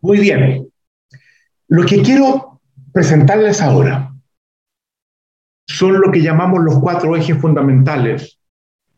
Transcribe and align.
Muy 0.00 0.18
bien. 0.18 0.68
Lo 1.68 1.84
que 1.84 2.02
quiero 2.02 2.60
presentarles 2.92 3.60
ahora 3.60 4.12
son 5.66 6.00
lo 6.00 6.10
que 6.10 6.20
llamamos 6.20 6.64
los 6.64 6.80
cuatro 6.80 7.16
ejes 7.16 7.38
fundamentales 7.38 8.38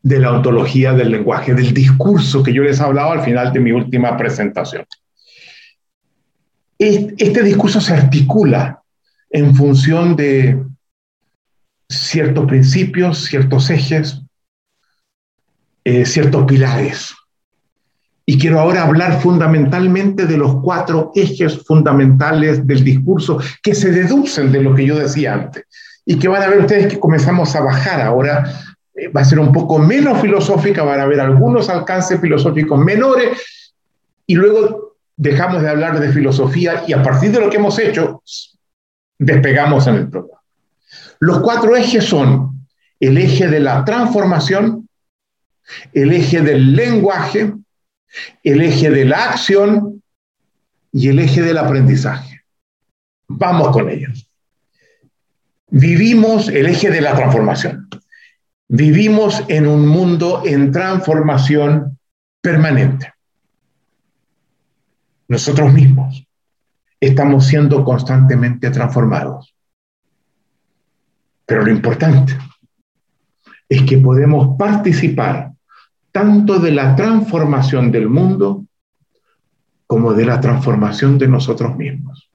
de 0.02 0.18
la 0.18 0.32
ontología 0.32 0.93
del 0.95 1.11
lenguaje, 1.11 1.54
del 1.54 1.74
discurso 1.74 2.43
que 2.43 2.52
yo 2.52 2.62
les 2.62 2.80
he 2.80 2.82
hablado 2.82 3.12
al 3.12 3.22
final 3.22 3.52
de 3.52 3.61
mi 3.61 3.72
última 3.72 4.16
presentación. 4.16 4.84
Este 6.83 7.45
discurso 7.45 7.80
se 7.80 7.95
articula 7.95 8.82
en 9.31 9.54
función 9.54 10.17
de 10.17 10.64
ciertos 11.89 12.45
principios, 12.46 13.25
ciertos 13.25 13.71
ejes, 13.71 14.21
eh, 15.85 16.04
ciertos 16.04 16.45
pilares. 16.45 17.14
Y 18.26 18.37
quiero 18.37 18.59
ahora 18.59 18.82
hablar 18.82 19.21
fundamentalmente 19.21 20.26
de 20.26 20.37
los 20.37 20.61
cuatro 20.61 21.13
ejes 21.14 21.64
fundamentales 21.64 22.67
del 22.67 22.82
discurso 22.82 23.39
que 23.62 23.76
se 23.76 23.93
deducen 23.93 24.51
de 24.51 24.62
lo 24.62 24.75
que 24.75 24.85
yo 24.85 24.99
decía 24.99 25.35
antes 25.35 25.64
y 26.04 26.18
que 26.18 26.26
van 26.26 26.43
a 26.43 26.49
ver 26.49 26.62
ustedes 26.62 26.89
que 26.89 26.99
comenzamos 26.99 27.54
a 27.54 27.61
bajar 27.61 28.01
ahora. 28.01 28.61
Eh, 28.96 29.07
va 29.07 29.21
a 29.21 29.25
ser 29.25 29.39
un 29.39 29.53
poco 29.53 29.79
menos 29.79 30.21
filosófica, 30.21 30.82
van 30.82 30.99
a 30.99 31.04
haber 31.04 31.21
algunos 31.21 31.68
alcances 31.68 32.20
filosóficos 32.20 32.84
menores 32.84 33.39
y 34.27 34.34
luego 34.34 34.81
dejamos 35.16 35.62
de 35.62 35.70
hablar 35.70 36.00
de 36.00 36.12
filosofía 36.12 36.84
y 36.86 36.92
a 36.92 37.02
partir 37.02 37.33
de 37.33 37.41
lo 37.41 37.50
que 37.50 37.56
hemos 37.56 37.78
hecho, 37.78 38.22
despegamos 39.19 39.86
en 39.86 39.97
el 39.97 40.08
programa. 40.08 40.41
Los 41.20 41.41
cuatro 41.41 41.77
ejes 41.77 42.05
son 42.05 42.67
el 42.98 43.19
eje 43.19 43.48
de 43.48 43.61
la 43.61 43.84
transformación, 43.84 44.89
el 45.92 46.12
eje 46.12 46.41
del 46.41 46.75
lenguaje, 46.75 47.53
el 48.42 48.61
eje 48.61 48.91
de 48.91 49.05
la 49.05 49.31
acción 49.31 50.03
y 50.92 51.09
el 51.09 51.19
eje 51.19 51.42
del 51.42 51.59
aprendizaje. 51.59 52.42
Vamos 53.28 53.69
con 53.69 53.89
ellos. 53.89 54.28
Vivimos 55.69 56.48
el 56.48 56.67
eje 56.67 56.91
de 56.91 57.00
la 57.00 57.15
transformación. 57.15 57.89
Vivimos 58.69 59.42
en 59.48 59.67
un 59.67 59.87
mundo 59.87 60.42
en 60.44 60.70
transformación 60.70 61.98
permanente. 62.41 63.12
Nosotros 65.33 65.72
mismos 65.72 66.28
estamos 67.00 67.47
siendo 67.47 67.83
constantemente 67.83 68.69
transformados. 68.70 69.56
Pero 71.47 71.64
lo 71.64 71.70
importante 71.70 72.36
es 73.66 73.83
que 73.84 73.97
podemos 73.97 74.58
participar 74.58 75.53
tanto 76.10 76.58
de 76.58 76.72
la 76.72 76.94
transformación 76.94 77.91
del 77.91 78.10
mundo 78.10 78.66
como 79.86 80.12
de 80.12 80.27
la 80.27 80.38
transformación 80.38 81.16
de 81.16 81.28
nosotros 81.28 81.78
mismos. 81.78 82.30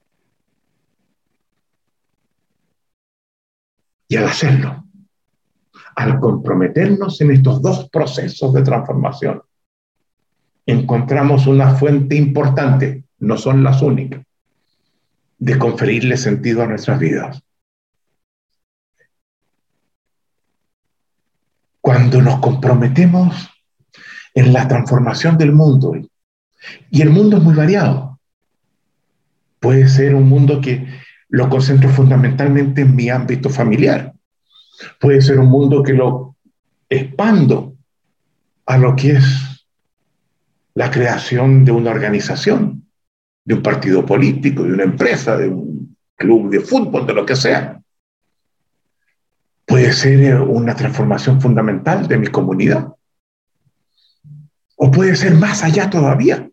Y 4.08 4.16
al 4.16 4.24
hacerlo, 4.24 4.86
al 5.94 6.18
comprometernos 6.18 7.20
en 7.20 7.30
estos 7.30 7.62
dos 7.62 7.88
procesos 7.90 8.52
de 8.52 8.62
transformación, 8.62 9.40
encontramos 10.68 11.46
una 11.46 11.74
fuente 11.74 12.14
importante, 12.14 13.04
no 13.20 13.38
son 13.38 13.64
las 13.64 13.80
únicas, 13.80 14.22
de 15.38 15.58
conferirle 15.58 16.18
sentido 16.18 16.62
a 16.62 16.66
nuestras 16.66 16.98
vidas. 16.98 17.42
Cuando 21.80 22.20
nos 22.20 22.40
comprometemos 22.40 23.48
en 24.34 24.52
la 24.52 24.68
transformación 24.68 25.38
del 25.38 25.52
mundo. 25.52 25.94
Y 26.90 27.00
el 27.00 27.08
mundo 27.08 27.38
es 27.38 27.42
muy 27.42 27.54
variado. 27.54 28.20
Puede 29.58 29.88
ser 29.88 30.14
un 30.14 30.28
mundo 30.28 30.60
que 30.60 30.86
lo 31.30 31.48
concentro 31.48 31.88
fundamentalmente 31.88 32.82
en 32.82 32.94
mi 32.94 33.08
ámbito 33.08 33.48
familiar. 33.48 34.12
Puede 35.00 35.22
ser 35.22 35.40
un 35.40 35.48
mundo 35.48 35.82
que 35.82 35.94
lo 35.94 36.36
expando 36.90 37.74
a 38.66 38.76
lo 38.76 38.94
que 38.94 39.12
es 39.12 39.47
la 40.78 40.92
creación 40.92 41.64
de 41.64 41.72
una 41.72 41.90
organización, 41.90 42.86
de 43.44 43.54
un 43.56 43.62
partido 43.64 44.06
político, 44.06 44.62
de 44.62 44.74
una 44.74 44.84
empresa, 44.84 45.36
de 45.36 45.48
un 45.48 45.96
club 46.14 46.50
de 46.50 46.60
fútbol, 46.60 47.04
de 47.04 47.14
lo 47.14 47.26
que 47.26 47.34
sea. 47.34 47.82
Puede 49.66 49.92
ser 49.92 50.40
una 50.40 50.76
transformación 50.76 51.40
fundamental 51.40 52.06
de 52.06 52.16
mi 52.16 52.28
comunidad. 52.28 52.92
O 54.76 54.88
puede 54.92 55.16
ser 55.16 55.34
más 55.34 55.64
allá 55.64 55.90
todavía. 55.90 56.48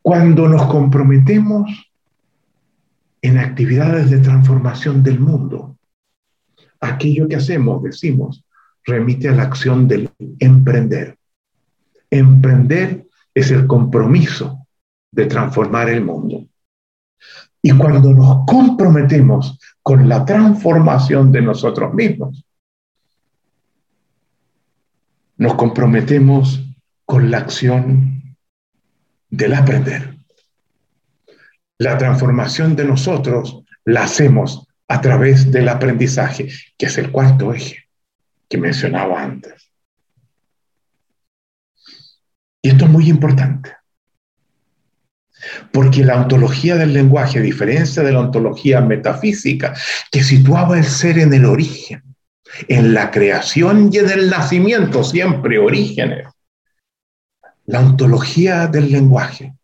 Cuando 0.00 0.48
nos 0.48 0.64
comprometemos 0.68 1.90
en 3.22 3.38
actividades 3.38 4.08
de 4.08 4.18
transformación 4.18 5.02
del 5.02 5.18
mundo, 5.18 5.76
aquello 6.78 7.26
que 7.26 7.34
hacemos, 7.34 7.82
decimos, 7.82 8.44
remite 8.84 9.30
a 9.30 9.32
la 9.32 9.42
acción 9.42 9.88
del 9.88 10.10
emprender. 10.38 11.17
Emprender 12.10 13.06
es 13.34 13.50
el 13.50 13.66
compromiso 13.66 14.66
de 15.10 15.26
transformar 15.26 15.88
el 15.88 16.04
mundo. 16.04 16.46
Y 17.62 17.72
cuando 17.72 18.12
nos 18.12 18.46
comprometemos 18.46 19.58
con 19.82 20.08
la 20.08 20.24
transformación 20.24 21.32
de 21.32 21.42
nosotros 21.42 21.92
mismos, 21.92 22.44
nos 25.36 25.54
comprometemos 25.54 26.64
con 27.04 27.30
la 27.30 27.38
acción 27.38 28.36
del 29.30 29.54
aprender. 29.54 30.16
La 31.78 31.96
transformación 31.96 32.74
de 32.74 32.84
nosotros 32.84 33.62
la 33.84 34.04
hacemos 34.04 34.66
a 34.88 35.00
través 35.00 35.50
del 35.52 35.68
aprendizaje, 35.68 36.48
que 36.76 36.86
es 36.86 36.98
el 36.98 37.12
cuarto 37.12 37.52
eje 37.52 37.88
que 38.48 38.58
mencionaba 38.58 39.22
antes. 39.22 39.67
Y 42.62 42.70
esto 42.70 42.84
es 42.86 42.90
muy 42.90 43.08
importante, 43.08 43.72
porque 45.72 46.04
la 46.04 46.22
ontología 46.22 46.76
del 46.76 46.92
lenguaje, 46.92 47.38
a 47.38 47.42
diferencia 47.42 48.02
de 48.02 48.12
la 48.12 48.20
ontología 48.20 48.80
metafísica, 48.80 49.74
que 50.10 50.22
situaba 50.24 50.78
el 50.78 50.84
ser 50.84 51.18
en 51.18 51.32
el 51.32 51.44
origen, 51.44 52.02
en 52.66 52.94
la 52.94 53.10
creación 53.10 53.90
y 53.92 53.98
en 53.98 54.10
el 54.10 54.30
nacimiento, 54.30 55.04
siempre 55.04 55.58
orígenes, 55.58 56.26
la 57.66 57.80
ontología 57.80 58.66
del 58.66 58.90
lenguaje, 58.90 59.54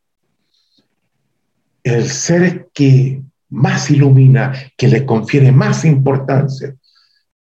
el 1.82 2.08
ser 2.08 2.68
que 2.72 3.22
más 3.48 3.90
ilumina, 3.90 4.52
que 4.76 4.88
le 4.88 5.04
confiere 5.04 5.52
más 5.52 5.84
importancia, 5.84 6.74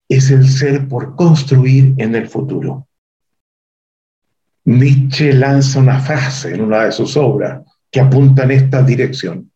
es 0.07 0.31
el 0.31 0.47
ser 0.47 0.87
por 0.87 1.15
construir 1.15 1.93
en 1.97 2.15
el 2.15 2.27
futuro. 2.27 2.87
Nietzsche 4.65 5.33
lanza 5.33 5.79
una 5.79 5.99
frase 5.99 6.53
en 6.53 6.61
una 6.61 6.85
de 6.85 6.91
sus 6.91 7.17
obras 7.17 7.61
que 7.91 7.99
apunta 7.99 8.43
en 8.43 8.51
esta 8.51 8.81
dirección. 8.81 9.51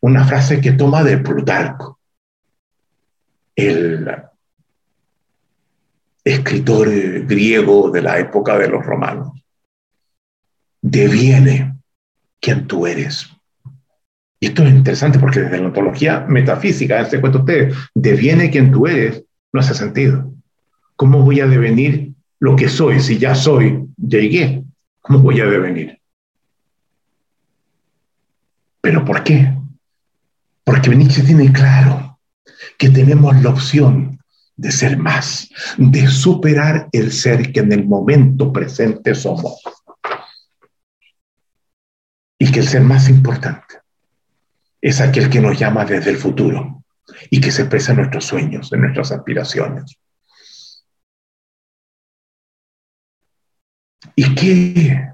Una 0.00 0.24
frase 0.24 0.60
que 0.60 0.72
toma 0.72 1.02
de 1.02 1.18
Plutarco, 1.18 2.00
el 3.54 4.08
escritor 6.22 6.90
griego 7.26 7.90
de 7.90 8.02
la 8.02 8.18
época 8.18 8.58
de 8.58 8.68
los 8.68 8.84
romanos 8.84 9.32
deviene 10.82 11.76
quien 12.40 12.66
tú 12.66 12.86
eres. 12.86 13.30
Y 14.38 14.48
esto 14.48 14.64
es 14.64 14.74
interesante 14.74 15.18
porque 15.18 15.40
desde 15.40 15.58
la 15.58 15.68
ontología 15.68 16.26
metafísica, 16.28 17.00
este 17.00 17.20
cuento 17.20 17.38
usted, 17.38 17.72
deviene 17.94 18.50
quien 18.50 18.70
tú 18.70 18.86
eres, 18.86 19.24
no 19.52 19.60
hace 19.60 19.74
sentido. 19.74 20.30
¿Cómo 20.96 21.22
voy 21.22 21.40
a 21.40 21.46
devenir 21.46 22.12
lo 22.38 22.54
que 22.54 22.68
soy 22.68 23.00
si 23.00 23.18
ya 23.18 23.34
soy, 23.34 23.85
llegué? 23.96 24.62
¿Cómo 25.00 25.20
voy 25.20 25.40
a 25.40 25.46
devenir? 25.46 26.00
¿Pero 28.80 29.04
por 29.04 29.22
qué? 29.24 29.52
Porque 30.64 30.94
Nietzsche 30.94 31.22
tiene 31.22 31.52
claro 31.52 32.18
que 32.78 32.90
tenemos 32.90 33.40
la 33.42 33.50
opción 33.50 34.20
de 34.56 34.72
ser 34.72 34.96
más, 34.96 35.48
de 35.76 36.08
superar 36.08 36.88
el 36.92 37.12
ser 37.12 37.52
que 37.52 37.60
en 37.60 37.72
el 37.72 37.86
momento 37.86 38.52
presente 38.52 39.14
somos 39.14 39.60
y 42.38 42.50
que 42.50 42.60
el 42.60 42.68
ser 42.68 42.82
más 42.82 43.08
importante 43.08 43.80
es 44.80 45.00
aquel 45.00 45.30
que 45.30 45.40
nos 45.40 45.58
llama 45.58 45.84
desde 45.84 46.10
el 46.10 46.16
futuro 46.16 46.84
y 47.30 47.40
que 47.40 47.50
se 47.50 47.62
expresa 47.62 47.92
en 47.92 47.98
nuestros 47.98 48.24
sueños, 48.24 48.72
en 48.72 48.82
nuestras 48.82 49.12
aspiraciones. 49.12 49.98
¿Y 54.14 54.34
qué? 54.34 55.12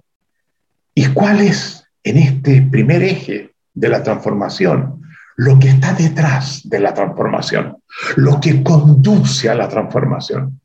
¿Y 0.95 1.07
cuál 1.09 1.41
es 1.41 1.85
en 2.03 2.19
este 2.19 2.63
primer 2.63 3.03
eje 3.03 3.55
de 3.75 3.89
la 3.89 4.03
transformación, 4.03 5.03
lo 5.37 5.59
que 5.59 5.69
está 5.69 5.95
detrás 5.95 6.69
de 6.69 6.81
la 6.81 6.93
transformación, 6.93 7.83
lo 8.17 8.41
que 8.41 8.63
conduce 8.63 9.49
a 9.49 9.55
la 9.55 9.69
transformación, 9.69 10.61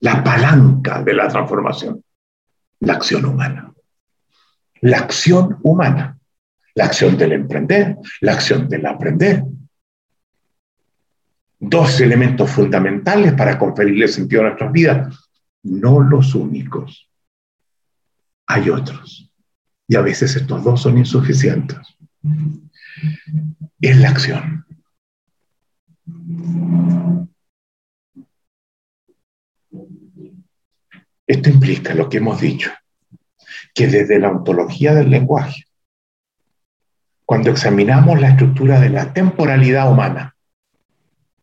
la 0.00 0.22
palanca 0.22 1.02
de 1.02 1.14
la 1.14 1.28
transformación, 1.28 2.02
la 2.80 2.94
acción 2.94 3.24
humana. 3.24 3.72
La 4.80 4.98
acción 4.98 5.58
humana, 5.62 6.18
la 6.74 6.84
acción 6.84 7.16
del 7.16 7.32
emprender, 7.32 7.96
la 8.20 8.32
acción 8.32 8.68
del 8.68 8.84
aprender. 8.84 9.42
Dos 11.58 12.00
elementos 12.02 12.50
fundamentales 12.50 13.32
para 13.32 13.58
conferirle 13.58 14.08
sentido 14.08 14.42
a 14.42 14.46
nuestras 14.48 14.72
vidas, 14.72 15.23
no 15.64 16.00
los 16.00 16.34
únicos. 16.34 17.10
Hay 18.46 18.70
otros. 18.70 19.32
Y 19.88 19.96
a 19.96 20.02
veces 20.02 20.36
estos 20.36 20.62
dos 20.62 20.82
son 20.82 20.98
insuficientes. 20.98 21.78
Es 23.80 23.98
la 23.98 24.10
acción. 24.10 24.64
Esto 31.26 31.48
implica 31.48 31.94
lo 31.94 32.08
que 32.08 32.18
hemos 32.18 32.40
dicho, 32.40 32.70
que 33.74 33.86
desde 33.86 34.18
la 34.18 34.30
ontología 34.30 34.94
del 34.94 35.10
lenguaje, 35.10 35.64
cuando 37.24 37.50
examinamos 37.50 38.20
la 38.20 38.28
estructura 38.28 38.78
de 38.78 38.90
la 38.90 39.14
temporalidad 39.14 39.90
humana, 39.90 40.33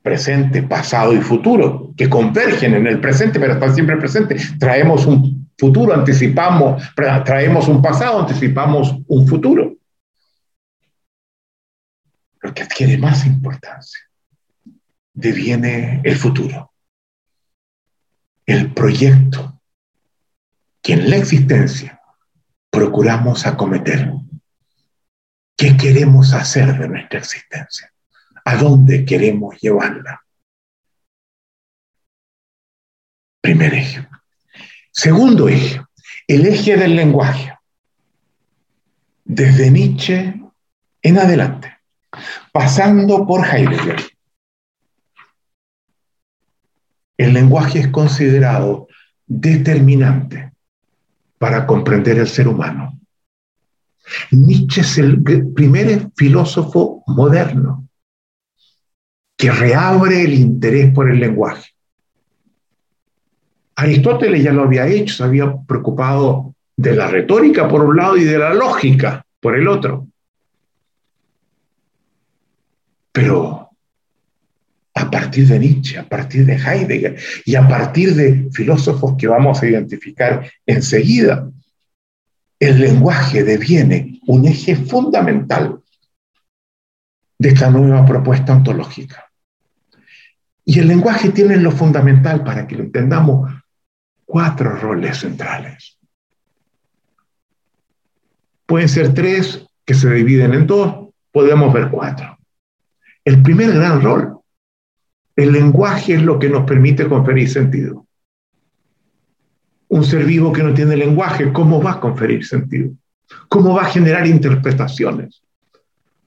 presente, 0.02 0.64
pasado 0.64 1.14
y 1.14 1.22
futuro, 1.22 1.94
que 1.96 2.10
convergen 2.10 2.74
en 2.74 2.88
el 2.88 3.00
presente, 3.00 3.40
pero 3.40 3.54
están 3.54 3.74
siempre 3.74 3.98
presentes, 3.98 4.58
traemos 4.58 5.06
un 5.06 5.52
futuro, 5.58 5.94
anticipamos, 5.94 6.82
traemos 6.96 7.68
un 7.68 7.82
pasado, 7.82 8.22
anticipamos 8.22 8.96
un 9.08 9.28
futuro. 9.28 9.76
Lo 12.42 12.54
que 12.54 12.64
adquiere 12.64 12.98
más 12.98 13.26
importancia 13.26 14.00
deviene 15.14 16.02
el 16.04 16.16
futuro, 16.16 16.74
el 18.46 18.74
proyecto 18.74 19.62
que 20.82 20.94
en 20.94 21.10
la 21.10 21.18
existencia 21.18 22.02
procuramos 22.72 23.46
acometer. 23.46 24.12
¿Qué 25.56 25.78
queremos 25.78 26.34
hacer 26.34 26.76
de 26.80 26.90
nuestra 26.90 27.20
existencia? 27.20 27.91
¿A 28.46 28.56
dónde 28.56 29.06
queremos 29.06 29.60
llevarla? 29.60 30.22
Primer 33.42 33.74
eje. 33.74 34.08
Segundo 34.92 35.48
eje, 35.48 35.82
el 36.28 36.46
eje 36.46 36.78
del 36.78 36.96
lenguaje. 36.96 37.54
Desde 39.24 39.72
Nietzsche 39.72 40.42
en 41.02 41.18
adelante, 41.18 41.78
pasando 42.52 43.26
por 43.26 43.46
Heidegger. 43.46 44.02
El 47.18 47.34
lenguaje 47.34 47.80
es 47.80 47.88
considerado 47.88 48.88
determinante 49.26 50.52
para 51.38 51.66
comprender 51.66 52.20
el 52.20 52.28
ser 52.28 52.48
humano. 52.48 53.00
Nietzsche 54.32 54.82
es 54.82 54.98
el 54.98 55.24
primer 55.54 56.10
filósofo 56.16 57.04
moderno 57.08 57.81
que 59.42 59.50
reabre 59.50 60.22
el 60.22 60.36
interés 60.36 60.94
por 60.94 61.10
el 61.10 61.20
lenguaje. 61.20 61.72
Aristóteles 63.76 64.44
ya 64.44 64.54
lo 64.54 64.62
había 64.62 64.86
hecho, 64.86 65.16
se 65.16 65.24
había 65.24 65.52
preocupado 65.68 66.54
de 66.78 66.96
la 66.96 67.08
retórica 67.08 67.68
por 67.68 67.84
un 67.84 67.98
lado 67.98 68.18
y 68.18 68.24
de 68.24 68.38
la 68.38 68.54
lógica 68.54 69.26
por 69.40 69.58
el 69.58 69.68
otro. 69.68 70.08
Pero 73.12 73.72
a 74.94 75.10
partir 75.10 75.48
de 75.48 75.58
Nietzsche, 75.58 75.98
a 75.98 76.08
partir 76.08 76.46
de 76.46 76.58
Heidegger 76.58 77.20
y 77.44 77.56
a 77.56 77.68
partir 77.68 78.14
de 78.14 78.48
filósofos 78.54 79.16
que 79.18 79.26
vamos 79.26 79.60
a 79.64 79.66
identificar 79.68 80.48
enseguida, 80.68 81.50
el 82.60 82.80
lenguaje 82.80 83.44
deviene 83.44 84.20
un 84.28 84.48
eje 84.48 84.76
fundamental 84.76 85.82
de 87.40 87.50
esta 87.50 87.72
nueva 87.72 88.06
propuesta 88.06 88.54
ontológica. 88.54 89.31
Y 90.66 90.80
el 90.80 90.88
lenguaje 90.88 91.30
tiene 91.30 91.58
lo 91.58 91.72
fundamental, 91.72 92.44
para 92.44 92.68
que 92.68 92.76
lo 92.76 92.84
entendamos, 92.84 93.52
cuatro 94.26 94.76
roles 94.76 95.18
centrales. 95.18 95.98
Pueden 98.66 98.88
ser 98.88 99.14
tres 99.14 99.66
que 99.86 99.94
se 99.94 100.12
dividen 100.14 100.54
en 100.54 100.68
dos, 100.68 101.10
podemos 101.32 101.74
ver 101.74 101.90
cuatro. 101.90 102.38
El 103.26 103.42
primer 103.42 103.74
gran 103.74 104.02
rol 104.02 104.42
el 105.36 105.52
lenguaje 105.52 106.14
es 106.14 106.22
lo 106.22 106.38
que 106.38 106.50
nos 106.50 106.66
permite 106.66 107.08
conferir 107.08 107.50
sentido. 107.50 108.06
Un 109.88 110.04
ser 110.04 110.26
vivo 110.26 110.54
que 110.54 110.64
no 110.64 110.74
tiene 110.74 110.96
lenguaje, 110.96 111.52
¿cómo 111.52 111.82
va 111.82 111.94
a 111.94 112.00
conferir 112.00 112.46
sentido? 112.46 112.92
¿Cómo 113.48 113.74
va 113.74 113.84
a 113.84 113.92
generar 113.92 114.28
interpretaciones? 114.28 115.42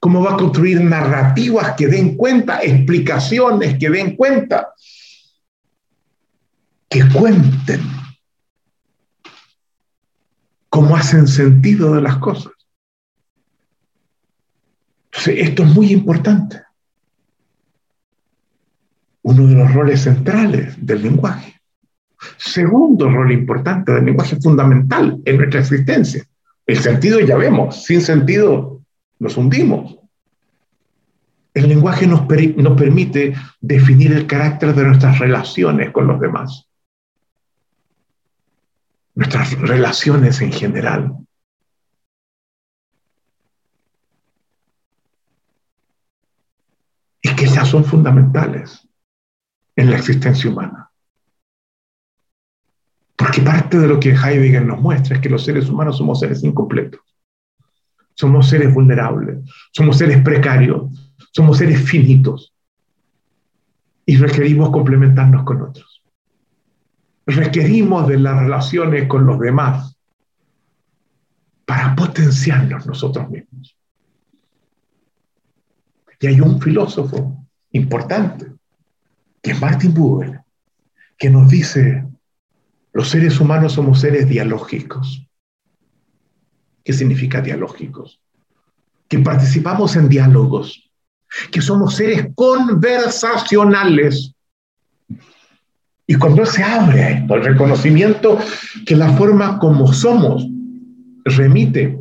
¿Cómo 0.05 0.21
va 0.21 0.33
a 0.33 0.37
construir 0.37 0.79
narrativas 0.81 1.73
que 1.75 1.87
den 1.87 2.15
cuenta, 2.15 2.61
explicaciones 2.61 3.79
que 3.79 3.89
den 3.89 4.15
cuenta, 4.15 4.71
que 6.87 7.09
cuenten 7.09 7.81
cómo 10.69 10.95
hacen 10.95 11.27
sentido 11.27 11.95
de 11.95 12.03
las 12.03 12.17
cosas? 12.17 12.53
Entonces, 15.05 15.47
esto 15.47 15.63
es 15.63 15.69
muy 15.69 15.91
importante 15.91 16.61
uno 19.23 19.47
de 19.47 19.55
los 19.55 19.73
roles 19.73 20.01
centrales 20.01 20.75
del 20.85 21.01
lenguaje. 21.01 21.59
Segundo 22.37 23.09
rol 23.09 23.31
importante 23.31 23.91
del 23.91 24.05
lenguaje 24.05 24.35
fundamental 24.35 25.19
en 25.25 25.37
nuestra 25.37 25.61
existencia. 25.61 26.23
El 26.67 26.77
sentido 26.77 27.19
ya 27.21 27.37
vemos, 27.37 27.85
sin 27.85 28.01
sentido 28.01 28.74
nos 29.19 29.37
hundimos. 29.37 29.97
El 31.53 31.69
lenguaje 31.69 32.05
nos, 32.05 32.27
nos 32.27 32.77
permite 32.77 33.33
definir 33.61 34.11
el 34.11 34.27
carácter 34.27 34.75
de 34.75 34.83
nuestras 34.83 35.19
relaciones 35.19 35.91
con 35.91 36.07
los 36.07 36.19
demás. 36.19 36.67
Nuestras 39.13 39.57
relaciones 39.59 40.41
en 40.41 40.51
general. 40.51 41.15
Y 47.21 47.33
que 47.35 47.47
ya 47.47 47.63
son 47.63 47.85
fundamentales 47.85 48.87
en 49.77 49.89
la 49.89 49.97
existencia 49.97 50.49
humana. 50.49 50.91
Porque 53.15 53.41
parte 53.41 53.79
de 53.79 53.87
lo 53.87 53.99
que 53.99 54.09
Heidegger 54.09 54.65
nos 54.65 54.81
muestra 54.81 55.15
es 55.15 55.21
que 55.21 55.29
los 55.29 55.43
seres 55.43 55.69
humanos 55.69 55.97
somos 55.97 56.19
seres 56.19 56.43
incompletos. 56.43 57.14
Somos 58.15 58.49
seres 58.49 58.73
vulnerables, 58.73 59.39
somos 59.71 59.97
seres 59.97 60.21
precarios, 60.23 60.89
somos 61.31 61.57
seres 61.57 61.81
finitos. 61.81 62.53
Y 64.05 64.17
requerimos 64.17 64.71
complementarnos 64.71 65.43
con 65.43 65.61
otros. 65.61 66.03
Requerimos 67.27 68.07
de 68.07 68.19
las 68.19 68.39
relaciones 68.39 69.07
con 69.07 69.25
los 69.25 69.39
demás 69.39 69.97
para 71.65 71.95
potenciarnos 71.95 72.85
nosotros 72.85 73.29
mismos. 73.29 73.75
Y 76.25 76.27
hay 76.27 76.41
un 76.41 76.59
filósofo 76.59 77.45
importante 77.71 78.51
que 79.43 79.51
es 79.51 79.61
Martin 79.61 79.93
Buber, 79.93 80.41
que 81.19 81.29
nos 81.29 81.49
dice, 81.49 82.03
los 82.93 83.09
seres 83.09 83.39
humanos 83.39 83.73
somos 83.73 83.99
seres 83.99 84.27
dialógicos. 84.27 85.24
¿Qué 86.85 86.93
significa 86.93 87.41
dialógicos? 87.41 88.21
Que 89.09 89.19
participamos 89.19 89.95
en 89.95 90.07
diálogos, 90.07 90.89
que 91.51 91.59
somos 91.59 91.95
seres 91.95 92.27
conversacionales. 92.35 94.33
Y 96.05 96.13
cuando 96.15 96.45
se 96.45 96.63
abre 96.63 97.03
a 97.03 97.09
esto, 97.09 97.33
el 97.35 97.43
reconocimiento 97.43 98.37
que 98.85 98.95
la 98.95 99.09
forma 99.17 99.57
como 99.57 99.91
somos 99.91 100.47
remite 101.25 101.99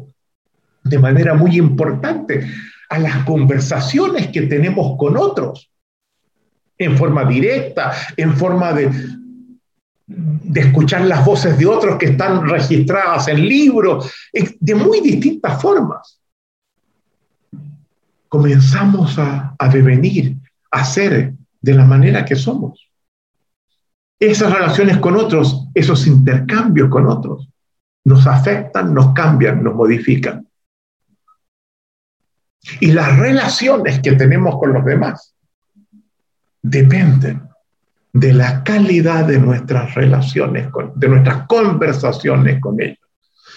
de 0.82 0.98
manera 0.98 1.32
muy 1.32 1.56
importante 1.56 2.46
a 2.90 2.98
las 2.98 3.24
conversaciones 3.24 4.28
que 4.28 4.42
tenemos 4.42 4.98
con 4.98 5.16
otros, 5.16 5.70
en 6.76 6.98
forma 6.98 7.24
directa, 7.24 7.92
en 8.18 8.36
forma 8.36 8.74
de, 8.74 8.90
de 10.06 10.60
escuchar 10.60 11.06
las 11.06 11.24
voces 11.24 11.56
de 11.56 11.66
otros 11.66 11.96
que 11.98 12.06
están 12.06 12.46
registradas 12.46 13.28
en 13.28 13.46
libros, 13.46 14.12
de 14.32 14.74
muy 14.74 15.00
distintas 15.00 15.60
formas. 15.60 16.20
Comenzamos 18.28 19.18
a, 19.18 19.54
a 19.58 19.68
devenir, 19.68 20.36
a 20.70 20.84
ser 20.84 21.34
de 21.60 21.74
la 21.74 21.84
manera 21.84 22.24
que 22.24 22.36
somos. 22.36 22.90
Esas 24.18 24.52
relaciones 24.52 24.98
con 24.98 25.16
otros, 25.16 25.68
esos 25.74 26.06
intercambios 26.06 26.88
con 26.88 27.06
otros, 27.06 27.48
nos 28.04 28.26
afectan, 28.26 28.92
nos 28.92 29.14
cambian, 29.14 29.62
nos 29.62 29.74
modifican. 29.74 30.46
Y 32.80 32.92
las 32.92 33.18
relaciones 33.18 34.00
que 34.00 34.12
tenemos 34.12 34.58
con 34.58 34.72
los 34.72 34.84
demás 34.84 35.34
dependen 36.62 37.53
de 38.14 38.32
la 38.32 38.62
calidad 38.62 39.26
de 39.26 39.40
nuestras 39.40 39.92
relaciones, 39.96 40.68
de 40.94 41.08
nuestras 41.08 41.46
conversaciones 41.48 42.60
con 42.60 42.80
ellos. 42.80 42.98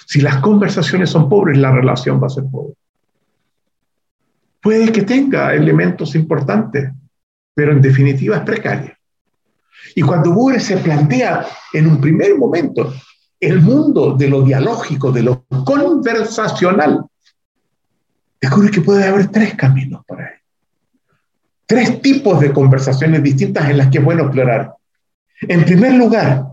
Si 0.07 0.19
las 0.19 0.37
conversaciones 0.37 1.11
son 1.11 1.29
pobres, 1.29 1.59
la 1.59 1.71
relación 1.71 2.21
va 2.21 2.25
a 2.25 2.31
ser 2.31 2.45
pobre. 2.51 2.73
Puede 4.59 4.91
que 4.91 5.03
tenga 5.03 5.53
elementos 5.53 6.15
importantes, 6.15 6.91
pero 7.53 7.71
en 7.71 7.81
definitiva 7.81 8.37
es 8.37 8.41
precaria. 8.41 8.97
Y 9.95 10.01
cuando 10.01 10.33
Buber 10.33 10.59
se 10.59 10.77
plantea 10.77 11.45
en 11.73 11.87
un 11.87 12.01
primer 12.01 12.35
momento 12.35 12.91
el 13.39 13.61
mundo 13.61 14.15
de 14.17 14.27
lo 14.27 14.41
dialógico, 14.41 15.11
de 15.11 15.21
lo 15.21 15.45
conversacional, 15.65 17.05
descubre 18.41 18.71
que 18.71 18.81
puede 18.81 19.05
haber 19.05 19.27
tres 19.27 19.53
caminos 19.53 20.03
por 20.07 20.19
ahí. 20.19 20.36
Tres 21.67 22.01
tipos 22.01 22.39
de 22.39 22.53
conversaciones 22.53 23.21
distintas 23.21 23.69
en 23.69 23.77
las 23.77 23.89
que 23.89 23.97
es 23.97 24.03
bueno 24.03 24.23
explorar. 24.23 24.73
En 25.41 25.65
primer 25.65 25.93
lugar, 25.93 26.45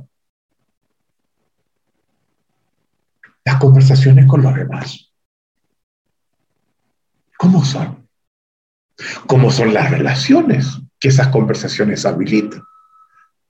las 3.45 3.57
conversaciones 3.57 4.27
con 4.27 4.43
los 4.43 4.55
demás. 4.55 5.13
¿Cómo 7.39 7.65
son? 7.65 8.09
¿Cómo 9.27 9.51
son 9.53 9.73
las 9.73 9.91
relaciones 9.91 10.81
que 10.99 11.09
esas 11.09 11.29
conversaciones 11.29 12.05
habilitan? 12.05 12.63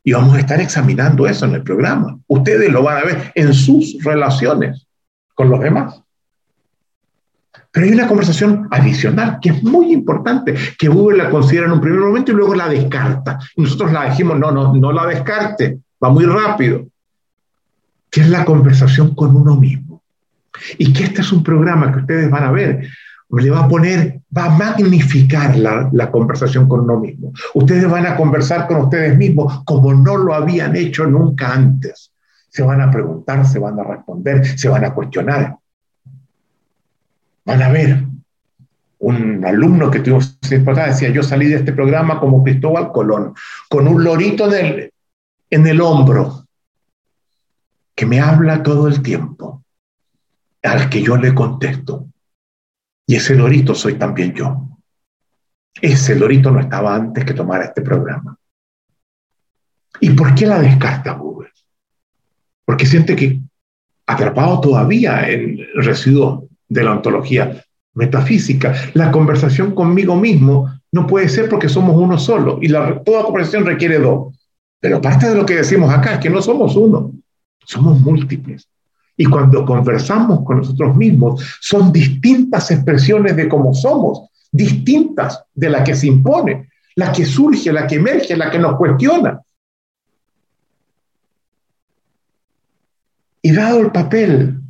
Y 0.03 0.13
vamos 0.13 0.37
a 0.37 0.41
estar 0.41 0.61
examinando 0.61 1.27
eso 1.27 1.47
en 1.47 1.55
el 1.55 1.63
programa. 1.63 2.19
Ustedes 2.27 2.71
lo 2.71 2.83
van 2.83 2.99
a 2.99 3.05
ver 3.05 3.33
en 3.35 3.55
sus 3.55 3.97
relaciones 4.05 4.87
con 5.35 5.49
los 5.49 5.61
demás. 5.61 6.04
Pero 7.75 7.87
hay 7.87 7.93
una 7.93 8.07
conversación 8.07 8.69
adicional 8.71 9.39
que 9.43 9.49
es 9.49 9.65
muy 9.65 9.93
importante, 9.93 10.55
que 10.79 10.89
Google 10.89 11.19
la 11.19 11.29
considera 11.29 11.67
en 11.67 11.73
un 11.73 11.81
primer 11.81 11.99
momento 11.99 12.31
y 12.31 12.37
luego 12.37 12.55
la 12.55 12.69
descarta. 12.69 13.41
Y 13.57 13.63
nosotros 13.63 13.93
la 13.93 14.09
dijimos, 14.09 14.39
no, 14.39 14.53
no, 14.53 14.73
no 14.73 14.93
la 14.93 15.07
descarte, 15.07 15.81
va 16.03 16.09
muy 16.09 16.25
rápido. 16.25 16.87
Que 18.09 18.21
es 18.21 18.29
la 18.29 18.45
conversación 18.45 19.17
con 19.17 19.35
uno 19.35 19.57
mismo. 19.57 20.03
Y 20.79 20.93
que 20.93 21.03
este 21.03 21.23
es 21.23 21.33
un 21.33 21.43
programa 21.43 21.91
que 21.91 21.99
ustedes 21.99 22.31
van 22.31 22.45
a 22.45 22.53
ver 22.53 22.87
le 23.31 23.51
va 23.51 23.65
a 23.65 23.69
poner, 23.69 24.21
va 24.37 24.45
a 24.45 24.51
magnificar 24.51 25.57
la, 25.57 25.89
la, 25.93 26.11
conversación 26.13 26.69
con 26.69 26.81
uno 26.81 27.01
mismo. 27.01 27.33
Ustedes 27.55 27.91
van 27.91 28.07
a 28.07 28.17
conversar 28.17 28.69
con 28.69 28.83
ustedes 28.83 29.17
mismos 29.17 29.65
como 29.65 29.93
no 29.93 30.17
lo 30.17 30.35
habían 30.35 30.77
hecho 30.77 31.07
nunca 31.07 31.53
antes. 31.53 32.13
Se 32.49 32.63
van 32.63 32.81
a 32.81 32.91
preguntar, 32.93 33.45
se 33.45 33.59
van 33.59 33.81
a 33.81 33.83
responder, 33.83 34.47
se 34.57 34.69
van 34.69 34.85
a 34.85 34.95
cuestionar. 34.95 35.57
Van 37.45 37.63
a 37.63 37.69
ver. 37.69 38.05
Un 38.99 39.45
alumno 39.45 39.91
que 39.91 40.01
tuvimos 40.01 40.39
decía, 40.41 41.11
yo 41.11 41.23
salí 41.23 41.49
de 41.49 41.57
este 41.57 41.73
programa 41.73 42.19
como 42.19 42.43
Cristóbal 42.43 42.91
Colón, 42.91 43.35
con 43.69 43.87
un 43.87 44.03
lorito 44.03 44.47
en 44.55 44.67
el, 44.67 44.93
en 45.51 45.67
el 45.67 45.81
hombro, 45.81 46.47
que 47.95 48.07
me 48.07 48.21
habla 48.21 48.63
todo 48.63 48.89
el 48.89 49.03
tiempo, 49.03 49.63
al 50.63 50.89
que 50.89 51.03
yo 51.03 51.19
le 51.19 51.35
contesto 51.35 52.09
y 53.07 53.17
ese 53.17 53.35
lorito 53.35 53.75
soy 53.75 53.95
también 53.95 54.33
yo. 54.33 54.69
Ese 55.81 56.15
lorito 56.15 56.51
no 56.51 56.61
estaba 56.61 56.95
antes 56.95 57.25
que 57.25 57.35
tomara 57.35 57.65
este 57.65 57.83
programa. 57.83 58.37
¿Y 60.01 60.11
por 60.11 60.35
qué 60.35 60.47
la 60.47 60.61
descarta 60.61 61.13
Google? 61.13 61.51
Porque 62.65 62.87
siente 62.87 63.15
que 63.15 63.41
atrapado 64.07 64.61
todavía 64.61 65.29
en 65.29 65.59
el 65.59 65.85
residuo 65.85 66.44
de 66.75 66.83
la 66.83 66.93
ontología 66.93 67.65
metafísica, 67.95 68.75
la 68.95 69.13
conversación 69.13 69.75
conmigo 69.75 70.17
mismo 70.17 70.69
no 70.91 71.07
puede 71.07 71.29
ser 71.29 71.49
porque 71.49 71.69
somos 71.69 71.97
uno 71.97 72.19
solo 72.19 72.59
y 72.61 72.69
la, 72.69 73.01
toda 73.03 73.25
conversación 73.25 73.65
requiere 73.65 73.99
dos. 73.99 74.35
Pero 74.81 75.01
parte 75.01 75.29
de 75.29 75.37
lo 75.37 75.47
que 75.47 75.55
decimos 75.55 75.93
acá 75.93 76.15
es 76.15 76.19
que 76.19 76.29
no 76.29 76.43
somos 76.43 76.77
uno, 76.77 77.13
somos 77.65 78.01
múltiples. 78.01 78.69
Y 79.17 79.27
cuando 79.27 79.65
conversamos 79.65 80.45
con 80.45 80.59
nosotros 80.59 80.97
mismos, 80.97 81.59
son 81.61 81.93
distintas 81.93 82.71
expresiones 82.73 83.37
de 83.37 83.49
cómo 83.49 83.73
somos, 83.73 84.29
distintas 84.51 85.45
de 85.55 85.71
la 85.71 85.85
que 85.85 85.95
se 85.95 86.09
impone, 86.09 86.69
la 86.97 87.13
que 87.13 87.25
surge, 87.25 87.73
la 87.73 87.87
que 87.87 87.95
emerge, 87.95 88.37
la 88.37 88.51
que 88.51 88.59
nos 88.59 88.77
cuestiona. 88.77 89.41
Y 93.41 93.53
dado 93.53 93.81
el 93.81 93.93
papel 93.93 94.64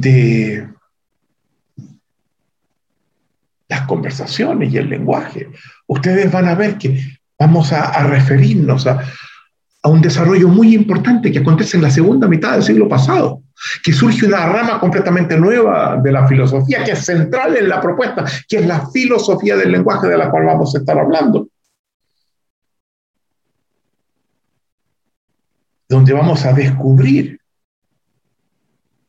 de 0.00 0.68
las 3.68 3.82
conversaciones 3.82 4.72
y 4.72 4.78
el 4.78 4.88
lenguaje, 4.88 5.50
ustedes 5.86 6.30
van 6.30 6.48
a 6.48 6.54
ver 6.54 6.78
que 6.78 7.00
vamos 7.38 7.72
a, 7.72 8.02
referirnos 8.06 8.86
a, 8.86 9.02
a 9.82 9.88
un 9.88 10.00
desarrollo 10.00 10.48
muy 10.48 10.74
importante 10.74 11.30
que 11.30 11.40
acontece 11.40 11.76
en 11.76 11.82
la 11.82 11.90
segunda 11.90 12.28
mitad 12.28 12.52
del 12.52 12.62
siglo 12.62 12.88
pasado, 12.88 13.42
que 13.82 13.92
surge 13.92 14.26
una 14.26 14.46
rama 14.46 14.80
completamente 14.80 15.38
nueva 15.38 16.00
de 16.02 16.12
la 16.12 16.26
filosofía, 16.26 16.84
que 16.84 16.92
es 16.92 17.04
central 17.04 17.56
en 17.56 17.68
la 17.68 17.80
propuesta, 17.80 18.24
que 18.48 18.58
es 18.58 18.66
la 18.66 18.88
filosofía 18.90 19.56
del 19.56 19.72
lenguaje 19.72 20.08
de 20.08 20.16
la 20.16 20.30
cual 20.30 20.46
vamos 20.46 20.74
a 20.74 20.78
estar 20.78 20.98
hablando. 20.98 21.48
Donde 25.88 26.12
vamos 26.14 26.46
a 26.46 26.52
descubrir 26.54 27.41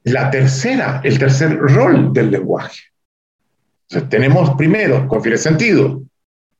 la 0.03 0.29
tercera, 0.29 1.01
el 1.03 1.17
tercer 1.17 1.57
rol 1.57 2.11
del 2.13 2.31
lenguaje. 2.31 2.81
tenemos 4.09 4.55
primero, 4.55 5.07
confiere 5.07 5.37
sentido. 5.37 6.01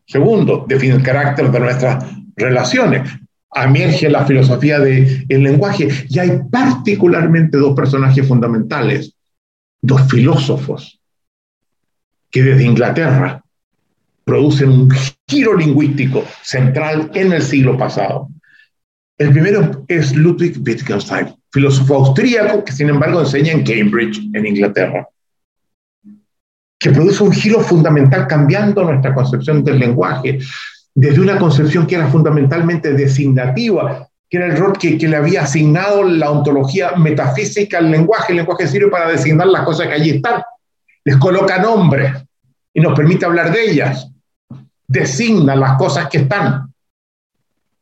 Segundo, 0.05 0.65
define 0.67 0.95
el 0.95 1.03
carácter 1.03 1.49
de 1.49 1.59
nuestras 1.59 2.05
relaciones 2.35 3.09
emerge 3.55 4.09
la 4.09 4.25
filosofía 4.25 4.79
del 4.79 5.25
lenguaje 5.27 5.87
y 6.09 6.19
hay 6.19 6.41
particularmente 6.51 7.57
dos 7.57 7.75
personajes 7.75 8.27
fundamentales, 8.27 9.15
dos 9.81 10.01
filósofos 10.09 10.99
que 12.31 12.43
desde 12.43 12.63
Inglaterra 12.63 13.43
producen 14.23 14.69
un 14.69 14.91
giro 15.27 15.55
lingüístico 15.55 16.23
central 16.41 17.11
en 17.13 17.33
el 17.33 17.41
siglo 17.41 17.77
pasado. 17.77 18.29
El 19.17 19.31
primero 19.31 19.85
es 19.87 20.15
Ludwig 20.15 20.57
Wittgenstein, 20.65 21.35
filósofo 21.51 21.95
austríaco 21.95 22.63
que 22.63 22.71
sin 22.71 22.89
embargo 22.89 23.19
enseña 23.19 23.51
en 23.51 23.63
Cambridge, 23.63 24.19
en 24.33 24.45
Inglaterra, 24.45 25.07
que 26.79 26.89
produce 26.89 27.23
un 27.23 27.31
giro 27.31 27.61
fundamental 27.61 28.27
cambiando 28.27 28.83
nuestra 28.83 29.13
concepción 29.13 29.63
del 29.63 29.79
lenguaje, 29.79 30.39
desde 30.95 31.21
una 31.21 31.37
concepción 31.37 31.85
que 31.87 31.95
era 31.95 32.07
fundamentalmente 32.07 32.93
designativa, 32.93 34.07
que 34.29 34.37
era 34.37 34.47
el 34.47 34.57
rol 34.57 34.77
que, 34.77 34.97
le 34.97 35.15
había 35.15 35.43
asignado 35.43 36.03
la 36.03 36.31
ontología 36.31 36.93
metafísica 36.97 37.77
al 37.77 37.91
lenguaje. 37.91 38.33
El 38.33 38.37
lenguaje 38.37 38.67
sirve 38.67 38.89
para 38.89 39.09
designar 39.09 39.47
las 39.47 39.63
cosas 39.63 39.87
que 39.87 39.93
allí 39.93 40.09
están. 40.09 40.41
Les 41.05 41.17
coloca 41.17 41.59
nombres 41.59 42.11
y 42.73 42.81
nos 42.81 42.97
permite 42.97 43.25
hablar 43.25 43.51
de 43.51 43.63
ellas. 43.63 44.09
Designa 44.87 45.55
las 45.55 45.77
cosas 45.77 46.09
que 46.09 46.17
están. 46.19 46.72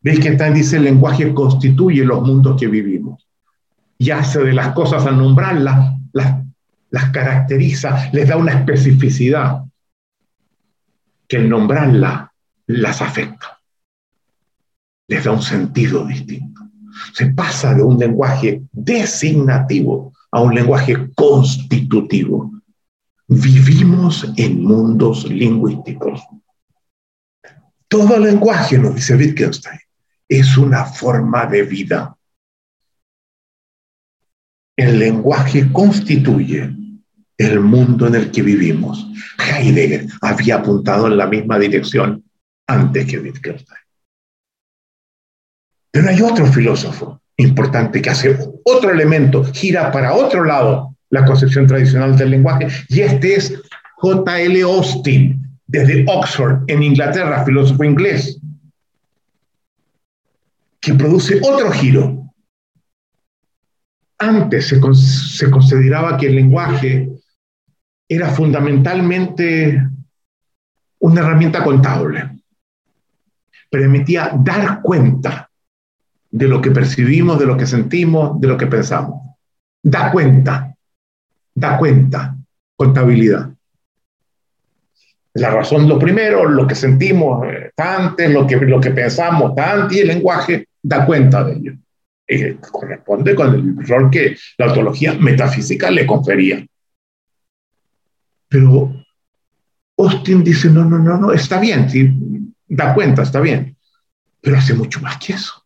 ¿Veis 0.01 0.19
que 0.19 0.29
está, 0.29 0.49
dice 0.49 0.77
el 0.77 0.83
lenguaje 0.83 1.33
constituye 1.33 2.03
los 2.03 2.23
mundos 2.23 2.59
que 2.59 2.67
vivimos? 2.67 3.27
Y 3.99 4.09
hace 4.09 4.39
de 4.39 4.53
las 4.53 4.73
cosas 4.73 5.05
al 5.05 5.17
nombrarlas, 5.17 5.95
las, 6.11 7.11
caracteriza, 7.11 8.09
les 8.11 8.27
da 8.27 8.35
una 8.35 8.53
especificidad 8.53 9.63
que 11.27 11.37
el 11.37 11.49
nombrarla 11.49 12.33
las 12.65 13.01
afecta, 13.01 13.59
les 15.07 15.23
da 15.23 15.31
un 15.31 15.41
sentido 15.41 16.05
distinto. 16.05 16.61
Se 17.13 17.27
pasa 17.27 17.75
de 17.75 17.83
un 17.83 17.97
lenguaje 17.97 18.63
designativo 18.71 20.13
a 20.31 20.41
un 20.41 20.55
lenguaje 20.55 21.11
constitutivo. 21.13 22.51
Vivimos 23.27 24.27
en 24.35 24.63
mundos 24.63 25.29
lingüísticos. 25.29 26.21
Todo 27.87 28.17
lenguaje, 28.17 28.77
nos 28.77 28.95
dice 28.95 29.15
Wittgenstein, 29.15 29.79
es 30.31 30.57
una 30.57 30.85
forma 30.85 31.45
de 31.45 31.63
vida. 31.63 32.15
El 34.77 34.97
lenguaje 34.97 35.69
constituye 35.73 36.73
el 37.37 37.59
mundo 37.59 38.07
en 38.07 38.15
el 38.15 38.31
que 38.31 38.41
vivimos. 38.41 39.05
Heidegger 39.37 40.07
había 40.21 40.55
apuntado 40.55 41.07
en 41.07 41.17
la 41.17 41.27
misma 41.27 41.59
dirección 41.59 42.23
antes 42.65 43.07
que 43.07 43.19
Wittgenstein. 43.19 43.79
Pero 45.91 46.09
hay 46.09 46.21
otro 46.21 46.45
filósofo 46.45 47.21
importante 47.35 48.01
que 48.01 48.11
hace 48.11 48.37
otro 48.63 48.89
elemento, 48.89 49.43
gira 49.43 49.91
para 49.91 50.13
otro 50.13 50.45
lado 50.45 50.95
la 51.09 51.25
concepción 51.25 51.67
tradicional 51.67 52.17
del 52.17 52.29
lenguaje, 52.29 52.69
y 52.87 53.01
este 53.01 53.35
es 53.35 53.61
J.L. 53.97 54.61
Austin, 54.61 55.59
desde 55.67 56.05
Oxford, 56.07 56.63
en 56.67 56.83
Inglaterra, 56.83 57.43
filósofo 57.43 57.83
inglés, 57.83 58.39
que 60.81 60.95
produce 60.95 61.39
otro 61.41 61.71
giro. 61.71 62.33
Antes 64.17 64.67
se, 64.67 64.79
consideraba 65.49 66.17
que 66.17 66.27
el 66.27 66.35
lenguaje 66.35 67.09
era 68.09 68.29
fundamentalmente 68.29 69.81
una 70.99 71.21
herramienta 71.21 71.63
contable. 71.63 72.39
Permitía 73.69 74.31
dar 74.43 74.81
cuenta 74.81 75.49
de 76.29 76.47
lo 76.47 76.61
que 76.61 76.71
percibimos, 76.71 77.39
de 77.39 77.45
lo 77.45 77.57
que 77.57 77.65
sentimos, 77.65 78.39
de 78.41 78.47
lo 78.47 78.57
que 78.57 78.67
pensamos. 78.67 79.21
Da 79.83 80.11
cuenta, 80.11 80.75
da 81.53 81.77
cuenta, 81.77 82.35
contabilidad. 82.75 83.51
La 85.33 85.49
razón, 85.49 85.87
lo 85.87 85.97
primero, 85.97 86.47
lo 86.47 86.67
que 86.67 86.75
sentimos 86.75 87.45
eh, 87.47 87.71
antes, 87.77 88.31
lo 88.31 88.45
que, 88.45 88.57
lo 88.57 88.81
que 88.81 88.91
pensamos 88.91 89.57
antes 89.57 89.97
y 89.97 90.01
el 90.01 90.07
lenguaje 90.09 90.67
da 90.81 91.05
cuenta 91.05 91.43
de 91.43 91.53
ello. 91.53 91.73
Eh, 92.27 92.57
corresponde 92.71 93.35
con 93.35 93.53
el 93.53 93.87
rol 93.87 94.09
que 94.09 94.37
la 94.57 94.67
ontología 94.67 95.13
metafísica 95.13 95.91
le 95.91 96.05
confería. 96.05 96.65
Pero 98.47 98.93
Austin 99.97 100.43
dice, 100.43 100.69
no, 100.69 100.85
no, 100.85 100.97
no, 100.97 101.17
no, 101.17 101.31
está 101.31 101.59
bien, 101.59 101.89
sí, 101.89 102.09
da 102.67 102.93
cuenta, 102.93 103.23
está 103.23 103.39
bien, 103.39 103.77
pero 104.39 104.57
hace 104.57 104.73
mucho 104.73 105.01
más 105.01 105.17
que 105.17 105.33
eso. 105.33 105.65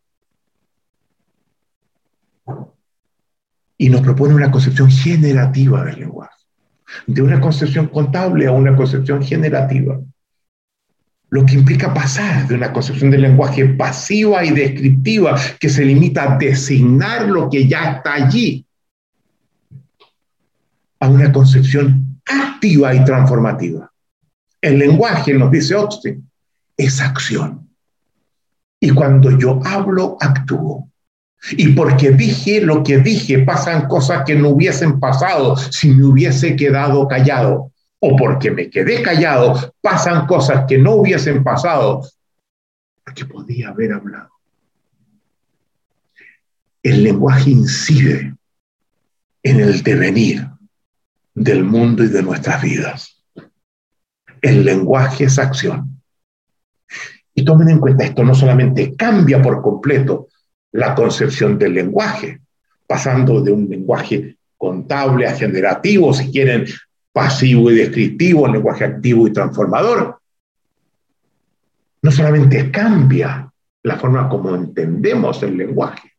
Y 3.77 3.89
nos 3.89 4.01
propone 4.01 4.33
una 4.33 4.51
concepción 4.51 4.89
generativa 4.89 5.83
del 5.83 5.99
lenguaje 5.99 6.35
de 7.07 7.21
una 7.21 7.39
concepción 7.39 7.87
contable 7.87 8.47
a 8.47 8.51
una 8.51 8.75
concepción 8.75 9.23
generativa, 9.23 9.99
lo 11.29 11.45
que 11.45 11.55
implica 11.55 11.93
pasar 11.93 12.47
de 12.47 12.55
una 12.55 12.71
concepción 12.71 13.11
del 13.11 13.21
lenguaje 13.21 13.65
pasiva 13.65 14.45
y 14.45 14.51
descriptiva 14.51 15.39
que 15.59 15.69
se 15.69 15.83
limita 15.83 16.33
a 16.33 16.37
designar 16.37 17.27
lo 17.27 17.49
que 17.49 17.67
ya 17.67 17.91
está 17.93 18.13
allí, 18.13 18.65
a 20.99 21.09
una 21.09 21.31
concepción 21.31 22.21
activa 22.25 22.93
y 22.93 23.03
transformativa. 23.03 23.91
El 24.61 24.79
lenguaje, 24.79 25.33
nos 25.33 25.51
dice 25.51 25.75
Austin, 25.75 26.29
es 26.77 27.01
acción. 27.01 27.69
Y 28.79 28.91
cuando 28.91 29.37
yo 29.37 29.59
hablo, 29.65 30.17
actúo. 30.19 30.89
Y 31.51 31.69
porque 31.69 32.11
dije 32.11 32.61
lo 32.61 32.83
que 32.83 32.97
dije, 32.97 33.39
pasan 33.39 33.87
cosas 33.87 34.23
que 34.25 34.35
no 34.35 34.49
hubiesen 34.49 34.99
pasado 34.99 35.55
si 35.57 35.89
me 35.89 36.05
hubiese 36.05 36.55
quedado 36.55 37.07
callado. 37.07 37.71
O 38.07 38.15
porque 38.15 38.51
me 38.51 38.69
quedé 38.69 39.01
callado, 39.01 39.73
pasan 39.81 40.27
cosas 40.27 40.65
que 40.67 40.77
no 40.77 40.91
hubiesen 40.91 41.43
pasado 41.43 42.07
porque 43.03 43.25
podía 43.25 43.69
haber 43.69 43.93
hablado. 43.93 44.29
El 46.83 47.03
lenguaje 47.03 47.49
incide 47.49 48.35
en 49.41 49.59
el 49.59 49.81
devenir 49.81 50.47
del 51.33 51.63
mundo 51.63 52.03
y 52.03 52.09
de 52.09 52.21
nuestras 52.21 52.61
vidas. 52.61 53.23
El 54.39 54.63
lenguaje 54.63 55.23
es 55.23 55.39
acción. 55.39 55.99
Y 57.33 57.43
tomen 57.43 57.69
en 57.69 57.79
cuenta 57.79 58.05
esto, 58.05 58.23
no 58.23 58.35
solamente 58.35 58.95
cambia 58.95 59.41
por 59.41 59.63
completo 59.63 60.27
la 60.73 60.93
concepción 60.93 61.57
del 61.57 61.73
lenguaje, 61.73 62.39
pasando 62.85 63.41
de 63.41 63.51
un 63.51 63.67
lenguaje 63.67 64.37
contable 64.57 65.27
a 65.27 65.35
generativo, 65.35 66.13
si 66.13 66.31
quieren, 66.31 66.65
pasivo 67.15 67.71
y 67.71 67.75
descriptivo, 67.75 68.45
lenguaje 68.45 68.83
activo 68.83 69.25
y 69.25 69.31
transformador. 69.31 70.19
No 72.01 72.11
solamente 72.11 72.69
cambia 72.69 73.49
la 73.83 73.95
forma 73.95 74.27
como 74.27 74.53
entendemos 74.53 75.41
el 75.41 75.55
lenguaje, 75.55 76.11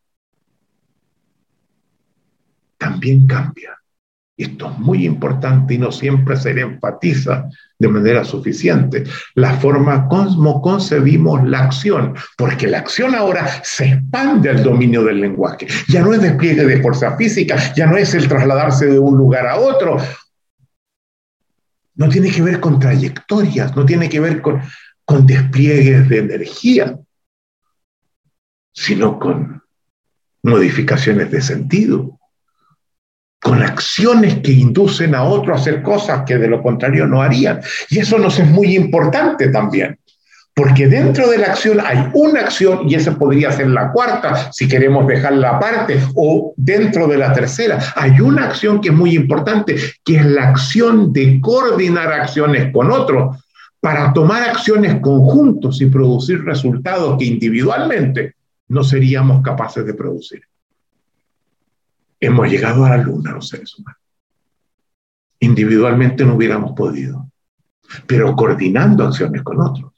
también 2.79 3.27
cambia 3.27 3.77
y 4.39 4.45
esto 4.45 4.71
es 4.71 4.79
muy 4.79 5.07
importante 5.07 5.75
y 5.75 5.79
no 5.79 5.91
siempre 5.91 6.37
se 6.37 6.53
le 6.53 6.61
enfatiza 6.61 7.49
de 7.79 7.89
manera 7.89 8.23
suficiente, 8.23 9.05
la 9.35 9.55
forma 9.55 10.09
como 10.09 10.61
concebimos 10.61 11.47
la 11.49 11.61
acción, 11.61 12.15
porque 12.37 12.67
la 12.67 12.79
acción 12.79 13.15
ahora 13.15 13.47
se 13.63 13.89
expande 13.89 14.51
al 14.51 14.63
dominio 14.63 15.05
del 15.05 15.21
lenguaje. 15.21 15.67
Ya 15.89 16.03
no 16.03 16.13
es 16.13 16.21
despliegue 16.21 16.65
de 16.65 16.83
fuerza 16.83 17.17
física, 17.17 17.57
ya 17.75 17.87
no 17.87 17.97
es 17.97 18.15
el 18.15 18.29
trasladarse 18.29 18.87
de 18.87 18.99
un 18.99 19.17
lugar 19.17 19.47
a 19.47 19.57
otro. 19.57 19.97
No 21.97 22.09
tiene 22.09 22.31
que 22.31 22.43
ver 22.43 22.61
con 22.61 22.79
trayectorias, 22.79 23.75
no 23.75 23.85
tiene 23.85 24.09
que 24.09 24.21
ver 24.21 24.41
con, 24.41 24.63
con 25.05 25.27
despliegues 25.27 26.09
de 26.09 26.19
energía, 26.19 26.99
sino 28.73 29.19
con 29.19 29.63
modificaciones 30.43 31.31
de 31.31 31.41
sentido 31.41 32.17
con 33.47 33.63
acciones 33.63 34.41
que 34.41 34.51
inducen 34.51 35.15
a 35.15 35.23
otro 35.23 35.53
a 35.53 35.57
hacer 35.57 35.81
cosas 35.81 36.25
que 36.27 36.37
de 36.37 36.49
lo 36.49 36.61
contrario 36.61 37.07
no 37.07 37.23
harían. 37.23 37.61
Y 37.91 38.01
eso 38.01 38.19
nos 38.19 38.41
es 38.41 38.49
muy 38.49 38.75
importante 38.75 39.51
también, 39.51 40.01
porque 40.57 40.89
dentro 40.89 41.29
de 41.29 41.37
la 41.37 41.49
acción 41.49 41.79
hay 41.85 42.09
una 42.15 42.41
acción, 42.41 42.89
y 42.89 42.95
esa 42.95 43.19
podría 43.19 43.53
ser 43.53 43.69
la 43.69 43.93
cuarta, 43.93 44.51
si 44.51 44.67
queremos 44.67 45.07
dejarla 45.07 45.51
aparte, 45.51 46.01
o 46.15 46.55
dentro 46.57 47.07
de 47.07 47.19
la 47.19 47.35
tercera, 47.35 47.79
hay 47.95 48.19
una 48.23 48.47
acción 48.47 48.81
que 48.81 48.89
es 48.89 48.95
muy 48.95 49.15
importante, 49.15 49.77
que 50.03 50.17
es 50.17 50.25
la 50.25 50.49
acción 50.49 51.13
de 51.13 51.43
coordinar 51.43 52.11
acciones 52.11 52.73
con 52.73 52.91
otros 52.91 53.37
para 53.81 54.15
tomar 54.15 54.49
acciones 54.49 54.99
conjuntos 55.03 55.83
y 55.83 55.87
producir 55.87 56.43
resultados 56.43 57.19
que 57.19 57.27
individualmente 57.27 58.37
no 58.69 58.83
seríamos 58.83 59.43
capaces 59.43 59.85
de 59.85 59.93
producir. 59.93 60.41
Hemos 62.19 62.49
llegado 62.49 62.87
a 62.87 62.97
la 62.97 62.97
luna 62.97 63.33
los 63.33 63.51
seres 63.51 63.79
humanos. 63.79 64.01
Individualmente 65.39 66.25
no 66.25 66.35
hubiéramos 66.35 66.73
podido, 66.73 67.31
pero 68.07 68.35
coordinando 68.35 69.05
acciones 69.05 69.43
con 69.43 69.61
otros. 69.61 69.96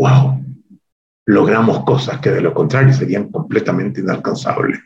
¡Wow! 0.00 0.42
Logramos 1.26 1.84
cosas 1.84 2.20
que 2.20 2.30
de 2.30 2.40
lo 2.40 2.54
contrario 2.54 2.94
serían 2.94 3.30
completamente 3.30 4.00
inalcanzables. 4.00 4.80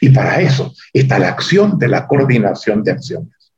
Y 0.00 0.08
para 0.08 0.40
eso 0.40 0.72
está 0.90 1.18
la 1.18 1.28
acción 1.28 1.78
de 1.78 1.88
la 1.88 2.06
coordinación 2.06 2.82
de 2.82 2.92
acciones. 2.92 3.52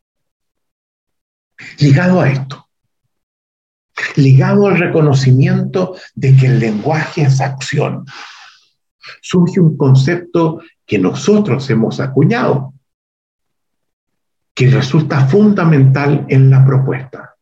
Ligado 1.78 2.20
a 2.20 2.28
esto, 2.28 2.68
ligado 4.16 4.66
al 4.66 4.78
reconocimiento 4.78 5.96
de 6.16 6.36
que 6.36 6.46
el 6.46 6.58
lenguaje 6.58 7.22
es 7.22 7.40
acción, 7.40 8.04
surge 9.22 9.60
un 9.60 9.76
concepto 9.76 10.60
que 10.84 10.98
nosotros 10.98 11.70
hemos 11.70 12.00
acuñado, 12.00 12.74
que 14.52 14.68
resulta 14.70 15.24
fundamental 15.28 16.26
en 16.28 16.50
la 16.50 16.66
propuesta. 16.66 17.36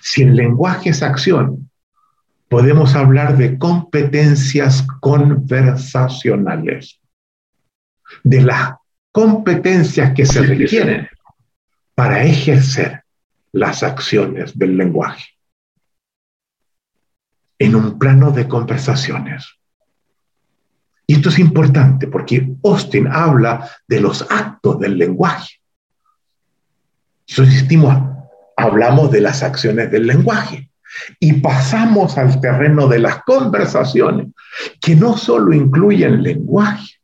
Si 0.00 0.22
el 0.22 0.36
lenguaje 0.36 0.90
es 0.90 1.02
acción, 1.02 1.68
podemos 2.52 2.94
hablar 2.94 3.38
de 3.38 3.56
competencias 3.56 4.86
conversacionales, 5.00 7.00
de 8.24 8.42
las 8.42 8.74
competencias 9.10 10.12
que 10.12 10.26
se 10.26 10.42
requieren 10.42 11.08
para 11.94 12.22
ejercer 12.24 13.04
las 13.52 13.82
acciones 13.82 14.58
del 14.58 14.76
lenguaje 14.76 15.30
en 17.58 17.74
un 17.74 17.98
plano 17.98 18.32
de 18.32 18.46
conversaciones. 18.46 19.46
Y 21.06 21.14
esto 21.14 21.30
es 21.30 21.38
importante 21.38 22.06
porque 22.06 22.54
Austin 22.64 23.06
habla 23.06 23.66
de 23.88 23.98
los 23.98 24.30
actos 24.30 24.78
del 24.78 24.98
lenguaje. 24.98 25.54
Si 27.24 27.40
insistimos, 27.40 27.96
hablamos 28.58 29.10
de 29.10 29.22
las 29.22 29.42
acciones 29.42 29.90
del 29.90 30.06
lenguaje 30.06 30.68
y 31.18 31.34
pasamos 31.34 32.18
al 32.18 32.40
terreno 32.40 32.88
de 32.88 32.98
las 32.98 33.22
conversaciones, 33.24 34.28
que 34.80 34.94
no 34.94 35.16
solo 35.16 35.52
incluyen 35.52 36.22
lenguaje. 36.22 36.96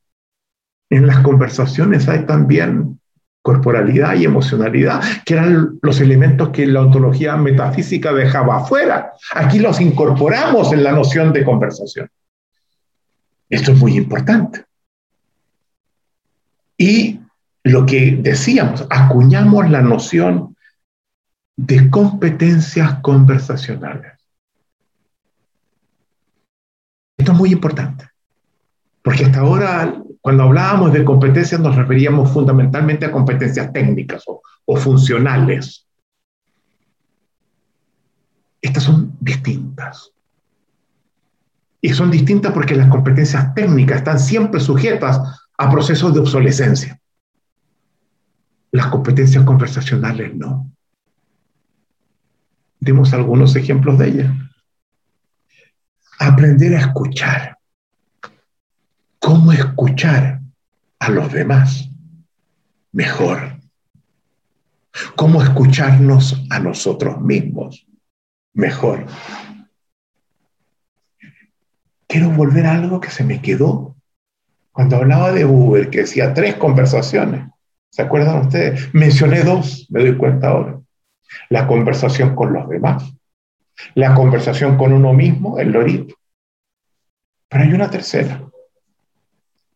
En 0.91 1.07
las 1.07 1.19
conversaciones 1.21 2.09
hay 2.09 2.25
también 2.25 2.99
corporalidad 3.43 4.15
y 4.17 4.25
emocionalidad, 4.25 5.03
que 5.25 5.35
eran 5.35 5.79
los 5.81 6.01
elementos 6.01 6.51
que 6.51 6.67
la 6.67 6.83
ontología 6.83 7.37
metafísica 7.37 8.13
dejaba 8.13 8.59
afuera. 8.59 9.13
Aquí 9.35 9.59
los 9.59 9.81
incorporamos 9.81 10.73
en 10.73 10.85
la 10.85 10.93
noción 10.93 11.33
de 11.33 11.45
conversación. 11.45 12.11
Esto 13.49 13.73
es 13.73 13.79
muy 13.79 13.97
importante. 13.97 14.65
Y 16.77 17.21
lo 17.65 17.87
que 17.87 18.19
decíamos, 18.21 18.87
acuñamos 18.91 19.71
la 19.71 19.83
noción 19.83 20.57
de 21.59 21.91
competencias 21.91 23.01
conversacionales. 23.01 24.13
Esto 27.19 27.33
es 27.33 27.39
muy 27.39 27.51
importante, 27.51 28.09
porque 29.03 29.25
hasta 29.25 29.41
ahora, 29.41 30.01
cuando 30.21 30.45
hablábamos 30.45 30.93
de 30.93 31.05
competencias, 31.05 31.61
nos 31.61 31.75
referíamos 31.75 32.31
fundamentalmente 32.31 33.07
a 33.07 33.11
competencias 33.11 33.73
técnicas 33.73 34.23
o, 34.29 34.41
o 34.67 34.77
funcionales. 34.77 35.85
Estas 38.63 38.85
son 38.85 39.17
distintas. 39.19 40.13
Y 41.81 41.93
son 41.93 42.13
distintas 42.13 42.53
porque 42.53 42.77
las 42.77 42.89
competencias 42.89 43.53
técnicas 43.55 43.99
están 43.99 44.21
siempre 44.21 44.61
sujetas 44.61 45.21
a 45.57 45.69
procesos 45.69 46.15
de 46.15 46.21
obsolescencia. 46.21 47.01
Las 48.71 48.87
competencias 48.87 49.43
conversacionales 49.43 50.37
no. 50.37 50.71
Demos 52.81 53.13
algunos 53.13 53.57
ejemplos 53.57 53.99
de 53.99 54.09
ella. 54.09 54.51
Aprender 56.19 56.75
a 56.77 56.81
escuchar. 56.81 57.59
¿Cómo 59.19 59.53
escuchar 59.53 60.41
a 60.99 61.11
los 61.11 61.33
demás 61.33 61.89
mejor? 62.93 63.59
¿Cómo 65.17 65.43
escucharnos 65.43 66.45
a 66.51 66.59
nosotros 66.59 67.21
mismos 67.21 67.87
mejor? 68.55 69.07
Quiero 72.07 72.31
volver 72.31 72.67
a 72.67 72.75
algo 72.75 73.01
que 73.01 73.11
se 73.11 73.25
me 73.25 73.43
quedó 73.43 73.97
cuando 74.73 74.97
hablaba 74.97 75.33
de 75.33 75.45
Uber, 75.45 75.91
que 75.91 76.03
decía 76.03 76.33
tres 76.33 76.55
conversaciones. 76.55 77.49
¿Se 77.91 78.03
acuerdan 78.03 78.47
ustedes? 78.47 78.95
Mencioné 78.95 79.43
dos, 79.43 79.87
me 79.91 80.01
doy 80.01 80.17
cuenta 80.17 80.49
ahora. 80.49 80.78
La 81.49 81.67
conversación 81.67 82.35
con 82.35 82.53
los 82.53 82.69
demás, 82.69 83.13
la 83.95 84.15
conversación 84.15 84.77
con 84.77 84.93
uno 84.93 85.13
mismo, 85.13 85.59
el 85.59 85.73
lorito. 85.73 86.15
Pero 87.49 87.65
hay 87.65 87.73
una 87.73 87.91
tercera, 87.91 88.43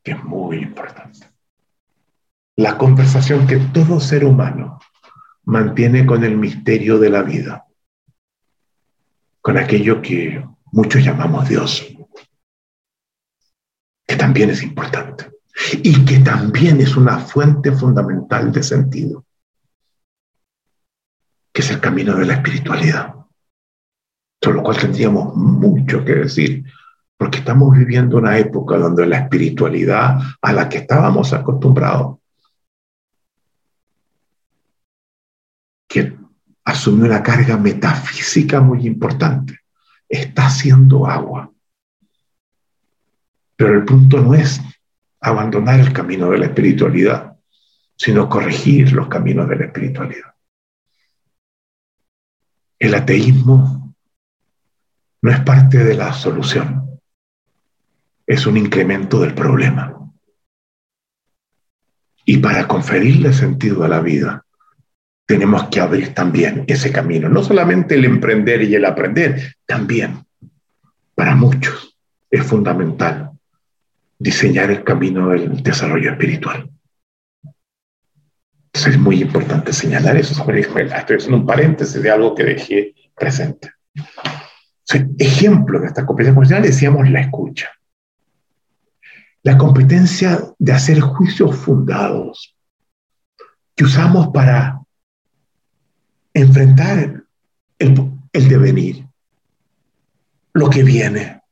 que 0.02 0.12
es 0.12 0.24
muy 0.24 0.58
importante. 0.58 1.26
La 2.56 2.76
conversación 2.76 3.46
que 3.46 3.56
todo 3.56 4.00
ser 4.00 4.24
humano 4.24 4.78
mantiene 5.44 6.04
con 6.04 6.24
el 6.24 6.36
misterio 6.36 6.98
de 6.98 7.10
la 7.10 7.22
vida, 7.22 7.66
con 9.40 9.56
aquello 9.56 10.02
que 10.02 10.44
muchos 10.70 11.02
llamamos 11.02 11.48
Dios, 11.48 11.88
que 14.06 14.16
también 14.16 14.50
es 14.50 14.62
importante. 14.62 15.32
Y 15.82 16.04
que 16.04 16.18
también 16.18 16.80
es 16.80 16.96
una 16.96 17.18
fuente 17.18 17.72
fundamental 17.72 18.50
de 18.52 18.62
sentido, 18.62 19.24
que 21.52 21.62
es 21.62 21.70
el 21.70 21.80
camino 21.80 22.16
de 22.16 22.26
la 22.26 22.34
espiritualidad. 22.34 23.14
Sobre 24.42 24.56
lo 24.56 24.62
cual 24.62 24.78
tendríamos 24.78 25.34
mucho 25.36 26.04
que 26.04 26.14
decir, 26.14 26.64
porque 27.16 27.38
estamos 27.38 27.76
viviendo 27.76 28.16
una 28.16 28.38
época 28.38 28.76
donde 28.78 29.06
la 29.06 29.18
espiritualidad 29.18 30.18
a 30.40 30.52
la 30.52 30.68
que 30.68 30.78
estábamos 30.78 31.32
acostumbrados, 31.32 32.18
que 35.86 36.16
asumió 36.64 37.04
una 37.04 37.22
carga 37.22 37.56
metafísica 37.56 38.60
muy 38.60 38.86
importante, 38.86 39.60
está 40.08 40.46
haciendo 40.46 41.06
agua. 41.06 41.52
Pero 43.56 43.74
el 43.74 43.84
punto 43.84 44.20
no 44.20 44.34
es 44.34 44.60
abandonar 45.20 45.78
el 45.78 45.92
camino 45.92 46.30
de 46.30 46.38
la 46.38 46.46
espiritualidad, 46.46 47.36
sino 47.96 48.28
corregir 48.28 48.92
los 48.92 49.06
caminos 49.06 49.48
de 49.48 49.56
la 49.56 49.64
espiritualidad. 49.66 50.31
El 52.82 52.96
ateísmo 52.96 53.94
no 55.22 55.30
es 55.30 55.38
parte 55.42 55.84
de 55.84 55.94
la 55.94 56.12
solución, 56.12 56.98
es 58.26 58.44
un 58.44 58.56
incremento 58.56 59.20
del 59.20 59.34
problema. 59.34 60.10
Y 62.24 62.38
para 62.38 62.66
conferirle 62.66 63.32
sentido 63.32 63.84
a 63.84 63.88
la 63.88 64.00
vida, 64.00 64.44
tenemos 65.26 65.68
que 65.68 65.78
abrir 65.78 66.12
también 66.12 66.64
ese 66.66 66.90
camino, 66.90 67.28
no 67.28 67.44
solamente 67.44 67.94
el 67.94 68.04
emprender 68.04 68.62
y 68.62 68.74
el 68.74 68.84
aprender, 68.84 69.54
también 69.64 70.26
para 71.14 71.36
muchos 71.36 71.96
es 72.28 72.44
fundamental 72.44 73.30
diseñar 74.18 74.72
el 74.72 74.82
camino 74.82 75.28
del 75.28 75.62
desarrollo 75.62 76.10
espiritual. 76.10 76.68
Es 78.72 78.98
muy 78.98 79.22
importante 79.22 79.72
señalar 79.72 80.16
eso. 80.16 80.32
Estoy 80.32 81.16
haciendo 81.16 81.36
un 81.36 81.46
paréntesis 81.46 82.02
de 82.02 82.10
algo 82.10 82.34
que 82.34 82.44
dejé 82.44 82.94
presente. 83.14 83.72
ejemplo 85.18 85.80
de 85.80 85.86
esta 85.86 86.04
competencia 86.06 86.36
emocional 86.36 86.62
decíamos 86.62 87.08
la 87.10 87.20
escucha. 87.20 87.70
La 89.42 89.58
competencia 89.58 90.40
de 90.58 90.72
hacer 90.72 91.00
juicios 91.00 91.56
fundados 91.56 92.56
que 93.74 93.84
usamos 93.84 94.28
para 94.28 94.80
enfrentar 96.32 97.24
el, 97.78 98.12
el 98.32 98.48
devenir, 98.48 99.06
lo 100.54 100.70
que 100.70 100.82
viene, 100.82 101.42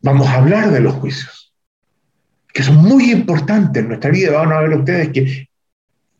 vamos 0.00 0.28
a 0.28 0.34
hablar 0.34 0.70
de 0.70 0.80
los 0.80 0.94
juicios, 0.94 1.54
que 2.52 2.62
son 2.62 2.76
muy 2.76 3.10
importantes 3.10 3.82
en 3.82 3.88
nuestra 3.88 4.10
vida. 4.10 4.32
Van 4.32 4.52
a 4.52 4.60
ver 4.60 4.78
ustedes 4.78 5.08
que 5.08 5.48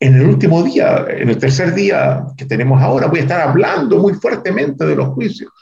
en 0.03 0.17
el 0.17 0.27
último 0.27 0.65
día, 0.65 1.07
en 1.09 1.29
el 1.29 1.39
tercer 1.39 1.73
día 1.75 2.27
que 2.37 2.45
tenemos 2.45 2.83
ahora, 2.83 3.07
voy 3.07 3.21
a 3.21 3.23
estar 3.23 3.41
hablando 3.41 3.99
muy 3.99 4.15
fuertemente 4.15 4.85
de 4.85 4.97
los 4.97 5.11
juicios. 5.11 5.53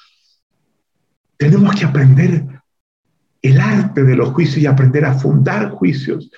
Tenemos 1.37 1.75
que 1.75 1.85
aprender 1.85 2.47
el 3.43 3.61
arte 3.61 4.03
de 4.03 4.17
los 4.17 4.31
juicios 4.31 4.57
y 4.57 4.67
aprender 4.67 5.05
a 5.05 5.13
fundar 5.13 5.69
juicios, 5.73 6.31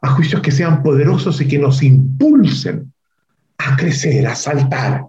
a 0.00 0.12
juicios 0.12 0.40
que 0.40 0.50
sean 0.50 0.82
poderosos 0.82 1.42
y 1.42 1.46
que 1.46 1.58
nos 1.58 1.82
impulsen 1.82 2.90
a 3.58 3.76
crecer, 3.76 4.26
a 4.26 4.34
saltar, 4.34 5.04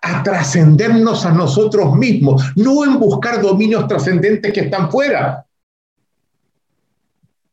a 0.00 0.22
trascendernos 0.22 1.26
a 1.26 1.32
nosotros 1.32 1.94
mismos, 1.98 2.50
no 2.56 2.82
en 2.82 2.98
buscar 2.98 3.42
dominios 3.42 3.86
trascendentes 3.86 4.54
que 4.54 4.60
están 4.60 4.90
fuera, 4.90 5.44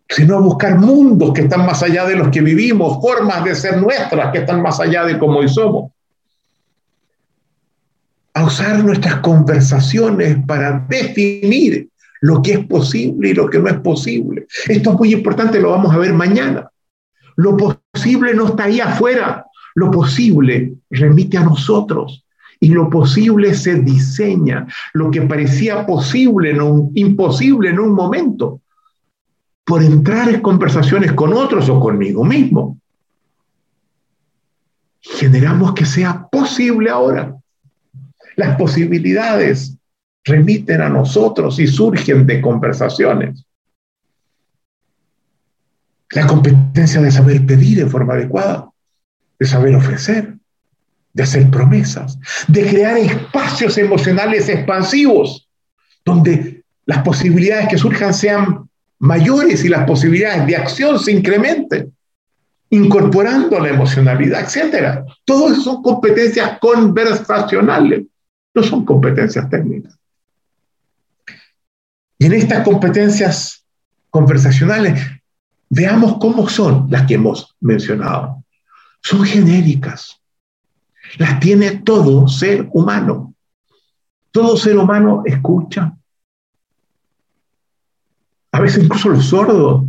sino 0.08 0.38
a 0.38 0.40
buscar 0.42 0.78
mundos 0.78 1.34
que 1.34 1.42
están 1.42 1.66
más 1.66 1.82
allá 1.82 2.06
de 2.06 2.16
los 2.16 2.30
que 2.30 2.42
vivimos, 2.42 3.02
formas 3.02 3.44
de 3.44 3.56
ser 3.56 3.78
nuestras 3.78 4.32
que 4.32 4.40
están 4.40 4.62
más 4.62 4.80
allá 4.80 5.04
de 5.06 5.18
cómo 5.18 5.40
hoy 5.40 5.50
somos. 5.50 5.92
A 8.34 8.44
usar 8.44 8.84
nuestras 8.84 9.16
conversaciones 9.18 10.38
para 10.46 10.86
definir 10.90 11.90
lo 12.22 12.42
que 12.42 12.54
es 12.54 12.66
posible 12.66 13.30
y 13.30 13.34
lo 13.34 13.50
que 13.50 13.60
no 13.60 13.70
es 13.70 13.80
posible. 13.80 14.46
Esto 14.68 14.92
es 14.92 14.98
muy 14.98 15.14
importante, 15.14 15.60
lo 15.60 15.72
vamos 15.72 15.94
a 15.94 15.98
ver 15.98 16.14
mañana. 16.14 16.70
Lo 17.38 17.58
posible 17.58 18.34
no 18.34 18.48
está 18.48 18.66
ahí 18.66 18.80
afuera, 18.80 19.46
lo 19.76 19.92
posible 19.92 20.74
remite 20.90 21.38
a 21.38 21.44
nosotros 21.44 22.26
y 22.60 22.70
lo 22.70 22.90
posible 22.90 23.54
se 23.54 23.76
diseña. 23.76 24.68
Lo 24.94 25.12
que 25.12 25.22
parecía 25.22 25.86
posible, 25.86 26.54
no, 26.54 26.90
imposible 26.96 27.70
en 27.70 27.80
un 27.80 27.94
momento, 27.94 28.62
por 29.66 29.82
entrar 29.82 30.30
en 30.30 30.42
conversaciones 30.42 31.12
con 31.14 31.34
otros 31.34 31.68
o 31.70 31.80
conmigo 31.80 32.24
mismo, 32.24 32.78
generamos 35.02 35.74
que 35.74 35.86
sea 35.86 36.28
posible 36.32 36.90
ahora. 36.90 37.36
Las 38.36 38.58
posibilidades 38.58 39.76
remiten 40.24 40.82
a 40.82 40.90
nosotros 40.90 41.60
y 41.60 41.68
surgen 41.68 42.28
de 42.28 42.42
conversaciones. 42.42 43.46
La 46.12 46.28
competencia 46.28 47.02
de 47.02 47.12
saber 47.12 47.46
pedir 47.46 47.80
en 47.80 47.90
forma 47.90 48.14
adecuada, 48.14 48.70
de 49.40 49.46
saber 49.46 49.76
ofrecer, 49.76 50.36
de 51.14 51.24
hacer 51.24 51.50
promesas, 51.50 52.20
de 52.48 52.68
crear 52.68 52.98
espacios 52.98 53.78
emocionales 53.78 54.48
expansivos, 54.50 55.50
donde 56.04 56.64
las 56.86 57.04
posibilidades 57.04 57.68
que 57.68 57.78
surjan 57.78 58.14
sean 58.14 58.65
mayores 59.00 59.64
y 59.64 59.70
las 59.70 59.86
posibilidades 59.86 60.46
de 60.48 60.56
acción 60.56 61.00
se 61.00 61.12
incrementen, 61.12 61.94
incorporando 62.70 63.60
la 63.60 63.70
emocionalidad, 63.70 64.42
etc. 64.42 65.06
Todo 65.24 65.54
son 65.56 65.82
competencias 65.82 66.58
conversacionales, 66.60 68.04
no 68.54 68.64
son 68.64 68.86
competencias 68.86 69.50
técnicas. 69.50 69.98
Y 72.18 72.26
en 72.26 72.34
estas 72.34 72.64
competencias 72.64 73.66
conversacionales, 74.10 75.02
veamos 75.70 76.18
cómo 76.20 76.48
son 76.48 76.88
las 76.90 77.06
que 77.06 77.16
hemos 77.16 77.56
mencionado. 77.60 78.44
Son 79.02 79.24
genéricas, 79.24 80.22
las 81.18 81.40
tiene 81.40 81.78
todo 81.78 82.28
ser 82.28 82.68
humano. 82.72 83.34
Todo 84.32 84.58
ser 84.58 84.78
humano 84.78 85.24
escucha. 85.26 85.94
A 88.56 88.62
veces 88.62 88.86
incluso 88.86 89.10
los 89.10 89.26
sordos, 89.26 89.84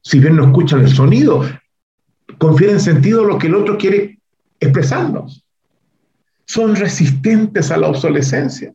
si 0.00 0.18
bien 0.18 0.36
no 0.36 0.46
escuchan 0.46 0.80
el 0.80 0.94
sonido, 0.94 1.44
confieren 2.38 2.80
sentido 2.80 3.22
a 3.22 3.26
lo 3.26 3.38
que 3.38 3.48
el 3.48 3.54
otro 3.54 3.76
quiere 3.76 4.18
expresarnos. 4.58 5.44
Son 6.46 6.74
resistentes 6.74 7.70
a 7.70 7.76
la 7.76 7.88
obsolescencia. 7.88 8.72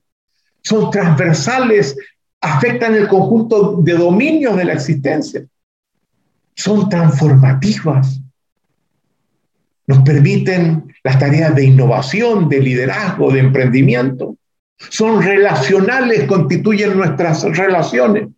Son 0.62 0.92
transversales, 0.92 1.98
afectan 2.42 2.94
el 2.94 3.08
conjunto 3.08 3.80
de 3.82 3.94
dominios 3.94 4.56
de 4.56 4.66
la 4.66 4.74
existencia. 4.74 5.44
Son 6.56 6.90
transformativas 6.90 8.22
nos 9.90 10.04
permiten 10.04 10.94
las 11.04 11.18
tareas 11.18 11.56
de 11.56 11.66
innovación, 11.66 12.48
de 12.48 12.60
liderazgo, 12.60 13.32
de 13.32 13.40
emprendimiento. 13.40 14.36
Son 14.88 15.22
relacionales, 15.22 16.26
constituyen 16.26 16.98
nuestras 16.98 17.44
relaciones. 17.44 18.30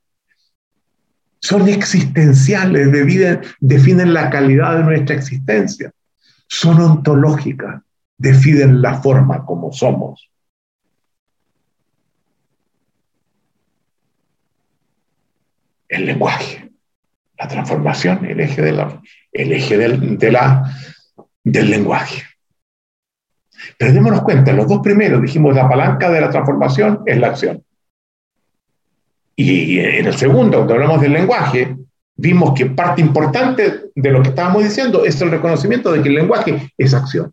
Son 1.40 1.68
existenciales, 1.70 2.92
definen 3.60 4.14
la 4.14 4.30
calidad 4.30 4.78
de 4.78 4.84
nuestra 4.84 5.16
existencia. 5.16 5.92
Son 6.48 6.80
ontológicas, 6.82 7.82
definen 8.18 8.82
la 8.82 9.02
forma 9.02 9.46
como 9.46 9.72
somos. 9.72 10.30
El 15.88 16.06
lenguaje, 16.06 16.72
la 17.38 17.48
transformación, 17.48 18.26
el 18.26 18.40
eje, 18.40 18.62
de 18.62 19.00
el 19.34 19.52
eje 19.52 19.78
del 21.44 21.70
lenguaje. 21.70 22.24
Pero 23.78 23.94
démonos 23.94 24.22
cuenta, 24.22 24.54
los 24.54 24.68
dos 24.68 24.80
primeros 24.82 25.22
dijimos 25.22 25.56
la 25.56 25.68
palanca 25.68 26.10
de 26.10 26.22
la 26.22 26.30
transformación 26.30 27.02
es 27.06 27.18
la 27.18 27.28
acción. 27.28 27.64
Y 29.36 29.80
en 29.80 30.06
el 30.06 30.14
segundo, 30.16 30.58
cuando 30.58 30.74
hablamos 30.76 31.02
del 31.02 31.14
lenguaje, 31.14 31.76
vimos 32.16 32.54
que 32.54 32.68
parte 32.68 33.02
importante 33.02 33.90
de 33.96 34.12
lo 34.12 34.22
que 34.22 34.30
estábamos 34.30 34.64
diciendo 34.64 35.04
es 35.06 35.20
el 35.22 35.32
reconocimiento 35.32 35.92
de 35.92 36.02
que 36.02 36.10
el 36.10 36.16
lenguaje 36.16 36.72
es 36.78 36.94
acción. 36.94 37.32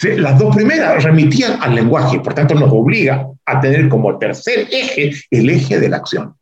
Las 0.00 0.38
dos 0.38 0.54
primeras 0.54 1.02
remitían 1.02 1.60
al 1.60 1.74
lenguaje, 1.74 2.20
por 2.20 2.32
tanto 2.32 2.54
nos 2.54 2.72
obliga 2.72 3.26
a 3.44 3.60
tener 3.60 3.88
como 3.88 4.16
tercer 4.16 4.68
eje 4.70 5.12
el 5.30 5.50
eje 5.50 5.80
de 5.80 5.88
la 5.88 5.96
acción. 5.96 6.38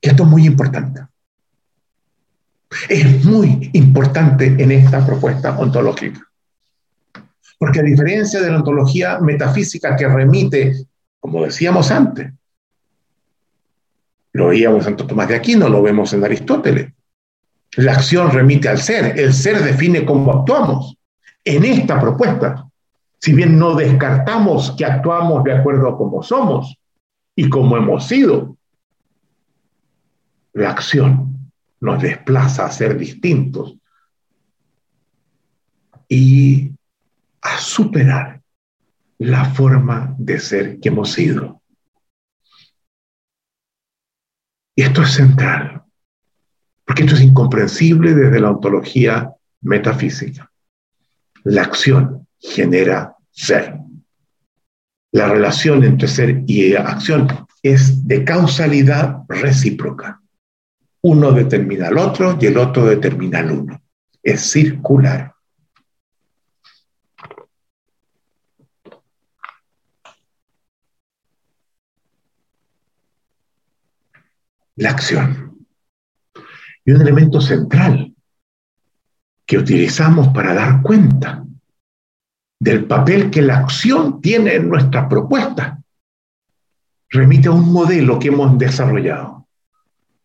esto 0.00 0.22
es 0.22 0.28
muy 0.28 0.46
importante. 0.46 1.02
Es 2.88 3.24
muy 3.24 3.70
importante 3.72 4.46
en 4.46 4.70
esta 4.70 5.04
propuesta 5.04 5.58
ontológica. 5.58 6.20
Porque 7.58 7.80
a 7.80 7.82
diferencia 7.82 8.40
de 8.40 8.50
la 8.50 8.58
ontología 8.58 9.18
metafísica 9.20 9.96
que 9.96 10.06
remite, 10.06 10.74
como 11.18 11.44
decíamos 11.44 11.90
antes, 11.90 12.32
lo 14.32 14.48
veíamos 14.48 14.80
en 14.80 14.84
Santo 14.84 15.06
Tomás 15.06 15.28
de 15.28 15.36
Aquino, 15.36 15.68
lo 15.68 15.82
vemos 15.82 16.12
en 16.12 16.24
Aristóteles, 16.24 16.92
la 17.76 17.92
acción 17.92 18.30
remite 18.30 18.68
al 18.68 18.78
ser, 18.78 19.18
el 19.18 19.32
ser 19.32 19.62
define 19.62 20.04
cómo 20.04 20.32
actuamos. 20.32 20.96
En 21.44 21.64
esta 21.64 22.00
propuesta, 22.00 22.66
si 23.18 23.32
bien 23.32 23.58
no 23.58 23.74
descartamos 23.74 24.72
que 24.72 24.84
actuamos 24.84 25.42
de 25.44 25.52
acuerdo 25.52 25.88
a 25.88 25.96
cómo 25.96 26.22
somos 26.22 26.76
y 27.34 27.48
cómo 27.48 27.76
hemos 27.76 28.06
sido, 28.06 28.56
la 30.52 30.70
acción 30.70 31.37
nos 31.80 32.02
desplaza 32.02 32.66
a 32.66 32.70
ser 32.70 32.96
distintos 32.96 33.76
y 36.08 36.72
a 37.42 37.58
superar 37.58 38.40
la 39.18 39.44
forma 39.46 40.14
de 40.18 40.38
ser 40.38 40.80
que 40.80 40.88
hemos 40.88 41.12
sido. 41.12 41.62
Y 44.74 44.82
esto 44.82 45.02
es 45.02 45.12
central 45.12 45.78
porque 46.88 47.02
esto 47.02 47.16
es 47.16 47.20
incomprensible 47.20 48.14
desde 48.14 48.40
la 48.40 48.50
ontología 48.50 49.30
metafísica. 49.60 50.50
La 51.44 51.60
acción 51.64 52.26
genera 52.40 53.14
ser. 53.30 53.74
La 55.12 55.28
relación 55.28 55.84
entre 55.84 56.08
ser 56.08 56.44
y 56.46 56.74
acción 56.74 57.28
es 57.62 58.08
de 58.08 58.24
causalidad 58.24 59.18
recíproca. 59.28 60.22
Uno 61.02 61.32
determina 61.32 61.88
al 61.88 61.98
otro 61.98 62.36
y 62.40 62.46
el 62.46 62.58
otro 62.58 62.86
determina 62.86 63.38
al 63.38 63.50
uno. 63.52 63.82
Es 64.22 64.50
circular. 64.50 65.34
La 74.76 74.90
acción 74.90 75.66
y 76.84 76.92
un 76.92 77.00
elemento 77.00 77.40
central 77.40 78.14
que 79.44 79.58
utilizamos 79.58 80.28
para 80.28 80.54
dar 80.54 80.82
cuenta 80.82 81.44
del 82.60 82.86
papel 82.86 83.30
que 83.30 83.42
la 83.42 83.58
acción 83.58 84.20
tiene 84.20 84.54
en 84.54 84.68
nuestra 84.68 85.08
propuesta, 85.08 85.80
remite 87.08 87.48
a 87.48 87.52
un 87.52 87.72
modelo 87.72 88.18
que 88.18 88.28
hemos 88.28 88.58
desarrollado. 88.58 89.37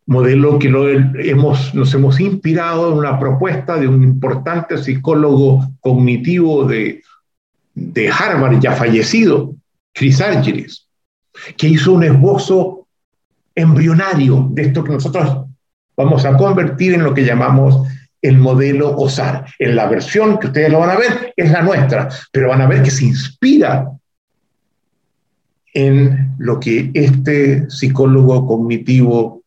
Modelo 0.06 0.60
que 0.60 0.70
lo 0.70 0.90
hemos, 0.90 1.74
nos 1.74 1.94
hemos 1.94 2.20
inspirado 2.20 2.92
en 2.92 2.98
una 2.98 3.20
propuesta 3.20 3.78
de 3.78 3.88
un 3.88 4.04
importante 4.04 4.78
psicólogo 4.78 5.66
cognitivo 5.80 6.66
de, 6.66 7.02
de 7.74 8.10
Harvard, 8.10 8.60
ya 8.60 8.74
fallecido, 8.74 9.56
Chris 9.94 10.20
Argyris, 10.20 10.88
que 11.58 11.70
hizo 11.70 11.94
un 11.94 12.04
esbozo 12.04 12.88
embrionario 13.56 14.48
de 14.52 14.64
esto 14.64 14.84
que 14.84 14.92
nosotros 14.92 15.46
vamos 15.96 16.26
a 16.26 16.36
convertir 16.36 16.94
en 16.94 17.04
lo 17.04 17.14
que 17.14 17.26
llamamos 17.26 17.88
el 18.22 18.38
modelo 18.38 18.96
OSAR. 18.98 19.46
En 19.60 19.76
la 19.76 19.88
versión 19.88 20.40
que 20.40 20.48
ustedes 20.48 20.72
lo 20.72 20.80
van 20.80 20.92
a 20.92 20.98
ver 20.98 21.34
es 21.36 21.52
la 21.52 21.62
nuestra, 21.62 22.10
pero 22.32 22.50
van 22.50 22.62
a 22.62 22.68
ver 22.68 22.82
que 22.82 22.92
se 22.92 23.06
inspira 23.06 23.90
en 25.74 26.34
lo 26.38 26.60
que 26.60 26.92
este 26.94 27.70
psicólogo 27.70 28.48
cognitivo 28.48 29.43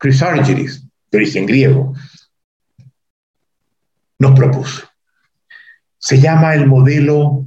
Chris 0.00 0.22
Argyris, 0.22 0.82
de 1.10 1.18
origen 1.18 1.44
griego, 1.44 1.94
nos 4.18 4.34
propuso. 4.34 4.88
Se 5.98 6.18
llama 6.18 6.54
el 6.54 6.66
modelo 6.66 7.44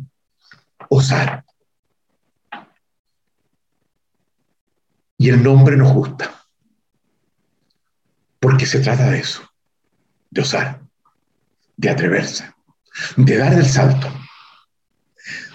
OSAR. 0.88 1.44
Y 5.18 5.30
el 5.30 5.42
nombre 5.42 5.76
nos 5.78 5.94
gusta 5.94 6.46
porque 8.40 8.68
se 8.68 8.82
trata 8.82 9.10
de 9.10 9.20
eso, 9.20 9.42
de 10.30 10.42
osar, 10.42 10.82
de 11.76 11.90
atreverse, 11.90 12.54
de 13.16 13.38
dar 13.38 13.54
el 13.54 13.66
salto, 13.66 14.14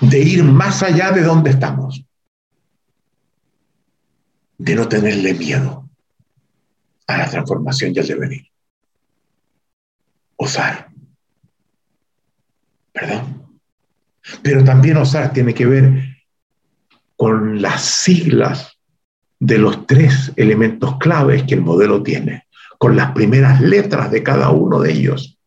de 0.00 0.18
ir 0.18 0.42
más 0.42 0.82
allá 0.82 1.12
de 1.12 1.22
donde 1.22 1.50
estamos, 1.50 2.02
de 4.56 4.74
no 4.74 4.88
tenerle 4.88 5.34
miedo 5.34 5.87
a 7.08 7.18
la 7.18 7.28
transformación 7.28 7.92
y 7.94 7.98
al 7.98 8.06
devenir. 8.06 8.46
Osar. 10.36 10.88
Perdón. 12.92 13.58
Pero 14.42 14.62
también 14.62 14.98
osar 14.98 15.32
tiene 15.32 15.54
que 15.54 15.66
ver 15.66 16.04
con 17.16 17.60
las 17.60 17.82
siglas 17.82 18.78
de 19.40 19.58
los 19.58 19.86
tres 19.86 20.32
elementos 20.36 20.98
claves 20.98 21.44
que 21.44 21.54
el 21.54 21.62
modelo 21.62 22.02
tiene 22.02 22.46
con 22.78 22.94
las 22.94 23.12
primeras 23.12 23.60
letras 23.60 24.10
de 24.10 24.22
cada 24.22 24.50
uno 24.50 24.80
de 24.80 24.92
ellos. 24.92 25.38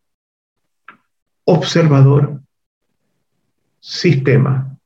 Observador, 1.44 2.42
sistema, 3.80 4.78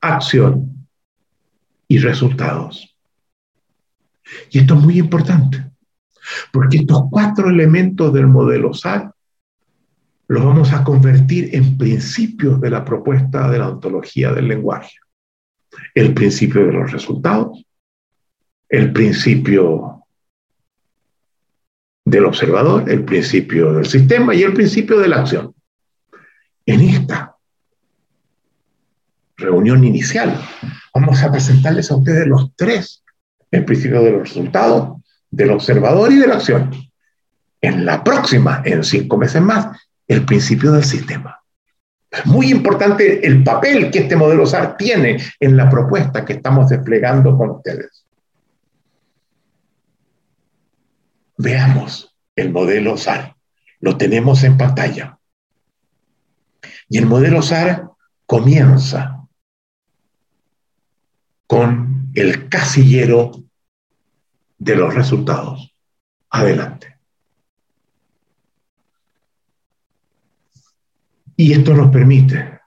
acción 0.00 0.88
y 1.88 1.98
resultados. 1.98 2.95
Y 4.50 4.58
esto 4.58 4.74
es 4.74 4.80
muy 4.80 4.98
importante, 4.98 5.70
porque 6.52 6.78
estos 6.78 7.04
cuatro 7.10 7.48
elementos 7.48 8.12
del 8.12 8.26
modelo 8.26 8.74
SAR 8.74 9.12
los 10.28 10.44
vamos 10.44 10.72
a 10.72 10.82
convertir 10.82 11.54
en 11.54 11.78
principios 11.78 12.60
de 12.60 12.70
la 12.70 12.84
propuesta 12.84 13.48
de 13.48 13.58
la 13.58 13.68
ontología 13.68 14.32
del 14.32 14.48
lenguaje. 14.48 14.96
El 15.94 16.14
principio 16.14 16.66
de 16.66 16.72
los 16.72 16.90
resultados, 16.90 17.64
el 18.68 18.92
principio 18.92 20.02
del 22.04 22.24
observador, 22.24 22.90
el 22.90 23.04
principio 23.04 23.72
del 23.72 23.86
sistema 23.86 24.34
y 24.34 24.42
el 24.42 24.52
principio 24.52 24.98
de 24.98 25.08
la 25.08 25.20
acción. 25.20 25.54
En 26.64 26.80
esta 26.80 27.36
reunión 29.36 29.84
inicial 29.84 30.40
vamos 30.94 31.22
a 31.22 31.30
presentarles 31.30 31.90
a 31.90 31.96
ustedes 31.96 32.26
los 32.26 32.54
tres, 32.56 33.04
el 33.50 33.64
principio 33.64 34.02
de 34.02 34.12
los 34.12 34.28
resultados, 34.28 35.00
del 35.30 35.50
observador 35.50 36.12
y 36.12 36.16
de 36.16 36.26
la 36.26 36.34
acción. 36.34 36.70
En 37.60 37.84
la 37.84 38.02
próxima, 38.02 38.62
en 38.64 38.84
cinco 38.84 39.16
meses 39.16 39.42
más, 39.42 39.76
el 40.06 40.24
principio 40.24 40.72
del 40.72 40.84
sistema. 40.84 41.40
Muy 42.24 42.50
importante 42.50 43.26
el 43.26 43.42
papel 43.42 43.90
que 43.90 44.00
este 44.00 44.16
modelo 44.16 44.46
SAR 44.46 44.76
tiene 44.76 45.18
en 45.40 45.56
la 45.56 45.68
propuesta 45.68 46.24
que 46.24 46.34
estamos 46.34 46.68
desplegando 46.68 47.36
con 47.36 47.50
ustedes. 47.50 48.04
Veamos 51.36 52.14
el 52.34 52.52
modelo 52.52 52.96
SAR. 52.96 53.36
Lo 53.80 53.96
tenemos 53.96 54.42
en 54.44 54.56
pantalla. 54.56 55.18
Y 56.88 56.98
el 56.98 57.06
modelo 57.06 57.42
SAR 57.42 57.90
comienza 58.24 59.26
con 61.46 61.95
el 62.16 62.48
casillero 62.48 63.30
de 64.58 64.74
los 64.74 64.94
resultados. 64.94 65.74
Adelante. 66.30 66.96
Y 71.36 71.52
esto 71.52 71.74
nos 71.74 71.92
permite 71.92 72.58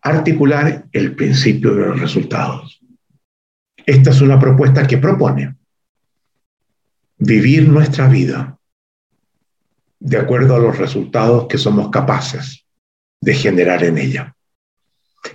articular 0.00 0.86
el 0.92 1.16
principio 1.16 1.74
de 1.74 1.86
los 1.88 2.00
resultados. 2.00 2.80
Esta 3.84 4.10
es 4.10 4.20
una 4.20 4.38
propuesta 4.38 4.86
que 4.86 4.98
propone 4.98 5.56
vivir 7.18 7.68
nuestra 7.68 8.06
vida 8.06 8.58
de 9.98 10.18
acuerdo 10.18 10.54
a 10.54 10.60
los 10.60 10.78
resultados 10.78 11.46
que 11.48 11.58
somos 11.58 11.90
capaces 11.90 12.64
de 13.20 13.34
generar 13.34 13.82
en 13.82 13.98
ella. 13.98 14.36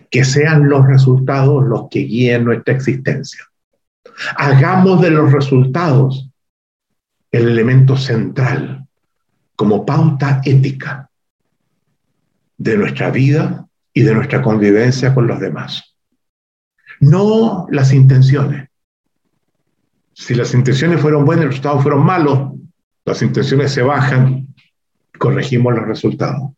Que 0.10 0.26
sean 0.26 0.70
los 0.70 0.86
resultados 0.86 1.66
los 1.66 1.88
que 1.90 2.00
guíen 2.00 2.46
nuestra 2.46 2.74
existencia. 2.74 3.46
Hagamos 4.36 5.02
de 5.02 5.12
los 5.12 5.32
resultados 5.32 6.30
el 7.32 7.48
elemento 7.48 7.98
central 7.98 8.88
como 9.56 9.86
pauta 9.86 10.42
ética 10.46 11.10
de 12.58 12.78
nuestra 12.78 13.12
vida 13.12 13.68
y 13.94 14.02
de 14.02 14.14
nuestra 14.14 14.42
convivencia 14.42 15.14
con 15.14 15.28
los 15.28 15.40
demás. 15.40 15.96
No 17.00 17.68
las 17.70 17.94
intenciones. 17.94 18.70
Si 20.14 20.34
las 20.34 20.54
intenciones 20.54 21.00
fueron 21.00 21.26
buenas 21.26 21.46
los 21.46 21.56
resultados 21.56 21.84
fueron 21.84 22.06
malos, 22.06 22.54
las 23.06 23.22
intenciones 23.22 23.72
se 23.72 23.84
bajan, 23.84 24.54
corregimos 25.18 25.76
los 25.76 25.88
resultados. 25.88 26.52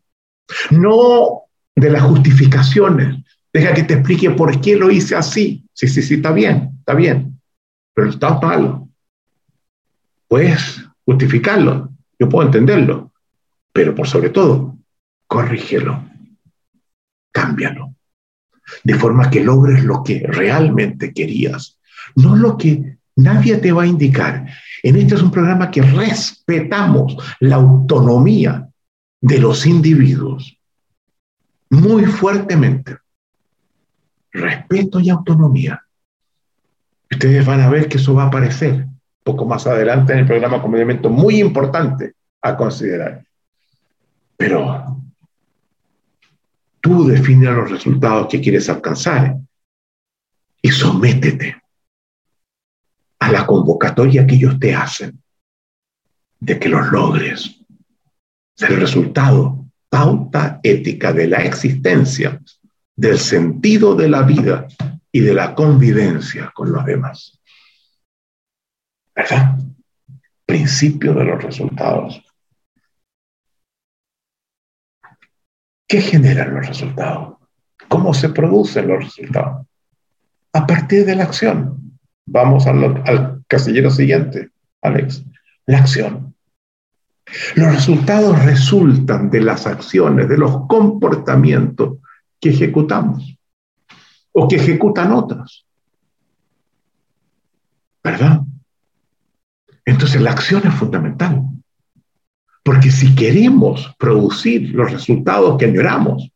No 0.70 1.42
de 1.76 1.90
las 1.90 2.02
justificaciones. 2.02 3.19
Deja 3.52 3.74
que 3.74 3.82
te 3.82 3.94
explique 3.94 4.30
por 4.30 4.60
qué 4.60 4.76
lo 4.76 4.90
hice 4.90 5.16
así. 5.16 5.64
Sí, 5.72 5.88
sí, 5.88 6.02
sí, 6.02 6.14
está 6.14 6.32
bien, 6.32 6.76
está 6.78 6.94
bien. 6.94 7.40
Pero 7.94 8.06
el 8.06 8.12
resultado 8.12 8.34
es 8.34 8.42
malo. 8.42 8.88
Puedes 10.28 10.84
justificarlo, 11.04 11.90
yo 12.18 12.28
puedo 12.28 12.46
entenderlo, 12.46 13.12
pero 13.72 13.94
por 13.94 14.06
sobre 14.06 14.30
todo, 14.30 14.78
corrígelo, 15.26 16.04
cámbialo, 17.32 17.94
de 18.84 18.94
forma 18.94 19.28
que 19.28 19.42
logres 19.42 19.82
lo 19.82 20.04
que 20.04 20.24
realmente 20.26 21.12
querías, 21.12 21.80
no 22.14 22.36
lo 22.36 22.56
que 22.56 22.98
nadie 23.16 23.56
te 23.56 23.72
va 23.72 23.82
a 23.82 23.88
indicar. 23.88 24.46
En 24.82 24.96
este 24.96 25.16
es 25.16 25.22
un 25.22 25.32
programa 25.32 25.70
que 25.70 25.82
respetamos 25.82 27.16
la 27.40 27.56
autonomía 27.56 28.68
de 29.20 29.38
los 29.38 29.66
individuos 29.66 30.56
muy 31.70 32.04
fuertemente. 32.04 32.98
Respeto 34.32 35.00
y 35.00 35.10
autonomía. 35.10 35.84
Ustedes 37.10 37.44
van 37.44 37.60
a 37.60 37.68
ver 37.68 37.88
que 37.88 37.98
eso 37.98 38.14
va 38.14 38.24
a 38.24 38.26
aparecer 38.26 38.86
poco 39.22 39.44
más 39.44 39.66
adelante 39.66 40.12
en 40.12 40.20
el 40.20 40.26
programa 40.26 40.62
como 40.62 40.76
elemento 40.76 41.10
muy 41.10 41.40
importante 41.40 42.14
a 42.40 42.56
considerar. 42.56 43.24
Pero 44.36 44.96
tú 46.80 47.06
defines 47.06 47.50
los 47.50 47.70
resultados 47.70 48.28
que 48.28 48.40
quieres 48.40 48.68
alcanzar 48.68 49.36
y 50.62 50.70
sométete 50.70 51.60
a 53.18 53.32
la 53.32 53.46
convocatoria 53.46 54.26
que 54.26 54.36
ellos 54.36 54.58
te 54.58 54.74
hacen 54.74 55.22
de 56.38 56.58
que 56.58 56.68
los 56.68 56.90
logres. 56.90 57.56
El 58.58 58.80
resultado, 58.80 59.66
pauta 59.88 60.60
ética 60.62 61.12
de 61.12 61.28
la 61.28 61.38
existencia, 61.44 62.40
del 63.00 63.18
sentido 63.18 63.94
de 63.94 64.10
la 64.10 64.20
vida 64.20 64.68
y 65.10 65.20
de 65.20 65.32
la 65.32 65.54
convivencia 65.54 66.52
con 66.54 66.70
los 66.70 66.84
demás. 66.84 67.40
¿Verdad? 69.16 69.58
Principio 70.44 71.14
de 71.14 71.24
los 71.24 71.42
resultados. 71.42 72.22
¿Qué 75.88 76.02
generan 76.02 76.54
los 76.54 76.66
resultados? 76.66 77.38
¿Cómo 77.88 78.12
se 78.12 78.28
producen 78.28 78.88
los 78.88 79.02
resultados? 79.02 79.66
A 80.52 80.66
partir 80.66 81.06
de 81.06 81.16
la 81.16 81.24
acción. 81.24 81.98
Vamos 82.26 82.66
al, 82.66 83.02
al 83.06 83.42
casillero 83.48 83.90
siguiente, 83.90 84.50
Alex. 84.82 85.24
La 85.64 85.78
acción. 85.78 86.34
Los 87.54 87.74
resultados 87.74 88.44
resultan 88.44 89.30
de 89.30 89.40
las 89.40 89.66
acciones, 89.66 90.28
de 90.28 90.36
los 90.36 90.66
comportamientos 90.66 91.99
que 92.40 92.50
ejecutamos 92.50 93.36
o 94.32 94.48
que 94.48 94.56
ejecutan 94.56 95.12
otros. 95.12 95.66
¿Verdad? 98.02 98.40
Entonces 99.84 100.20
la 100.20 100.32
acción 100.32 100.66
es 100.66 100.74
fundamental. 100.74 101.42
Porque 102.62 102.90
si 102.90 103.14
queremos 103.14 103.94
producir 103.98 104.74
los 104.74 104.90
resultados 104.90 105.58
que 105.58 105.66
añoramos, 105.66 106.30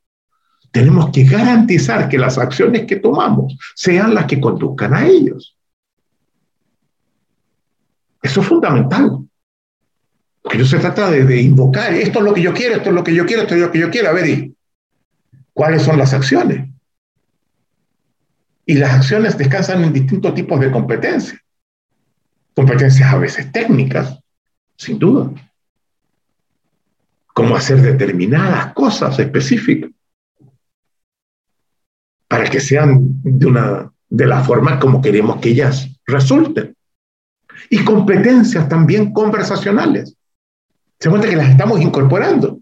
tenemos 0.71 1.11
que 1.11 1.25
garantizar 1.25 2.09
que 2.09 2.19
las 2.19 2.37
acciones 2.39 2.85
que 2.87 2.97
tomamos 2.97 3.57
sean 3.75 4.15
las 4.15 4.27
que 4.27 4.41
conduzcan 4.41 4.95
a 4.95 5.07
ellos. 5.07 5.57
Eso 8.21 8.41
es 8.41 8.47
fundamental. 8.47 9.21
Porque 10.43 10.59
no 10.59 10.65
se 10.65 10.79
trata 10.79 11.11
de, 11.11 11.41
invocar, 11.41 11.95
esto 11.95 12.19
es 12.19 12.25
lo 12.25 12.35
que 12.35 12.43
yo 12.43 12.53
quiero, 12.53 12.77
esto 12.77 12.89
es 12.89 12.95
lo 12.95 13.05
que 13.05 13.15
yo 13.15 13.25
quiero, 13.25 13.43
esto 13.43 13.55
es 13.55 13.61
lo 13.61 13.71
que 13.71 13.79
yo 13.79 13.91
quiero. 13.91 14.09
A 14.11 14.13
ver, 14.13 14.51
¿cuáles 15.55 15.83
son 15.83 15.97
las 15.97 16.13
acciones? 16.13 16.69
Y 18.67 18.75
las 18.75 18.93
acciones 18.95 19.39
descansan 19.39 19.85
en 19.85 19.93
distintos 19.93 20.35
tipos 20.35 20.61
de 20.61 20.71
competencias. 20.71 21.41
Competencias 22.55 23.13
a 23.13 23.19
veces 23.19 23.51
técnicas, 23.53 24.19
sin 24.77 24.99
duda. 24.99 25.31
Como 27.33 27.57
hacer 27.57 27.81
determinadas 27.81 28.73
cosas 28.75 29.19
específicas 29.19 29.91
para 32.29 32.45
que 32.45 32.61
sean 32.61 33.23
de, 33.23 33.47
una, 33.47 33.93
de 34.09 34.27
la 34.27 34.43
forma 34.43 34.79
como 34.79 35.01
queremos 35.01 35.41
que 35.41 35.51
ellas 35.51 35.89
resulten. 36.07 36.77
Y 37.71 37.85
competencias 37.85 38.69
también 38.69 39.13
conversacionales. 39.13 40.17
Se 40.99 41.11
cuenta 41.11 41.29
que 41.29 41.37
las 41.37 41.51
estamos 41.51 41.81
incorporando 41.81 42.61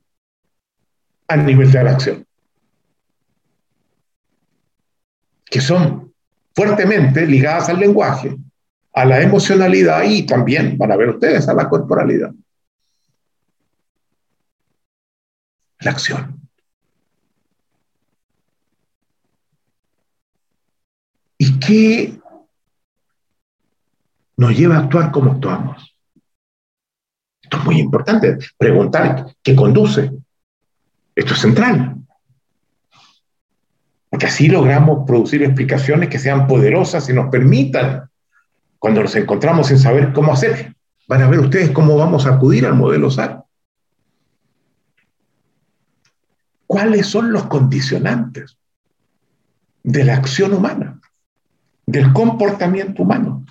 al 1.29 1.47
nivel 1.47 1.71
de 1.71 1.85
la 1.85 1.93
acción. 1.93 2.27
Que 5.53 5.61
son 5.61 6.15
fuertemente 6.55 7.27
ligadas 7.27 7.69
al 7.69 7.79
lenguaje, 7.79 8.35
a 8.95 9.05
la 9.05 9.21
emocionalidad 9.21 10.03
y 10.05 10.25
también, 10.25 10.79
van 10.79 10.93
a 10.93 10.97
ver 10.97 11.11
ustedes, 11.11 11.47
a 11.47 11.53
la 11.53 11.69
corporalidad. 11.69 12.33
La 15.81 15.91
acción. 15.91 16.41
¿Y 21.37 21.59
qué 21.59 22.19
nos 24.39 24.57
lleva 24.57 24.77
a 24.77 24.79
actuar 24.79 25.13
como 25.13 25.33
actuamos? 25.33 25.95
Esto 27.43 27.59
es 27.59 27.65
muy 27.65 27.79
importante, 27.79 28.39
preguntar 28.57 29.27
qué 29.43 29.55
conduce. 29.55 30.13
Esto 31.15 31.35
es 31.35 31.41
central. 31.41 32.02
Porque 34.13 34.27
así 34.27 34.47
logramos 34.47 35.07
producir 35.07 35.43
explicaciones 35.43 36.11
que 36.11 36.19
sean 36.19 36.47
poderosas 36.47 37.09
y 37.09 37.15
nos 37.15 37.31
permitan 37.31 38.11
cuando 38.79 39.01
nos 39.01 39.17
encontramos 39.17 39.69
sin 39.69 39.79
saber 39.79 40.13
cómo 40.13 40.35
hacer, 40.35 40.77
van 41.09 41.23
a 41.23 41.31
ver 41.31 41.41
ustedes 41.41 41.71
cómo 41.71 41.97
vamos 41.97 42.27
a 42.27 42.35
acudir 42.35 42.67
al 42.67 42.75
modelo 42.75 43.11
SAR. 43.11 43.43
¿Cuáles 46.67 47.07
son 47.07 47.33
los 47.33 47.45
condicionantes 47.45 48.59
de 49.83 50.05
la 50.05 50.17
acción 50.17 50.53
humana, 50.53 51.01
del 51.87 52.13
comportamiento 52.13 53.05
humano? 53.05 53.47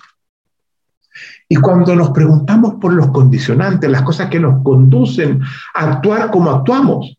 Y 1.48 1.56
cuando 1.56 1.96
nos 1.96 2.10
preguntamos 2.10 2.74
por 2.74 2.92
los 2.92 3.08
condicionantes, 3.08 3.90
las 3.90 4.02
cosas 4.02 4.30
que 4.30 4.38
nos 4.38 4.62
conducen 4.62 5.42
a 5.74 5.94
actuar 5.94 6.30
como 6.30 6.52
actuamos, 6.52 7.18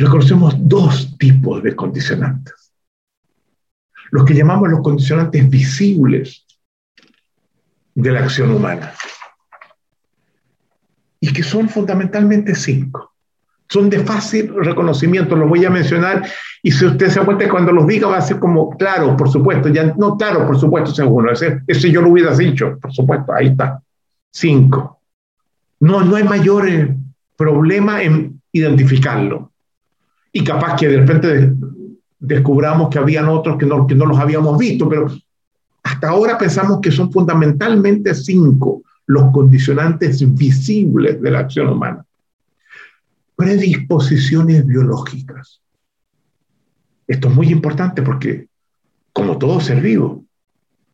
reconocemos 0.00 0.54
dos 0.58 1.16
tipos 1.18 1.62
de 1.62 1.76
condicionantes. 1.76 2.72
Los 4.10 4.24
que 4.24 4.34
llamamos 4.34 4.68
los 4.68 4.82
condicionantes 4.82 5.48
visibles, 5.48 6.46
de 7.94 8.10
la 8.10 8.20
acción 8.20 8.50
humana. 8.50 8.92
Y 11.20 11.32
que 11.32 11.42
son 11.42 11.68
fundamentalmente 11.68 12.54
cinco. 12.54 13.12
Son 13.68 13.88
de 13.88 14.00
fácil 14.00 14.52
reconocimiento, 14.54 15.36
los 15.36 15.48
voy 15.48 15.64
a 15.64 15.70
mencionar 15.70 16.26
y 16.62 16.72
si 16.72 16.86
usted 16.86 17.08
se 17.08 17.20
cuenta 17.20 17.48
cuando 17.48 17.70
los 17.70 17.86
diga 17.86 18.08
va 18.08 18.16
a 18.16 18.22
ser 18.22 18.40
como, 18.40 18.76
claro, 18.76 19.16
por 19.16 19.30
supuesto, 19.30 19.68
ya 19.68 19.94
no, 19.96 20.16
claro, 20.16 20.44
por 20.44 20.58
supuesto, 20.58 20.92
seguro, 20.92 21.32
ese, 21.32 21.60
ese 21.68 21.90
yo 21.90 22.02
lo 22.02 22.10
hubiera 22.10 22.34
dicho, 22.36 22.78
por 22.80 22.92
supuesto, 22.92 23.32
ahí 23.32 23.48
está. 23.48 23.80
Cinco. 24.32 25.00
No, 25.78 26.02
no 26.02 26.16
hay 26.16 26.24
mayor 26.24 26.68
eh, 26.68 26.96
problema 27.36 28.02
en 28.02 28.42
identificarlo. 28.52 29.49
Y 30.32 30.44
capaz 30.44 30.76
que 30.76 30.88
de 30.88 30.98
repente 30.98 31.52
descubramos 32.18 32.88
que 32.90 32.98
habían 32.98 33.28
otros 33.28 33.56
que 33.58 33.66
no, 33.66 33.86
que 33.86 33.94
no 33.94 34.06
los 34.06 34.18
habíamos 34.18 34.56
visto, 34.58 34.88
pero 34.88 35.10
hasta 35.82 36.08
ahora 36.10 36.38
pensamos 36.38 36.80
que 36.80 36.92
son 36.92 37.10
fundamentalmente 37.10 38.14
cinco 38.14 38.82
los 39.06 39.32
condicionantes 39.32 40.22
visibles 40.34 41.20
de 41.20 41.30
la 41.30 41.40
acción 41.40 41.68
humana. 41.68 42.04
Predisposiciones 43.34 44.66
biológicas. 44.66 45.60
Esto 47.08 47.28
es 47.28 47.34
muy 47.34 47.48
importante 47.48 48.02
porque, 48.02 48.46
como 49.12 49.36
todo 49.38 49.60
ser 49.60 49.80
vivo, 49.80 50.24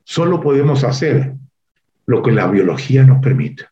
solo 0.04 0.40
podemos 0.40 0.82
hacer 0.84 1.34
lo 2.06 2.22
que 2.22 2.32
la 2.32 2.46
biología 2.46 3.02
nos 3.02 3.20
permite. 3.20 3.66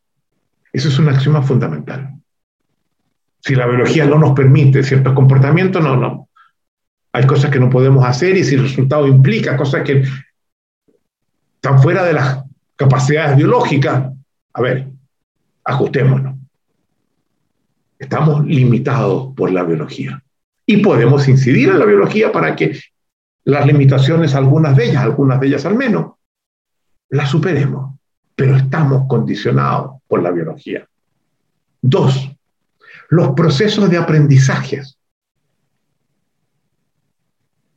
Eso 0.72 0.88
es 0.88 0.98
una 0.98 1.12
acción 1.12 1.42
fundamental. 1.44 2.20
Si 3.44 3.54
la 3.54 3.66
biología 3.66 4.06
no 4.06 4.18
nos 4.18 4.32
permite 4.32 4.82
ciertos 4.82 5.12
comportamientos, 5.12 5.82
no, 5.84 5.96
no. 5.96 6.30
Hay 7.12 7.26
cosas 7.26 7.50
que 7.50 7.60
no 7.60 7.68
podemos 7.68 8.02
hacer 8.06 8.34
y 8.38 8.42
si 8.42 8.54
el 8.54 8.62
resultado 8.62 9.06
implica 9.06 9.54
cosas 9.54 9.82
que 9.82 10.02
están 11.56 11.82
fuera 11.82 12.04
de 12.04 12.14
las 12.14 12.42
capacidades 12.74 13.36
biológicas, 13.36 14.10
a 14.54 14.62
ver, 14.62 14.88
ajustémonos. 15.62 16.36
Estamos 17.98 18.46
limitados 18.46 19.34
por 19.36 19.52
la 19.52 19.62
biología 19.62 20.22
y 20.64 20.78
podemos 20.78 21.28
incidir 21.28 21.68
en 21.68 21.78
la 21.78 21.84
biología 21.84 22.32
para 22.32 22.56
que 22.56 22.80
las 23.44 23.66
limitaciones, 23.66 24.34
algunas 24.34 24.74
de 24.74 24.86
ellas, 24.86 25.02
algunas 25.02 25.38
de 25.38 25.48
ellas 25.48 25.66
al 25.66 25.76
menos, 25.76 26.14
las 27.10 27.28
superemos, 27.28 27.94
pero 28.34 28.56
estamos 28.56 29.06
condicionados 29.06 30.00
por 30.08 30.22
la 30.22 30.30
biología. 30.30 30.88
Dos, 31.82 32.33
los 33.08 33.30
procesos 33.30 33.90
de 33.90 33.98
aprendizajes 33.98 34.98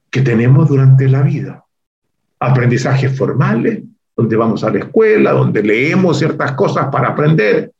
que 0.09 0.21
tenemos 0.21 0.67
durante 0.67 1.07
la 1.07 1.21
vida. 1.21 1.65
Aprendizajes 2.39 3.17
formales, 3.17 3.83
donde 4.15 4.35
vamos 4.35 4.63
a 4.63 4.69
la 4.69 4.79
escuela, 4.79 5.31
donde 5.31 5.61
leemos 5.61 6.19
ciertas 6.19 6.53
cosas 6.53 6.87
para 6.91 7.09
aprender, 7.09 7.71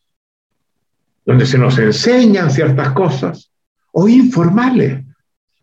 donde 1.26 1.46
se 1.46 1.58
nos 1.58 1.78
enseñan 1.78 2.52
ciertas 2.52 2.92
cosas, 2.92 3.52
o 3.92 4.08
informales, 4.08 5.04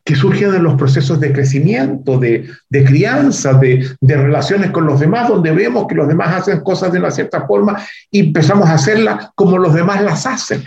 que 0.05 0.15
surgen 0.15 0.53
de 0.53 0.59
los 0.59 0.75
procesos 0.75 1.19
de 1.19 1.33
crecimiento, 1.33 2.19
de, 2.19 2.51
crianza, 2.71 3.55
de, 3.55 3.89
de, 4.01 4.17
relaciones 4.17 4.71
con 4.71 4.85
los 4.85 5.01
demás, 5.01 5.29
donde 5.29 5.51
vemos 5.51 5.87
que 5.87 5.95
los 5.95 6.07
demás 6.07 6.43
hacen 6.43 6.61
cosas 6.61 6.93
de 6.93 6.99
una 6.99 7.11
cierta 7.11 7.47
forma 7.47 7.81
y 8.11 8.21
empezamos 8.21 8.69
a 8.69 8.75
hacerlas 8.75 9.31
como 9.35 9.57
los 9.57 9.73
demás 9.73 10.03
las 10.03 10.27
hacen. 10.27 10.63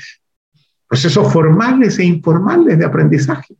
Procesos 0.87 1.31
formales 1.31 1.99
e 1.99 2.05
informales 2.05 2.77
de 2.77 2.85
aprendizaje, 2.85 3.55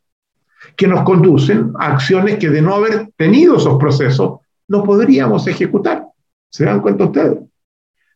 que 0.75 0.87
nos 0.87 1.03
conducen 1.03 1.73
a 1.77 1.93
acciones 1.93 2.37
que 2.37 2.49
de 2.49 2.61
no 2.61 2.75
haber 2.75 3.09
tenido 3.17 3.57
esos 3.57 3.77
procesos 3.77 4.39
no 4.67 4.83
podríamos 4.83 5.47
ejecutar. 5.47 6.05
¿Se 6.49 6.65
dan 6.65 6.81
cuenta 6.81 7.05
ustedes? 7.05 7.39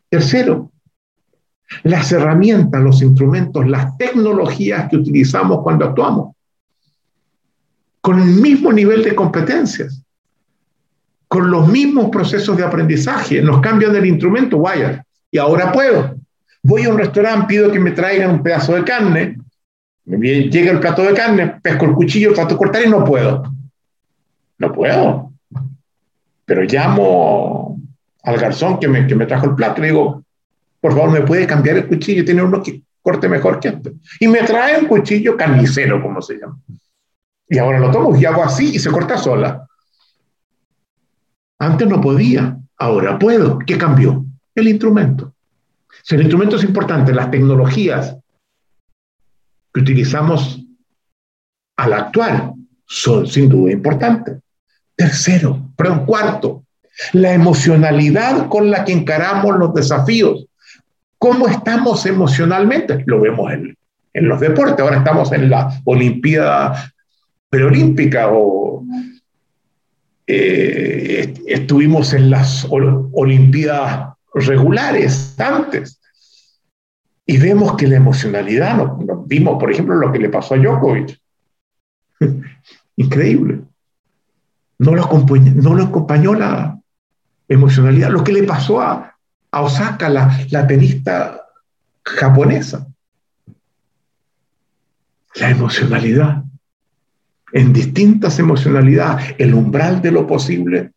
Tercero, 0.10 0.72
las 1.84 2.12
herramientas, 2.12 2.82
los 2.82 3.02
instrumentos, 3.02 3.68
las 3.68 3.98
tecnologías 3.98 4.90
que 4.90 4.98
utilizamos 4.98 5.62
cuando 5.64 5.86
actuamos 5.86 6.36
con 8.02 8.20
el 8.20 8.30
mismo 8.30 8.74
nivel 8.74 9.04
de 9.04 9.16
competencias, 9.16 10.04
con 11.28 11.50
los 11.50 11.68
mismos 11.68 12.10
procesos 12.10 12.58
de 12.58 12.66
aprendizaje. 12.66 13.42
Nos 13.42 13.62
cambian 13.62 13.96
el 13.96 14.06
instrumento, 14.08 14.60
vaya, 14.60 15.06
y 15.30 15.38
ahora 15.38 15.72
puedo. 15.72 16.16
Voy 16.64 16.84
a 16.84 16.90
un 16.90 16.98
restaurante, 16.98 17.48
pido 17.48 17.72
que 17.72 17.80
me 17.80 17.92
traigan 17.92 18.32
un 18.32 18.44
pedazo 18.44 18.76
de 18.76 18.84
carne, 18.84 19.38
llega 20.06 20.72
el 20.72 20.80
plato 20.80 21.04
de 21.04 21.14
carne, 21.14 21.60
pesco 21.62 21.86
el 21.86 21.94
cuchillo, 21.94 22.34
trato 22.34 22.56
de 22.56 22.58
cortar 22.58 22.84
y 22.86 22.90
no 22.90 23.04
puedo. 23.04 23.44
No 24.58 24.72
puedo. 24.72 25.32
Pero 26.46 26.64
llamo 26.64 27.80
al 28.24 28.38
garzón 28.38 28.80
que 28.80 28.88
me, 28.88 29.08
que 29.08 29.16
me 29.16 29.26
trajo 29.26 29.48
el 29.48 29.56
plato 29.56 29.80
y 29.80 29.82
le 29.82 29.88
digo, 29.88 30.24
por 30.80 30.94
favor, 30.94 31.12
¿me 31.12 31.22
puede 31.22 31.48
cambiar 31.48 31.78
el 31.78 31.88
cuchillo? 31.88 32.26
Tiene 32.26 32.44
uno 32.44 32.62
que 32.62 32.82
corte 33.02 33.28
mejor 33.28 33.60
que 33.60 33.70
este. 33.70 33.94
Y 34.20 34.28
me 34.28 34.40
trae 34.44 34.80
un 34.80 34.88
cuchillo 34.88 35.36
carnicero, 35.36 36.02
como 36.02 36.22
se 36.22 36.36
llama. 36.36 36.60
Y 37.48 37.58
ahora 37.58 37.80
lo 37.80 37.92
tomo 37.92 38.16
y 38.16 38.26
hago 38.26 38.44
así 38.44 38.76
y 38.76 38.80
se 38.80 38.90
corta 38.90 39.18
sola. 39.18 39.68
Antes 41.60 41.88
no 41.88 42.00
podía, 42.00 42.58
ahora 42.78 43.20
puedo. 43.20 43.60
¿Qué 43.60 43.78
cambió? 43.78 44.26
El 44.56 44.68
instrumento. 44.68 45.34
Si 46.04 46.16
el 46.16 46.22
instrumento 46.22 46.56
es 46.56 46.64
importante, 46.64 47.14
las 47.14 47.32
tecnologías 47.32 48.16
que 49.74 49.80
utilizamos 49.80 50.62
al 51.78 51.94
actual 51.94 52.54
son 52.86 53.28
sin 53.28 53.50
duda 53.50 53.72
importantes. 53.72 54.40
Tercero, 54.96 55.70
pero 55.76 56.06
cuarto, 56.06 56.64
la 57.14 57.34
emocionalidad 57.34 58.48
con 58.50 58.70
la 58.70 58.84
que 58.84 58.92
encaramos 58.92 59.58
los 59.58 59.74
desafíos. 59.74 60.46
¿Cómo 61.18 61.48
estamos 61.48 62.06
emocionalmente? 62.06 63.04
Lo 63.06 63.22
vemos 63.22 63.52
en, 63.52 63.78
en 64.14 64.28
los 64.28 64.40
deportes. 64.40 64.80
Ahora 64.80 64.98
estamos 64.98 65.32
en 65.32 65.50
la 65.50 65.82
Olimpiada 65.86 66.92
preolímpica 67.50 68.30
o 68.32 68.84
eh, 70.28 71.34
estuvimos 71.48 72.14
en 72.14 72.30
las 72.30 72.66
Olimpiadas 72.70 74.16
regulares 74.34 75.40
antes. 75.40 76.00
Y 77.26 77.38
vemos 77.38 77.76
que 77.76 77.88
la 77.88 77.98
emocionalidad, 77.98 78.76
nos, 78.76 79.28
vimos, 79.28 79.60
por 79.60 79.72
ejemplo, 79.72 79.96
lo 79.96 80.12
que 80.12 80.20
le 80.20 80.30
pasó 80.30 80.56
a 80.56 80.58
Djokovic. 80.58 81.20
Increíble. 82.96 83.62
No 84.80 84.96
lo, 84.96 85.06
acompañó, 85.06 85.54
no 85.56 85.76
la 86.36 86.80
emocionalidad. 87.48 88.10
Lo 88.10 88.24
que 88.24 88.34
le 88.34 88.44
pasó 88.44 88.82
a, 88.82 89.16
a 89.52 89.62
Osaka, 89.62 90.10
la, 90.10 90.40
la 90.50 90.66
tenista 90.66 91.46
japonesa. 92.04 92.88
La 95.36 95.50
emocionalidad 95.50 96.44
en 97.54 97.74
distintas 97.74 98.40
emocionalidades, 98.40 99.36
el 99.38 99.54
umbral 99.54 100.02
de 100.02 100.12
lo 100.12 100.26
posible 100.26 100.92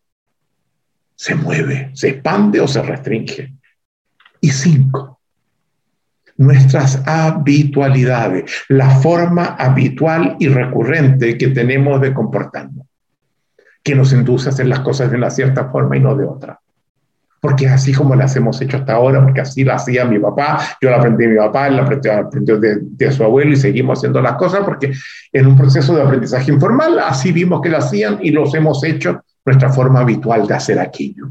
se 1.15 1.35
mueve, 1.35 1.91
se 1.93 2.09
expande 2.09 2.59
o 2.59 2.67
se 2.67 2.81
restringe. 2.81 3.53
Y 4.41 4.49
cinco, 4.51 5.19
nuestras 6.37 7.01
habitualidades, 7.07 8.51
la 8.69 8.89
forma 8.89 9.55
habitual 9.57 10.35
y 10.39 10.49
recurrente 10.49 11.37
que 11.37 11.47
tenemos 11.47 12.01
de 12.01 12.13
comportarnos, 12.13 12.85
que 13.83 13.95
nos 13.95 14.11
induce 14.13 14.49
a 14.49 14.51
hacer 14.51 14.67
las 14.67 14.81
cosas 14.81 15.09
de 15.09 15.17
una 15.17 15.29
cierta 15.29 15.69
forma 15.69 15.97
y 15.97 16.01
no 16.01 16.15
de 16.15 16.25
otra 16.25 16.59
porque 17.45 17.65
es 17.65 17.71
así 17.71 17.93
como 17.93 18.15
las 18.15 18.35
hemos 18.35 18.59
hecho 18.59 18.77
hasta 18.77 18.93
ahora, 18.93 19.23
porque 19.23 19.41
así 19.41 19.63
la 19.63 19.75
hacía 19.75 20.03
mi 20.03 20.17
papá, 20.17 20.59
yo 20.81 20.89
la 20.89 20.97
aprendí 20.97 21.25
de 21.25 21.33
mi 21.33 21.37
papá, 21.37 21.69
la 21.69 21.83
aprendió, 21.83 22.57
de, 22.57 22.79
de, 22.81 23.11
su 23.11 23.23
abuelo 23.23 23.51
y 23.51 23.55
seguimos 23.55 23.99
haciendo 23.99 24.19
las 24.19 24.33
cosas 24.33 24.61
porque 24.65 24.91
en 25.31 25.45
un 25.45 25.55
proceso 25.55 25.95
de 25.95 26.01
aprendizaje 26.01 26.51
informal 26.51 26.97
así 26.97 27.31
vimos 27.31 27.61
que 27.61 27.69
lo 27.69 27.77
hacían 27.77 28.17
y 28.21 28.31
los 28.31 28.55
hemos 28.55 28.83
hecho 28.83 29.23
nuestra 29.45 29.71
forma 29.71 29.99
habitual 29.99 30.47
de 30.47 30.53
hacer 30.53 30.79
aquello. 30.79 31.29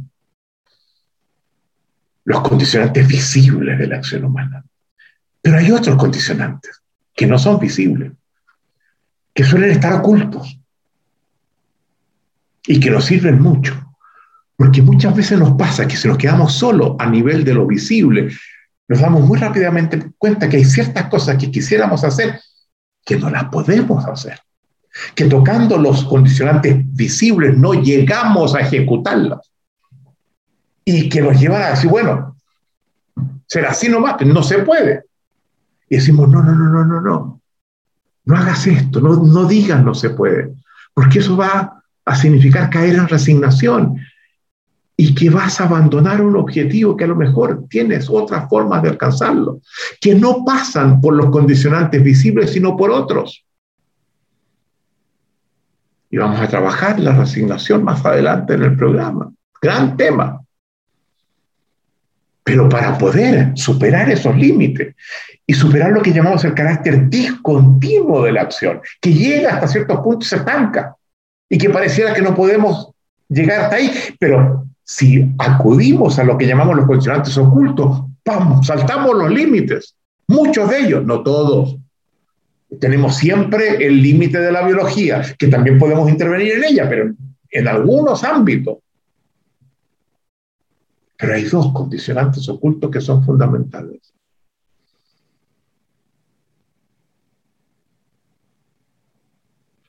Los 2.24 2.40
condicionantes 2.40 3.06
visibles 3.06 3.78
de 3.78 3.86
la 3.86 3.96
acción 3.96 4.24
humana. 4.24 4.64
Pero 5.42 5.58
hay 5.58 5.70
otros 5.70 5.96
condicionantes 5.96 6.80
que 7.14 7.26
no 7.26 7.38
son 7.38 7.58
visibles, 7.58 8.12
que 9.34 9.44
suelen 9.44 9.70
estar 9.70 9.92
ocultos 9.92 10.58
y 12.66 12.80
que 12.80 12.90
nos 12.90 13.04
sirven 13.04 13.42
mucho 13.42 13.84
porque 14.56 14.82
muchas 14.82 15.14
veces 15.14 15.38
nos 15.38 15.52
pasa 15.56 15.86
que 15.86 15.96
si 15.96 16.08
nos 16.08 16.18
quedamos 16.18 16.52
solo 16.52 16.96
a 16.98 17.06
nivel 17.06 17.44
de 17.44 17.54
lo 17.54 17.66
visible, 17.66 18.30
nos 18.88 19.00
damos 19.00 19.22
muy 19.26 19.38
rápidamente 19.38 20.12
cuenta 20.16 20.48
que 20.48 20.58
hay 20.58 20.64
ciertas 20.64 21.08
cosas 21.08 21.36
que 21.36 21.50
quisiéramos 21.50 22.04
hacer 22.04 22.40
que 23.04 23.16
no 23.18 23.30
las 23.30 23.44
podemos 23.44 24.04
hacer. 24.06 24.38
Que 25.14 25.26
tocando 25.26 25.78
los 25.78 26.04
condicionantes 26.04 26.76
visibles 26.94 27.56
no 27.56 27.74
llegamos 27.74 28.54
a 28.54 28.60
ejecutarlas. 28.60 29.50
Y 30.84 31.08
que 31.08 31.22
nos 31.22 31.40
llevan 31.40 31.62
a 31.62 31.70
decir, 31.70 31.90
bueno, 31.90 32.36
será 33.46 33.70
así 33.70 33.88
nomás, 33.88 34.20
no 34.24 34.42
se 34.42 34.58
puede. 34.58 35.04
Y 35.88 35.96
decimos, 35.96 36.28
no, 36.28 36.42
no, 36.42 36.52
no, 36.54 36.68
no, 36.70 36.84
no, 36.84 37.00
no. 37.00 37.40
No 38.26 38.36
hagas 38.36 38.66
esto, 38.66 39.00
no, 39.00 39.16
no 39.16 39.44
digas 39.44 39.82
no 39.84 39.94
se 39.94 40.10
puede. 40.10 40.54
Porque 40.94 41.18
eso 41.18 41.36
va 41.36 41.82
a 42.04 42.16
significar 42.16 42.70
caer 42.70 42.94
en 42.94 43.08
resignación 43.08 43.96
y 44.96 45.14
que 45.14 45.30
vas 45.30 45.60
a 45.60 45.64
abandonar 45.64 46.20
un 46.20 46.36
objetivo 46.36 46.96
que 46.96 47.04
a 47.04 47.08
lo 47.08 47.16
mejor 47.16 47.64
tienes 47.68 48.08
otras 48.08 48.48
formas 48.48 48.82
de 48.82 48.90
alcanzarlo, 48.90 49.60
que 50.00 50.14
no 50.14 50.44
pasan 50.44 51.00
por 51.00 51.14
los 51.14 51.30
condicionantes 51.30 52.02
visibles, 52.02 52.52
sino 52.52 52.76
por 52.76 52.90
otros. 52.90 53.43
Y 56.14 56.16
vamos 56.16 56.40
a 56.40 56.46
trabajar 56.46 57.00
la 57.00 57.10
resignación 57.10 57.82
más 57.82 58.06
adelante 58.06 58.54
en 58.54 58.62
el 58.62 58.76
programa. 58.76 59.32
Gran 59.60 59.96
tema. 59.96 60.40
Pero 62.44 62.68
para 62.68 62.96
poder 62.96 63.50
superar 63.56 64.08
esos 64.08 64.36
límites 64.36 64.94
y 65.44 65.54
superar 65.54 65.90
lo 65.90 66.02
que 66.02 66.12
llamamos 66.12 66.44
el 66.44 66.54
carácter 66.54 67.10
discontinuo 67.10 68.22
de 68.22 68.30
la 68.30 68.42
acción, 68.42 68.80
que 69.00 69.12
llega 69.12 69.54
hasta 69.54 69.66
ciertos 69.66 69.98
puntos 70.02 70.28
y 70.28 70.30
se 70.30 70.36
estanca, 70.36 70.94
y 71.50 71.58
que 71.58 71.68
pareciera 71.68 72.14
que 72.14 72.22
no 72.22 72.32
podemos 72.32 72.92
llegar 73.28 73.62
hasta 73.62 73.74
ahí, 73.74 73.90
pero 74.20 74.68
si 74.84 75.34
acudimos 75.36 76.16
a 76.20 76.22
lo 76.22 76.38
que 76.38 76.46
llamamos 76.46 76.76
los 76.76 76.86
condicionantes 76.86 77.36
ocultos, 77.36 78.04
¡pam! 78.22 78.62
saltamos 78.62 79.16
los 79.16 79.32
límites. 79.32 79.96
Muchos 80.28 80.70
de 80.70 80.78
ellos, 80.78 81.04
no 81.04 81.24
todos. 81.24 81.76
Tenemos 82.80 83.16
siempre 83.16 83.84
el 83.84 84.02
límite 84.02 84.38
de 84.38 84.52
la 84.52 84.66
biología, 84.66 85.22
que 85.38 85.48
también 85.48 85.78
podemos 85.78 86.08
intervenir 86.08 86.54
en 86.54 86.64
ella, 86.64 86.88
pero 86.88 87.12
en 87.50 87.68
algunos 87.68 88.24
ámbitos. 88.24 88.78
Pero 91.16 91.34
hay 91.34 91.44
dos 91.44 91.72
condicionantes 91.72 92.48
ocultos 92.48 92.90
que 92.90 93.00
son 93.00 93.24
fundamentales. 93.24 94.12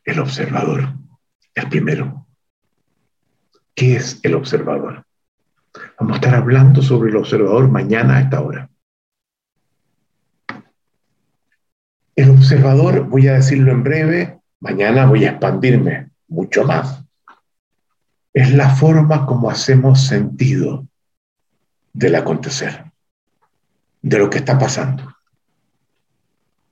El 0.04 0.20
observador, 0.20 0.94
el 1.56 1.70
primero. 1.70 2.28
¿Qué 3.74 3.96
es 3.96 4.20
el 4.24 4.36
observador? 4.36 5.04
Vamos 6.00 6.14
a 6.14 6.16
estar 6.16 6.36
hablando 6.36 6.82
sobre 6.82 7.10
el 7.10 7.18
observador 7.18 7.70
mañana 7.70 8.18
a 8.18 8.22
esta 8.22 8.42
hora. 8.42 8.70
El 12.16 12.30
observador, 12.30 13.08
voy 13.08 13.28
a 13.28 13.34
decirlo 13.34 13.72
en 13.72 13.84
breve, 13.84 14.40
mañana 14.62 15.06
voy 15.06 15.26
a 15.26 15.32
expandirme 15.32 16.12
mucho 16.28 16.64
más. 16.64 17.04
Es 18.34 18.54
la 18.54 18.70
forma 18.70 19.26
como 19.26 19.50
hacemos 19.50 20.02
sentido 20.02 20.88
del 21.94 22.16
acontecer, 22.16 22.92
de 24.02 24.20
lo 24.20 24.30
que 24.30 24.40
está 24.40 24.58
pasando. 24.58 25.14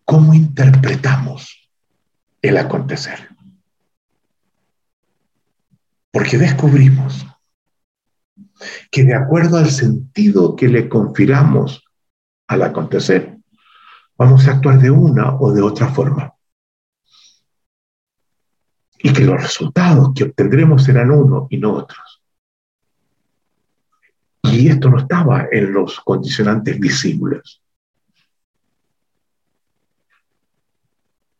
¿Cómo 0.05 0.33
interpretamos 0.33 1.69
el 2.41 2.57
acontecer? 2.57 3.29
Porque 6.11 6.37
descubrimos 6.37 7.25
que 8.91 9.03
de 9.03 9.15
acuerdo 9.15 9.57
al 9.57 9.71
sentido 9.71 10.55
que 10.55 10.67
le 10.67 10.87
confiramos 10.87 11.83
al 12.47 12.61
acontecer, 12.61 13.32
vamos 14.17 14.47
a 14.47 14.51
actuar 14.51 14.79
de 14.79 14.91
una 14.91 15.35
o 15.35 15.51
de 15.51 15.61
otra 15.61 15.87
forma. 15.89 16.33
Y 18.97 19.11
que 19.11 19.25
los 19.25 19.41
resultados 19.41 20.11
que 20.15 20.23
obtendremos 20.23 20.83
serán 20.83 21.11
uno 21.11 21.47
y 21.49 21.57
no 21.57 21.73
otros. 21.73 22.21
Y 24.43 24.69
esto 24.69 24.89
no 24.89 24.99
estaba 24.99 25.47
en 25.51 25.73
los 25.73 25.99
condicionantes 25.99 26.79
visibles. 26.79 27.61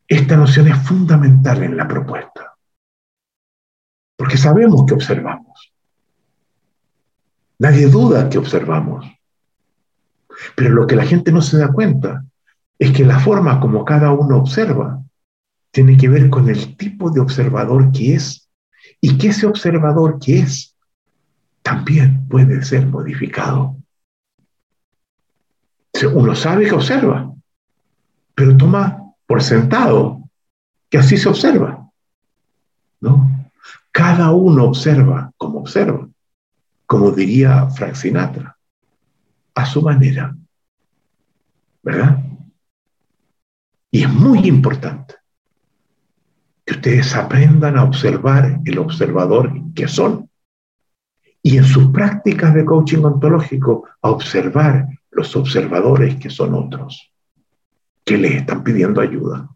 Esta 0.07 0.35
noción 0.35 0.67
es 0.67 0.77
fundamental 0.77 1.63
en 1.63 1.77
la 1.77 1.87
propuesta, 1.87 2.55
porque 4.17 4.37
sabemos 4.37 4.85
que 4.85 4.93
observamos. 4.93 5.73
Nadie 7.59 7.87
duda 7.87 8.29
que 8.29 8.37
observamos. 8.37 9.05
Pero 10.55 10.71
lo 10.71 10.85
que 10.85 10.95
la 10.95 11.05
gente 11.05 11.31
no 11.31 11.41
se 11.41 11.57
da 11.57 11.71
cuenta 11.71 12.25
es 12.83 12.91
que 12.91 13.05
la 13.05 13.17
forma 13.17 13.61
como 13.61 13.85
cada 13.85 14.11
uno 14.11 14.39
observa 14.39 15.01
tiene 15.71 15.95
que 15.95 16.09
ver 16.09 16.29
con 16.29 16.49
el 16.49 16.75
tipo 16.75 17.09
de 17.09 17.21
observador 17.21 17.93
que 17.93 18.15
es 18.15 18.49
y 18.99 19.17
que 19.17 19.29
ese 19.29 19.45
observador 19.45 20.19
que 20.19 20.39
es 20.39 20.75
también 21.61 22.27
puede 22.27 22.61
ser 22.61 22.85
modificado. 22.85 23.77
Uno 26.13 26.35
sabe 26.35 26.65
que 26.65 26.73
observa, 26.73 27.31
pero 28.35 28.57
toma 28.57 29.13
por 29.27 29.41
sentado 29.41 30.21
que 30.89 30.97
así 30.97 31.15
se 31.15 31.29
observa. 31.29 31.89
¿no? 32.99 33.49
Cada 33.93 34.33
uno 34.33 34.65
observa 34.65 35.31
como 35.37 35.59
observa, 35.59 36.05
como 36.85 37.11
diría 37.11 37.67
Frank 37.69 37.95
Sinatra, 37.95 38.57
a 39.55 39.65
su 39.65 39.81
manera. 39.81 40.35
¿Verdad? 41.81 42.32
Y 43.93 44.01
es 44.01 44.09
muy 44.11 44.39
importante 44.47 45.13
que 46.65 46.73
ustedes 46.73 47.13
aprendan 47.15 47.77
a 47.77 47.83
observar 47.83 48.59
el 48.65 48.79
observador 48.79 49.53
que 49.75 49.87
son. 49.87 50.31
Y 51.43 51.57
en 51.57 51.63
sus 51.63 51.91
prácticas 51.91 52.55
de 52.55 52.65
coaching 52.65 53.03
ontológico, 53.03 53.87
a 54.01 54.09
observar 54.09 54.87
los 55.11 55.35
observadores 55.35 56.15
que 56.15 56.31
son 56.31 56.55
otros, 56.55 57.13
que 58.03 58.17
les 58.17 58.31
están 58.37 58.63
pidiendo 58.63 58.99
ayuda. 58.99 59.47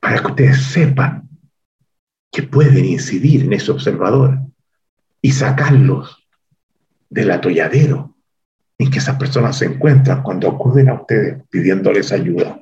Para 0.00 0.20
que 0.20 0.26
ustedes 0.28 0.62
sepan 0.62 1.28
que 2.32 2.44
pueden 2.44 2.86
incidir 2.86 3.44
en 3.44 3.52
ese 3.52 3.70
observador 3.70 4.38
y 5.20 5.30
sacarlos 5.30 6.26
del 7.10 7.32
atolladero 7.32 8.16
en 8.78 8.90
que 8.90 8.98
esas 8.98 9.16
personas 9.16 9.58
se 9.58 9.66
encuentran 9.66 10.22
cuando 10.22 10.48
acuden 10.48 10.88
a 10.88 10.94
ustedes 10.94 11.42
pidiéndoles 11.50 12.10
ayuda 12.10 12.58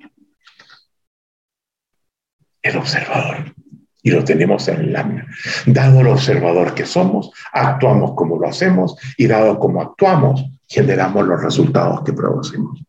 el 2.62 2.76
observador. 2.76 3.54
Y 4.02 4.10
lo 4.10 4.24
tenemos 4.24 4.66
en 4.68 4.92
la... 4.92 5.26
Dado 5.66 6.00
el 6.00 6.08
observador 6.08 6.74
que 6.74 6.84
somos, 6.84 7.30
actuamos 7.52 8.14
como 8.14 8.38
lo 8.38 8.48
hacemos 8.48 8.96
y 9.16 9.26
dado 9.26 9.58
como 9.58 9.80
actuamos, 9.80 10.44
generamos 10.68 11.26
los 11.26 11.42
resultados 11.42 12.02
que 12.02 12.12
producimos. 12.12 12.82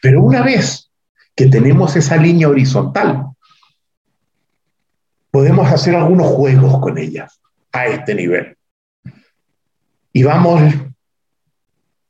Pero 0.00 0.22
una 0.22 0.42
vez 0.42 0.90
que 1.34 1.46
tenemos 1.46 1.94
esa 1.96 2.16
línea 2.16 2.48
horizontal, 2.48 3.26
podemos 5.30 5.70
hacer 5.70 5.94
algunos 5.94 6.28
juegos 6.28 6.80
con 6.80 6.98
ellas 6.98 7.40
a 7.72 7.86
este 7.86 8.14
nivel. 8.14 8.56
Y 10.12 10.22
vamos, 10.22 10.74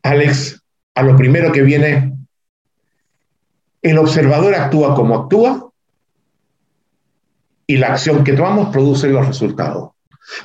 Alex, 0.02 0.62
a 0.94 1.02
lo 1.02 1.16
primero 1.16 1.52
que 1.52 1.62
viene. 1.62 2.14
El 3.82 3.98
observador 3.98 4.54
actúa 4.54 4.94
como 4.94 5.14
actúa 5.14 5.68
y 7.71 7.77
la 7.77 7.89
acción 7.89 8.25
que 8.25 8.33
tomamos 8.33 8.71
produce 8.71 9.09
los 9.09 9.27
resultados. 9.27 9.91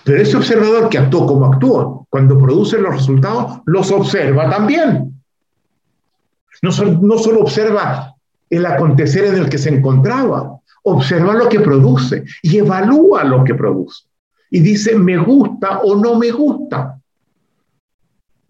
Pero 0.03 0.21
ese 0.21 0.37
observador 0.37 0.89
que 0.89 0.97
actuó 0.97 1.25
como 1.25 1.45
actúa, 1.45 2.05
cuando 2.09 2.37
produce 2.37 2.77
los 2.77 2.93
resultados, 2.93 3.61
los 3.65 3.89
observa 3.91 4.49
también. 4.49 5.23
No, 6.61 6.69
no 6.69 7.17
solo 7.17 7.41
observa 7.41 8.13
el 8.49 8.65
acontecer 8.65 9.25
en 9.25 9.35
el 9.35 9.49
que 9.49 9.57
se 9.57 9.69
encontraba, 9.69 10.59
observa 10.83 11.33
lo 11.33 11.47
que 11.47 11.61
produce 11.61 12.25
y 12.41 12.57
evalúa 12.57 13.23
lo 13.23 13.43
que 13.43 13.55
produce. 13.55 14.03
Y 14.51 14.59
dice, 14.59 14.95
me 14.95 15.17
gusta 15.17 15.79
o 15.79 15.95
no 15.95 16.19
me 16.19 16.29
gusta. 16.29 16.99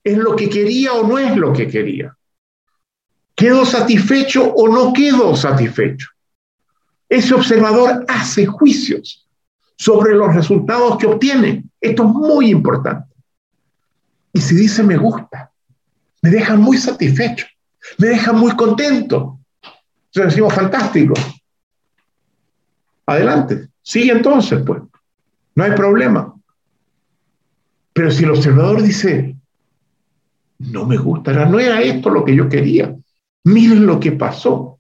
¿Es 0.04 0.18
lo 0.18 0.36
que 0.36 0.50
quería 0.50 0.94
o 0.94 1.08
no 1.08 1.18
es 1.20 1.38
lo 1.38 1.54
que 1.54 1.68
quería? 1.68 2.16
¿Quedo 3.36 3.66
satisfecho 3.66 4.52
o 4.52 4.68
no 4.68 4.94
quedo 4.94 5.36
satisfecho? 5.36 6.12
Ese 7.16 7.34
observador 7.36 8.05
hace 8.07 8.45
juicios 8.45 9.28
sobre 9.78 10.16
los 10.16 10.34
resultados 10.34 10.97
que 10.97 11.05
obtiene. 11.05 11.64
Esto 11.80 12.03
es 12.03 12.09
muy 12.09 12.49
importante. 12.49 13.14
Y 14.34 14.41
si 14.41 14.55
dice 14.55 14.82
me 14.82 14.97
gusta, 14.97 15.51
me 16.22 16.32
deja 16.32 16.55
muy 16.55 16.78
satisfecho, 16.78 17.45
me 17.99 18.07
deja 18.07 18.34
muy 18.34 18.55
contento. 18.55 19.39
Entonces 20.05 20.34
decimos 20.34 20.53
fantástico. 20.53 21.14
Adelante, 23.05 23.70
sigue 23.82 24.11
entonces, 24.11 24.64
pues. 24.66 24.82
No 25.55 25.64
hay 25.64 25.72
problema. 25.74 26.34
Pero 27.93 28.09
si 28.09 28.24
el 28.24 28.32
observador 28.32 28.82
dice, 28.82 29.36
no 30.57 30.86
me 30.86 30.97
gusta, 30.97 31.32
no 31.45 31.59
era 31.59 31.80
esto 31.82 32.09
lo 32.09 32.26
que 32.26 32.36
yo 32.36 32.49
quería, 32.49 32.95
miren 33.43 33.86
lo 33.86 33.99
que 33.99 34.14
pasó. 34.14 34.73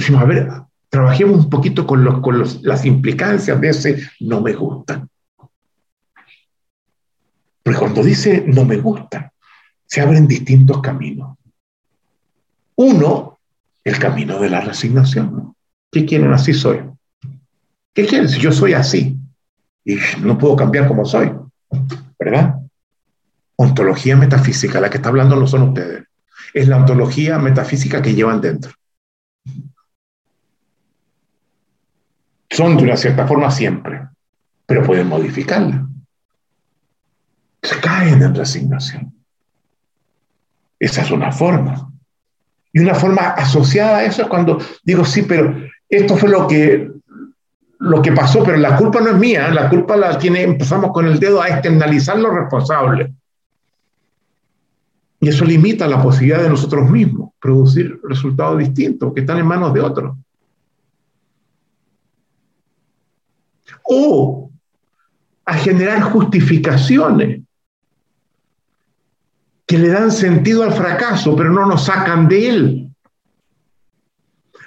Decimos, 0.00 0.22
a 0.22 0.24
ver, 0.24 0.48
trabajemos 0.88 1.44
un 1.44 1.50
poquito 1.50 1.86
con, 1.86 2.02
los, 2.02 2.20
con 2.20 2.42
las 2.62 2.86
implicancias 2.86 3.60
de 3.60 3.68
ese 3.68 4.02
no 4.20 4.40
me 4.40 4.54
gusta. 4.54 5.06
Porque 7.62 7.78
cuando 7.78 8.02
dice 8.02 8.42
no 8.46 8.64
me 8.64 8.78
gusta, 8.78 9.30
se 9.84 10.00
abren 10.00 10.26
distintos 10.26 10.80
caminos. 10.80 11.36
Uno, 12.76 13.38
el 13.84 13.98
camino 13.98 14.40
de 14.40 14.48
la 14.48 14.62
resignación. 14.62 15.54
¿Qué 15.92 16.06
quieren? 16.06 16.32
Así 16.32 16.54
soy. 16.54 16.80
¿Qué 17.92 18.06
quieren? 18.06 18.30
Si 18.30 18.40
yo 18.40 18.50
soy 18.50 18.72
así 18.72 19.18
y 19.84 19.98
no 20.22 20.38
puedo 20.38 20.56
cambiar 20.56 20.88
como 20.88 21.04
soy, 21.04 21.30
¿verdad? 22.18 22.58
Ontología 23.56 24.16
metafísica, 24.16 24.80
la 24.80 24.88
que 24.88 24.96
está 24.96 25.10
hablando 25.10 25.36
no 25.36 25.46
son 25.46 25.62
ustedes. 25.68 26.04
Es 26.54 26.68
la 26.68 26.78
ontología 26.78 27.38
metafísica 27.38 28.00
que 28.00 28.14
llevan 28.14 28.40
dentro. 28.40 28.72
Son 32.50 32.76
de 32.76 32.84
una 32.84 32.96
cierta 32.96 33.26
forma 33.26 33.50
siempre, 33.50 34.08
pero 34.66 34.82
pueden 34.82 35.08
modificarla. 35.08 35.86
Se 37.62 37.78
caen 37.80 38.22
en 38.22 38.34
resignación. 38.34 39.12
Esa 40.78 41.02
es 41.02 41.10
una 41.10 41.30
forma. 41.30 41.90
Y 42.72 42.80
una 42.80 42.94
forma 42.94 43.30
asociada 43.30 43.98
a 43.98 44.04
eso 44.04 44.22
es 44.22 44.28
cuando 44.28 44.58
digo, 44.84 45.04
sí, 45.04 45.22
pero 45.22 45.54
esto 45.88 46.16
fue 46.16 46.28
lo 46.28 46.46
que, 46.46 46.90
lo 47.78 48.02
que 48.02 48.12
pasó, 48.12 48.42
pero 48.44 48.56
la 48.56 48.76
culpa 48.76 49.00
no 49.00 49.10
es 49.10 49.16
mía, 49.16 49.50
la 49.50 49.68
culpa 49.68 49.96
la 49.96 50.18
tiene, 50.18 50.42
empezamos 50.42 50.92
con 50.92 51.06
el 51.06 51.18
dedo 51.18 51.42
a 51.42 51.48
externalizar 51.48 52.18
lo 52.18 52.30
responsable. 52.30 53.12
Y 55.20 55.28
eso 55.28 55.44
limita 55.44 55.86
la 55.86 56.02
posibilidad 56.02 56.42
de 56.42 56.48
nosotros 56.48 56.88
mismos 56.88 57.32
producir 57.38 58.00
resultados 58.04 58.58
distintos 58.58 59.12
que 59.12 59.20
están 59.20 59.38
en 59.38 59.46
manos 59.46 59.74
de 59.74 59.80
otros. 59.80 60.16
O 63.84 64.50
a 65.44 65.54
generar 65.54 66.02
justificaciones 66.02 67.40
que 69.66 69.78
le 69.78 69.88
dan 69.88 70.10
sentido 70.10 70.64
al 70.64 70.72
fracaso, 70.72 71.36
pero 71.36 71.52
no 71.52 71.64
nos 71.64 71.84
sacan 71.84 72.28
de 72.28 72.48
él. 72.48 72.90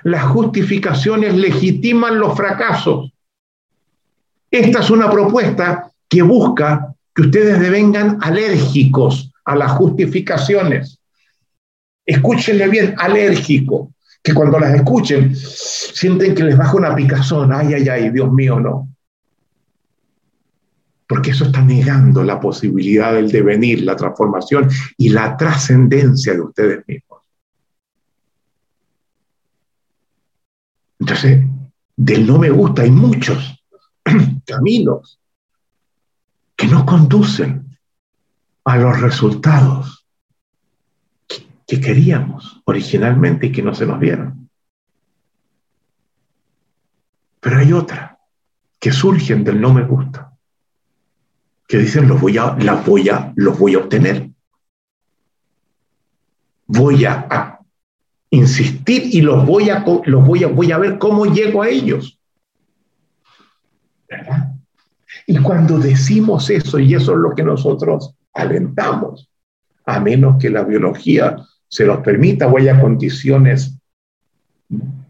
Las 0.03 0.23
justificaciones 0.27 1.33
legitiman 1.35 2.19
los 2.19 2.37
fracasos. 2.37 3.11
Esta 4.49 4.79
es 4.79 4.89
una 4.89 5.09
propuesta 5.09 5.91
que 6.07 6.21
busca 6.21 6.93
que 7.13 7.21
ustedes 7.23 7.59
devengan 7.59 8.17
alérgicos 8.21 9.31
a 9.45 9.55
las 9.55 9.71
justificaciones. 9.73 10.99
Escúchenle 12.05 12.67
bien, 12.67 12.95
alérgico, 12.97 13.93
que 14.21 14.33
cuando 14.33 14.59
las 14.59 14.73
escuchen 14.73 15.35
sienten 15.35 16.33
que 16.33 16.43
les 16.43 16.57
baja 16.57 16.77
una 16.77 16.95
picazón, 16.95 17.51
ay, 17.51 17.73
ay, 17.73 17.89
ay, 17.89 18.09
Dios 18.09 18.31
mío, 18.31 18.59
no. 18.59 18.92
Porque 21.13 21.29
eso 21.29 21.45
está 21.45 21.61
negando 21.61 22.23
la 22.23 22.39
posibilidad 22.39 23.13
del 23.13 23.29
devenir, 23.31 23.83
la 23.83 23.95
transformación 23.95 24.67
y 24.97 25.09
la 25.09 25.37
trascendencia 25.37 26.33
de 26.33 26.41
ustedes 26.41 26.87
mismos. 26.87 27.21
Entonces, 30.97 31.45
del 31.95 32.25
no 32.25 32.39
me 32.39 32.49
gusta 32.49 32.81
hay 32.81 32.89
muchos 32.89 33.63
caminos 34.43 35.19
que 36.55 36.65
no 36.65 36.83
conducen 36.83 37.77
a 38.63 38.77
los 38.77 38.99
resultados 38.99 40.07
que 41.67 41.79
queríamos 41.79 42.59
originalmente 42.65 43.45
y 43.45 43.51
que 43.51 43.61
no 43.61 43.75
se 43.75 43.85
nos 43.85 43.99
dieron. 43.99 44.49
Pero 47.39 47.59
hay 47.59 47.71
otra 47.71 48.17
que 48.79 48.91
surgen 48.91 49.43
del 49.43 49.61
no 49.61 49.71
me 49.71 49.83
gusta, 49.83 50.32
que 51.67 51.77
dicen 51.77 52.07
los 52.07 52.19
voy 52.19 52.37
a, 52.37 52.55
las 52.55 52.85
voy 52.85 53.09
a, 53.09 53.33
los 53.35 53.57
voy 53.57 53.75
a 53.75 53.79
obtener. 53.79 54.29
Voy 56.67 57.05
a, 57.05 57.59
insistir 58.29 59.13
y 59.13 59.21
los 59.21 59.45
voy 59.45 59.69
a, 59.69 59.85
los 60.05 60.25
voy 60.25 60.43
a, 60.43 60.47
voy 60.47 60.71
a 60.71 60.79
ver 60.79 60.97
cómo 60.97 61.25
llego 61.25 61.61
a 61.61 61.69
ellos. 61.69 62.19
Y 65.27 65.37
cuando 65.37 65.77
decimos 65.77 66.49
eso, 66.49 66.79
y 66.79 66.95
eso 66.95 67.11
es 67.13 67.17
lo 67.19 67.35
que 67.35 67.43
nosotros 67.43 68.15
alentamos, 68.33 69.29
a 69.85 69.99
menos 69.99 70.37
que 70.39 70.49
la 70.49 70.63
biología 70.63 71.37
se 71.67 71.85
los 71.85 71.99
permita 71.99 72.47
o 72.47 72.57
haya 72.57 72.79
condiciones 72.79 73.77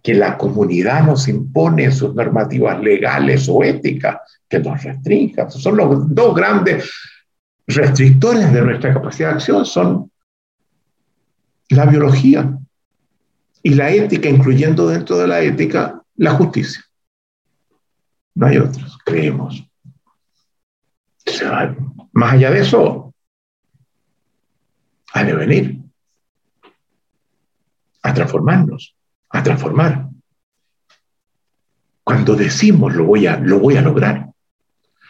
que 0.03 0.13
la 0.13 0.37
comunidad 0.37 1.05
nos 1.05 1.29
impone 1.29 1.89
sus 1.89 2.13
normativas 2.13 2.81
legales 2.83 3.47
o 3.49 3.63
éticas 3.63 4.17
que 4.49 4.59
nos 4.59 4.83
restrinjan. 4.83 5.49
Son 5.49 5.77
los 5.77 6.13
dos 6.13 6.35
grandes 6.35 6.91
restrictores 7.65 8.51
de 8.51 8.61
nuestra 8.61 8.93
capacidad 8.93 9.29
de 9.29 9.35
acción, 9.35 9.65
son 9.65 10.11
la 11.69 11.85
biología 11.85 12.57
y 13.63 13.73
la 13.73 13.91
ética, 13.91 14.27
incluyendo 14.27 14.89
dentro 14.89 15.17
de 15.17 15.27
la 15.27 15.39
ética 15.39 16.01
la 16.17 16.31
justicia. 16.31 16.83
No 18.35 18.47
hay 18.47 18.57
otros, 18.57 18.97
creemos. 19.05 19.63
más 22.11 22.33
allá 22.33 22.51
de 22.51 22.59
eso, 22.59 23.13
ha 25.13 25.23
de 25.23 25.33
venir 25.33 25.79
a 28.01 28.13
transformarnos, 28.13 28.97
a 29.33 29.43
transformar. 29.43 30.07
Cuando 32.03 32.35
decimos 32.35 32.95
lo 32.95 33.05
voy 33.05 33.27
a, 33.27 33.37
lo 33.37 33.59
voy 33.59 33.75
a 33.75 33.81
lograr, 33.81 34.29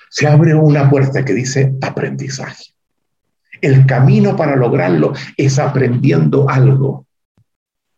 se 0.10 0.28
abre 0.28 0.56
una 0.56 0.90
puerta 0.90 1.24
que 1.26 1.34
dice 1.34 1.76
aprendizaje. 1.82 2.74
El 3.62 3.86
camino 3.86 4.36
para 4.36 4.56
lograrlo 4.56 5.14
es 5.38 5.60
aprendiendo 5.60 6.50
algo 6.50 7.06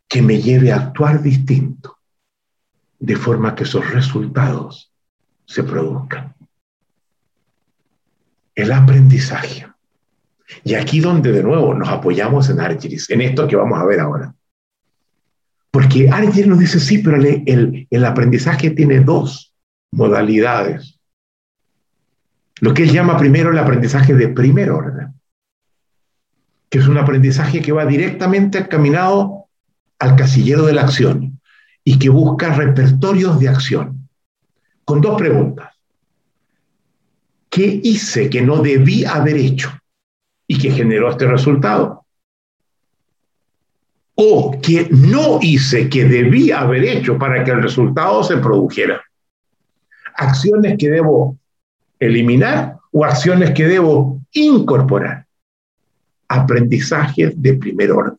que 0.07 0.21
me 0.21 0.41
lleve 0.41 0.71
a 0.71 0.77
actuar 0.77 1.21
distinto, 1.21 1.97
de 2.99 3.15
forma 3.15 3.55
que 3.55 3.63
esos 3.63 3.89
resultados 3.91 4.91
se 5.45 5.63
produzcan. 5.63 6.35
El 8.55 8.71
aprendizaje. 8.71 9.67
Y 10.63 10.75
aquí 10.75 11.01
donde 11.01 11.31
de 11.31 11.43
nuevo 11.43 11.73
nos 11.73 11.89
apoyamos 11.89 12.49
en 12.49 12.61
Argyris, 12.61 13.09
en 13.09 13.21
esto 13.21 13.47
que 13.47 13.55
vamos 13.55 13.79
a 13.79 13.85
ver 13.85 13.99
ahora. 13.99 14.33
Porque 15.75 16.07
alguien 16.09 16.47
nos 16.47 16.59
dice, 16.59 16.79
sí, 16.79 16.99
pero 16.99 17.17
el, 17.17 17.85
el, 17.89 18.05
aprendizaje 18.05 18.69
tiene 18.69 19.01
dos 19.01 19.53
modalidades. 19.91 21.01
Lo 22.61 22.73
que 22.73 22.83
él 22.83 22.93
llama 22.93 23.17
primero 23.17 23.51
el 23.51 23.57
aprendizaje 23.57 24.13
de 24.13 24.29
primer 24.29 24.71
orden, 24.71 25.13
que 26.69 26.77
es 26.79 26.87
un 26.87 26.97
aprendizaje 26.97 27.61
que 27.61 27.73
va 27.73 27.85
directamente 27.85 28.59
encaminado 28.59 29.47
al 29.99 30.15
casillero 30.15 30.65
de 30.65 30.71
la 30.71 30.83
acción 30.83 31.41
y 31.83 31.99
que 31.99 32.07
busca 32.07 32.55
repertorios 32.55 33.37
de 33.37 33.49
acción, 33.49 34.07
con 34.85 35.01
dos 35.01 35.17
preguntas. 35.17 35.73
¿Qué 37.49 37.81
hice 37.83 38.29
que 38.29 38.41
no 38.41 38.61
debí 38.61 39.03
haber 39.03 39.35
hecho 39.35 39.77
y 40.47 40.57
que 40.57 40.71
generó 40.71 41.11
este 41.11 41.27
resultado? 41.27 42.04
O 44.15 44.59
que 44.61 44.87
no 44.91 45.39
hice 45.41 45.89
que 45.89 46.05
debía 46.05 46.61
haber 46.61 46.85
hecho 46.85 47.17
para 47.17 47.43
que 47.43 47.51
el 47.51 47.61
resultado 47.61 48.23
se 48.23 48.37
produjera. 48.37 49.03
Acciones 50.15 50.77
que 50.77 50.89
debo 50.89 51.37
eliminar 51.99 52.77
o 52.91 53.03
acciones 53.03 53.51
que 53.51 53.67
debo 53.67 54.21
incorporar. 54.31 55.25
Aprendizaje 56.29 57.33
de 57.35 57.53
primer 57.55 57.91
orden, 57.91 58.17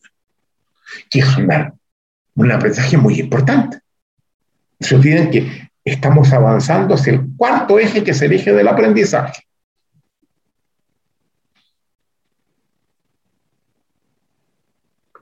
que 1.09 1.19
es 1.19 1.37
un 1.37 2.51
aprendizaje 2.51 2.97
muy 2.97 3.19
importante. 3.19 3.79
Se 4.79 4.95
olviden 4.95 5.31
que 5.31 5.69
estamos 5.83 6.31
avanzando 6.31 6.93
hacia 6.93 7.13
el 7.13 7.27
cuarto 7.35 7.79
eje 7.79 8.03
que 8.03 8.11
es 8.11 8.21
el 8.21 8.33
eje 8.33 8.53
del 8.53 8.67
aprendizaje. 8.67 9.41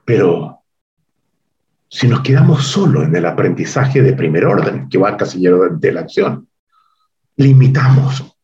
Pero 0.03 0.64
si 1.89 2.07
nos 2.07 2.21
quedamos 2.21 2.65
solo 2.65 3.03
en 3.03 3.15
el 3.15 3.25
aprendizaje 3.25 4.01
de 4.01 4.13
primer 4.13 4.45
orden, 4.45 4.89
que 4.89 4.97
va 4.97 5.09
al 5.09 5.17
casillero 5.17 5.69
de, 5.69 5.91
la 5.91 6.01
acción, 6.01 6.47
limitamos 7.38 8.36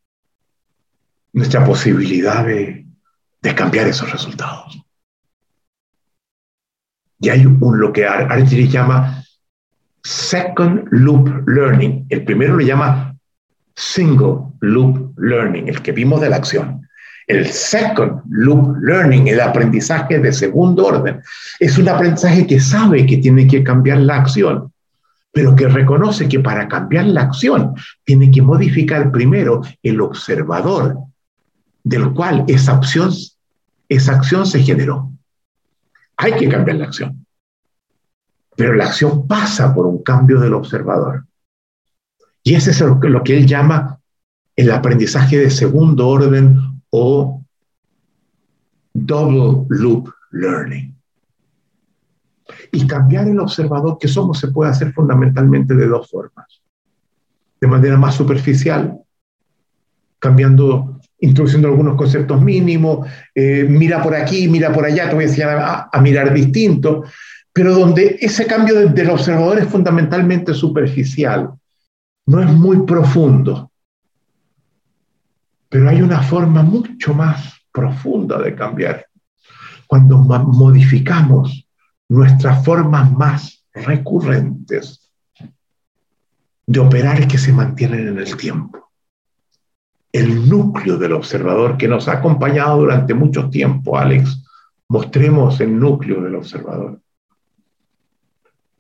nuestra 1.34 1.66
posibilidad 1.66 2.46
de, 2.46 2.86
cambiar 3.56 3.88
esos 3.88 4.12
resultados. 4.12 4.80
Y 7.20 7.30
hay 7.30 7.46
un, 7.46 7.60
lo 7.80 7.92
que 7.92 8.06
Archie 8.06 8.68
llama 8.68 9.24
second 10.04 10.88
loop 10.92 11.48
learning. 11.48 12.08
El 12.10 12.24
primero 12.24 12.56
lo 12.56 12.66
llama 12.66 13.16
single 13.76 14.52
loop 14.62 15.14
learning, 15.18 15.68
el 15.68 15.82
que 15.82 15.92
vimos 15.92 16.22
de 16.22 16.30
la 16.30 16.38
acción. 16.38 16.81
El 17.32 17.48
second 17.48 18.24
loop 18.30 18.76
learning, 18.82 19.30
el 19.30 19.40
aprendizaje 19.40 20.20
de 20.20 20.34
segundo 20.34 20.88
orden, 20.88 21.22
es 21.62 21.78
un 21.78 21.88
aprendizaje 21.88 22.46
que 22.46 22.60
sabe 22.60 23.06
que 23.06 23.20
tiene 23.20 23.48
que 23.48 23.64
cambiar 23.64 24.00
la 24.00 24.18
acción, 24.18 24.74
pero 25.32 25.56
que 25.56 25.70
reconoce 25.70 26.28
que 26.28 26.42
para 26.42 26.68
cambiar 26.68 27.06
la 27.06 27.22
acción 27.22 27.74
tiene 28.04 28.30
que 28.32 28.42
modificar 28.42 29.14
primero 29.14 29.62
el 29.82 30.02
observador 30.02 30.98
del 31.86 32.12
cual 32.12 32.44
esa 32.50 32.74
acción, 32.74 33.14
esa 33.88 34.16
acción 34.16 34.46
se 34.46 34.62
generó. 34.62 35.10
Hay 36.18 36.34
que 36.34 36.50
cambiar 36.50 36.80
la 36.80 36.86
acción, 36.88 37.26
pero 38.58 38.74
la 38.74 38.88
acción 38.88 39.26
pasa 39.26 39.74
por 39.74 39.86
un 39.86 40.04
cambio 40.04 40.38
del 40.38 40.54
observador. 40.54 41.24
Y 42.44 42.56
ese 42.56 42.72
es 42.72 42.82
lo 42.82 43.24
que 43.24 43.38
él 43.38 43.48
llama 43.48 44.00
el 44.58 44.70
aprendizaje 44.70 45.38
de 45.38 45.50
segundo 45.50 46.10
orden 46.10 46.71
o 46.92 47.44
double 48.94 49.66
loop 49.70 50.10
learning. 50.32 50.96
Y 52.72 52.86
cambiar 52.86 53.28
el 53.28 53.40
observador 53.40 53.98
que 53.98 54.08
somos 54.08 54.40
se 54.40 54.50
puede 54.50 54.72
hacer 54.72 54.94
fundamentalmente 54.94 55.74
de 55.74 55.88
dos 55.88 56.10
formas. 56.10 56.62
De 57.60 57.68
manera 57.68 57.98
más 57.98 58.16
superficial, 58.16 59.00
cambiando, 60.20 61.00
introduciendo 61.20 61.68
algunos 61.68 61.96
conceptos 61.96 62.42
mínimos, 62.42 63.08
eh, 63.34 63.66
mira 63.68 64.02
por 64.04 64.16
aquí, 64.16 64.48
mira 64.48 64.72
por 64.72 64.86
allá, 64.86 65.10
te 65.10 65.16
voy 65.16 65.26
a 65.26 65.28
enseñar 65.28 65.90
a, 65.92 66.02
mirar 66.02 66.34
distinto, 66.34 67.04
pero 67.54 67.74
donde 67.74 68.18
ese 68.20 68.46
cambio 68.46 68.90
del 68.90 69.10
observador 69.10 69.60
es 69.60 69.68
fundamentalmente 69.68 70.54
superficial, 70.54 71.52
no 72.26 72.42
es 72.42 72.50
muy 72.52 72.86
profundo. 72.86 73.71
Pero 75.72 75.90
hay 75.90 76.02
una 76.02 76.22
forma 76.22 76.64
mucho 76.64 77.14
más 77.14 77.62
profunda 77.72 78.38
de 78.38 78.54
cambiar. 78.54 79.08
Cuando 79.88 80.18
modificamos 80.18 81.66
nuestras 82.10 82.66
formas 82.66 83.10
más 83.14 83.66
recurrentes 83.74 85.10
de 86.68 86.80
operar 86.80 87.26
que 87.26 87.38
se 87.38 87.54
mantienen 87.54 88.10
en 88.10 88.18
el 88.18 88.36
tiempo. 88.36 88.92
El 90.12 90.50
núcleo 90.50 90.98
del 90.98 91.14
observador 91.14 91.78
que 91.78 91.88
nos 91.88 92.10
ha 92.10 92.18
acompañado 92.18 92.80
durante 92.80 93.14
mucho 93.14 93.50
tiempo, 93.50 93.98
Alex, 93.98 94.44
mostremos 94.90 95.62
el 95.62 95.80
núcleo 95.80 96.22
del 96.22 96.36
observador. 96.36 97.00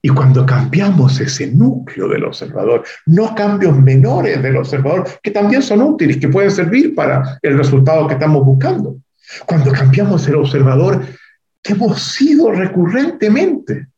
Y 0.03 0.09
cuando 0.09 0.45
cambiamos 0.45 1.19
ese 1.19 1.51
núcleo 1.51 2.07
del 2.07 2.25
observador, 2.25 2.83
no 3.05 3.35
cambios 3.35 3.77
menores 3.77 4.41
del 4.41 4.57
observador, 4.57 5.07
que 5.21 5.29
también 5.29 5.61
son 5.61 5.81
útiles, 5.81 6.17
que 6.17 6.27
pueden 6.27 6.49
servir 6.49 6.95
para 6.95 7.37
el 7.41 7.57
resultado 7.57 8.07
que 8.07 8.15
estamos 8.15 8.43
buscando. 8.43 8.97
Cuando 9.45 9.71
cambiamos 9.71 10.27
el 10.27 10.35
observador, 10.35 11.05
que 11.61 11.73
hemos 11.73 12.01
sido 12.01 12.51
recurrentemente 12.51 13.89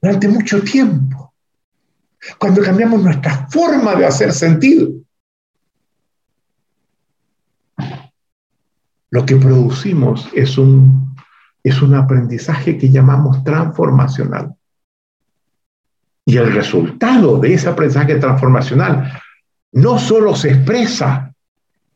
durante 0.00 0.28
mucho 0.28 0.62
tiempo. 0.62 1.34
Cuando 2.38 2.62
cambiamos 2.62 3.02
nuestra 3.02 3.48
forma 3.48 3.96
de 3.96 4.06
hacer 4.06 4.32
sentido. 4.32 4.92
Lo 9.10 9.26
que 9.26 9.36
producimos 9.36 10.28
es 10.34 10.56
un, 10.56 11.16
es 11.62 11.82
un 11.82 11.94
aprendizaje 11.94 12.78
que 12.78 12.90
llamamos 12.90 13.42
transformacional. 13.42 14.54
Y 16.26 16.36
el 16.36 16.52
resultado 16.52 17.38
de 17.38 17.54
ese 17.54 17.68
aprendizaje 17.68 18.16
transformacional 18.16 19.20
no 19.72 19.98
solo 19.98 20.34
se 20.34 20.50
expresa 20.50 21.34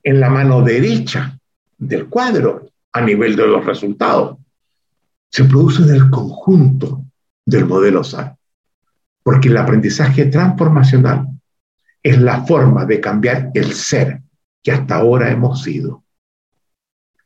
en 0.02 0.20
la 0.20 0.28
mano 0.28 0.62
derecha 0.62 1.38
del 1.78 2.08
cuadro 2.08 2.70
a 2.92 3.00
nivel 3.00 3.36
de 3.36 3.46
los 3.46 3.64
resultados, 3.64 4.38
se 5.30 5.44
produce 5.44 5.82
en 5.82 5.90
el 5.90 6.10
conjunto 6.10 7.04
del 7.44 7.66
modelo 7.66 8.02
SAR. 8.02 8.36
Porque 9.22 9.48
el 9.48 9.56
aprendizaje 9.56 10.26
transformacional 10.26 11.26
es 12.02 12.20
la 12.20 12.44
forma 12.44 12.84
de 12.84 13.00
cambiar 13.00 13.50
el 13.54 13.72
ser 13.72 14.22
que 14.62 14.72
hasta 14.72 14.96
ahora 14.96 15.30
hemos 15.30 15.62
sido. 15.62 16.04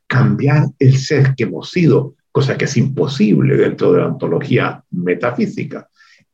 Cambiar 0.07 0.66
el 0.78 0.98
ser 0.98 1.34
que 1.34 1.44
hemos 1.44 1.70
sido, 1.70 2.16
cosa 2.30 2.59
que 2.59 2.64
es 2.64 2.76
imposible 2.76 3.57
dentro 3.57 3.92
de 3.92 4.00
la 4.00 4.09
ontología 4.09 4.84
metafísica, 4.90 5.88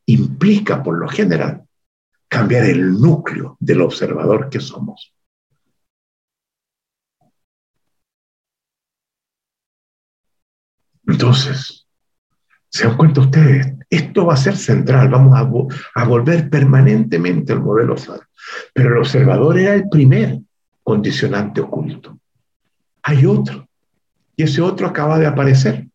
implica 0.08 0.82
por 0.82 0.98
lo 0.98 1.08
general 1.08 1.64
cambiar 2.28 2.64
el 2.64 2.92
núcleo 2.92 3.56
del 3.60 3.82
observador 3.82 4.48
que 4.48 4.60
somos. 4.60 5.14
Entonces, 11.06 11.86
se 12.68 12.86
dan 12.86 12.96
cuenta 12.96 13.20
ustedes, 13.20 13.74
esto 13.88 14.26
va 14.26 14.34
a 14.34 14.38
ser 14.38 14.56
central, 14.56 15.08
vamos 15.08 15.38
a, 15.94 16.04
volver 16.04 16.50
permanentemente 16.50 17.52
al 17.52 17.62
modelo 17.62 17.96
SAR. 17.96 18.20
Pero 18.74 18.90
el 18.90 18.98
observador 18.98 19.58
era 19.58 19.74
el 19.74 19.88
primer 19.88 20.38
condicionante 20.82 21.60
oculto. 21.60 22.18
Hay 23.02 23.24
otro, 23.26 23.68
y 24.36 24.42
ese 24.42 24.60
otro 24.62 24.86
acaba 24.86 25.18
de 25.18 25.26
aparecer. 25.26 25.86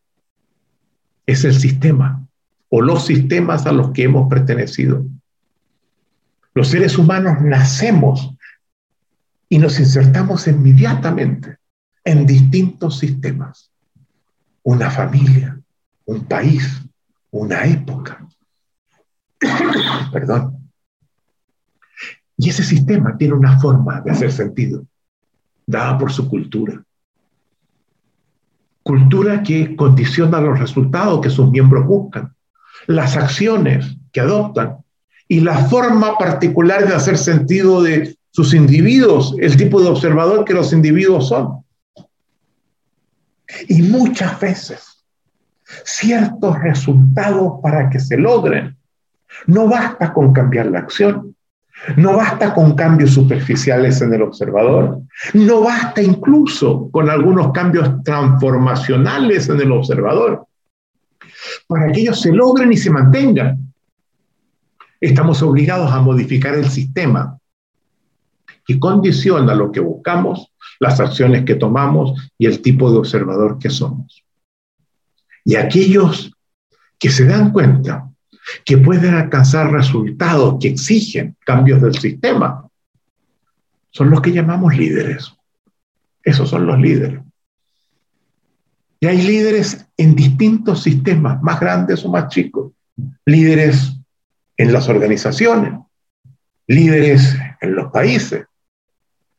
Es 1.26 1.44
el 1.44 1.54
sistema 1.54 2.23
o 2.76 2.82
los 2.82 3.06
sistemas 3.06 3.66
a 3.66 3.72
los 3.72 3.92
que 3.92 4.02
hemos 4.02 4.28
pertenecido. 4.28 5.06
Los 6.54 6.66
seres 6.66 6.98
humanos 6.98 7.40
nacemos 7.40 8.34
y 9.48 9.58
nos 9.58 9.78
insertamos 9.78 10.48
inmediatamente 10.48 11.58
en 12.02 12.26
distintos 12.26 12.98
sistemas. 12.98 13.70
Una 14.64 14.90
familia, 14.90 15.56
un 16.06 16.24
país, 16.24 16.82
una 17.30 17.64
época. 17.64 18.26
Perdón. 20.12 20.68
Y 22.36 22.50
ese 22.50 22.64
sistema 22.64 23.16
tiene 23.16 23.34
una 23.34 23.60
forma 23.60 24.00
de 24.00 24.10
hacer 24.10 24.32
sentido, 24.32 24.84
dada 25.64 25.96
por 25.96 26.10
su 26.10 26.28
cultura. 26.28 26.82
Cultura 28.82 29.44
que 29.44 29.76
condiciona 29.76 30.40
los 30.40 30.58
resultados 30.58 31.20
que 31.20 31.30
sus 31.30 31.48
miembros 31.52 31.86
buscan 31.86 32.34
las 32.86 33.16
acciones 33.16 33.96
que 34.12 34.20
adoptan 34.20 34.78
y 35.28 35.40
la 35.40 35.56
forma 35.68 36.18
particular 36.18 36.86
de 36.86 36.94
hacer 36.94 37.18
sentido 37.18 37.82
de 37.82 38.16
sus 38.30 38.52
individuos, 38.54 39.34
el 39.38 39.56
tipo 39.56 39.80
de 39.80 39.88
observador 39.88 40.44
que 40.44 40.54
los 40.54 40.72
individuos 40.72 41.28
son. 41.28 41.64
Y 43.68 43.82
muchas 43.82 44.38
veces, 44.40 45.04
ciertos 45.84 46.58
resultados 46.60 47.60
para 47.62 47.88
que 47.90 48.00
se 48.00 48.16
logren, 48.16 48.76
no 49.46 49.68
basta 49.68 50.12
con 50.12 50.32
cambiar 50.32 50.66
la 50.66 50.80
acción, 50.80 51.36
no 51.96 52.16
basta 52.16 52.54
con 52.54 52.74
cambios 52.74 53.12
superficiales 53.12 54.00
en 54.00 54.12
el 54.14 54.22
observador, 54.22 55.00
no 55.32 55.60
basta 55.62 56.02
incluso 56.02 56.88
con 56.90 57.10
algunos 57.10 57.52
cambios 57.52 58.02
transformacionales 58.02 59.48
en 59.48 59.60
el 59.60 59.72
observador 59.72 60.46
para 61.66 61.90
que 61.92 62.00
ellos 62.00 62.20
se 62.20 62.32
logren 62.32 62.72
y 62.72 62.76
se 62.76 62.90
mantengan. 62.90 63.72
Estamos 65.00 65.42
obligados 65.42 65.92
a 65.92 66.00
modificar 66.00 66.54
el 66.54 66.68
sistema 66.70 67.38
que 68.66 68.78
condiciona 68.78 69.54
lo 69.54 69.70
que 69.70 69.80
buscamos, 69.80 70.52
las 70.80 71.00
acciones 71.00 71.44
que 71.44 71.56
tomamos 71.56 72.30
y 72.38 72.46
el 72.46 72.62
tipo 72.62 72.90
de 72.90 72.98
observador 72.98 73.58
que 73.58 73.70
somos. 73.70 74.24
Y 75.44 75.56
aquellos 75.56 76.32
que 76.98 77.10
se 77.10 77.26
dan 77.26 77.52
cuenta 77.52 78.08
que 78.64 78.78
pueden 78.78 79.14
alcanzar 79.14 79.70
resultados 79.72 80.56
que 80.60 80.68
exigen 80.68 81.36
cambios 81.44 81.80
del 81.82 81.94
sistema, 81.98 82.68
son 83.90 84.10
los 84.10 84.20
que 84.20 84.32
llamamos 84.32 84.76
líderes. 84.76 85.32
Esos 86.22 86.48
son 86.48 86.66
los 86.66 86.78
líderes. 86.78 87.20
Y 89.00 89.06
hay 89.06 89.22
líderes 89.22 89.83
en 89.96 90.14
distintos 90.14 90.82
sistemas, 90.82 91.42
más 91.42 91.60
grandes 91.60 92.04
o 92.04 92.10
más 92.10 92.28
chicos. 92.28 92.72
Líderes 93.24 93.96
en 94.56 94.72
las 94.72 94.88
organizaciones, 94.88 95.74
líderes 96.66 97.36
en 97.60 97.74
los 97.74 97.90
países, 97.90 98.46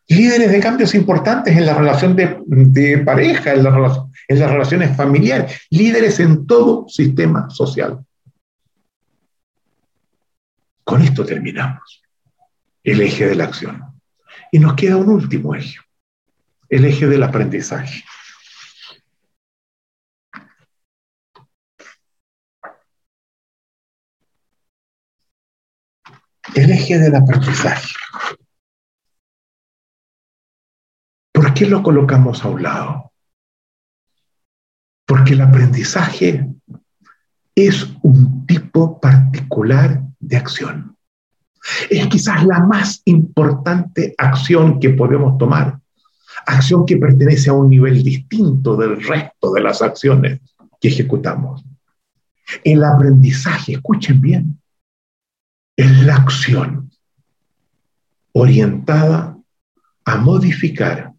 líderes 0.08 0.52
de 0.52 0.60
cambios 0.60 0.94
importantes 0.94 1.56
en 1.56 1.66
la 1.66 1.74
relación 1.74 2.16
de, 2.16 2.98
pareja, 3.00 3.54
en, 3.54 3.66
en 3.66 4.40
las 4.40 4.52
relaciones 4.52 4.96
familiares, 4.96 5.68
líderes 5.70 6.20
en 6.20 6.46
todo 6.46 6.88
sistema 6.88 7.50
social. 7.50 8.00
Con 10.84 11.02
esto 11.02 11.26
terminamos 11.26 12.04
el 12.84 13.02
eje 13.02 13.28
de 13.28 13.36
la 13.36 13.46
acción. 13.46 13.84
Y 14.52 14.60
nos 14.60 14.76
queda 14.76 14.96
un 14.98 15.10
último 15.10 15.56
eje, 15.56 15.80
el 16.70 16.86
eje 16.86 17.08
del 17.08 17.24
aprendizaje. 17.24 18.04
El 26.54 26.72
eje 26.72 27.00
del 27.00 27.16
aprendizaje. 27.16 27.94
¿Por 31.34 31.54
qué 31.54 31.66
lo 31.66 31.82
colocamos 31.82 32.44
a 32.44 32.50
un 32.50 32.64
lado? 32.64 33.12
Porque 35.06 35.34
el 35.34 35.42
aprendizaje 35.42 36.48
es 37.56 37.88
un 38.04 38.46
tipo 38.46 39.00
particular 39.00 40.02
de 40.20 40.38
acción. 40.38 40.96
Es 41.90 42.08
quizás 42.08 42.46
la 42.46 42.60
más 42.60 43.02
importante 43.06 44.14
acción 44.18 44.80
que 44.80 44.90
podemos 44.92 45.38
tomar. 45.38 45.80
Acción 46.46 46.86
que 46.86 46.98
pertenece 46.98 47.50
a 47.50 47.54
un 47.54 47.70
nivel 47.70 48.04
distinto 48.04 48.76
del 48.76 49.02
resto 49.04 49.52
de 49.52 49.62
las 49.62 49.82
acciones 49.82 50.42
que 50.80 50.90
ejecutamos. 50.90 51.64
El 52.64 52.84
aprendizaje, 52.84 53.74
escuchen 53.74 54.22
bien, 54.22 54.60
es 55.76 56.04
la 56.04 56.16
acción 56.16 56.92
orientada 58.32 59.38
a 60.06 60.18
modificar, 60.18 61.12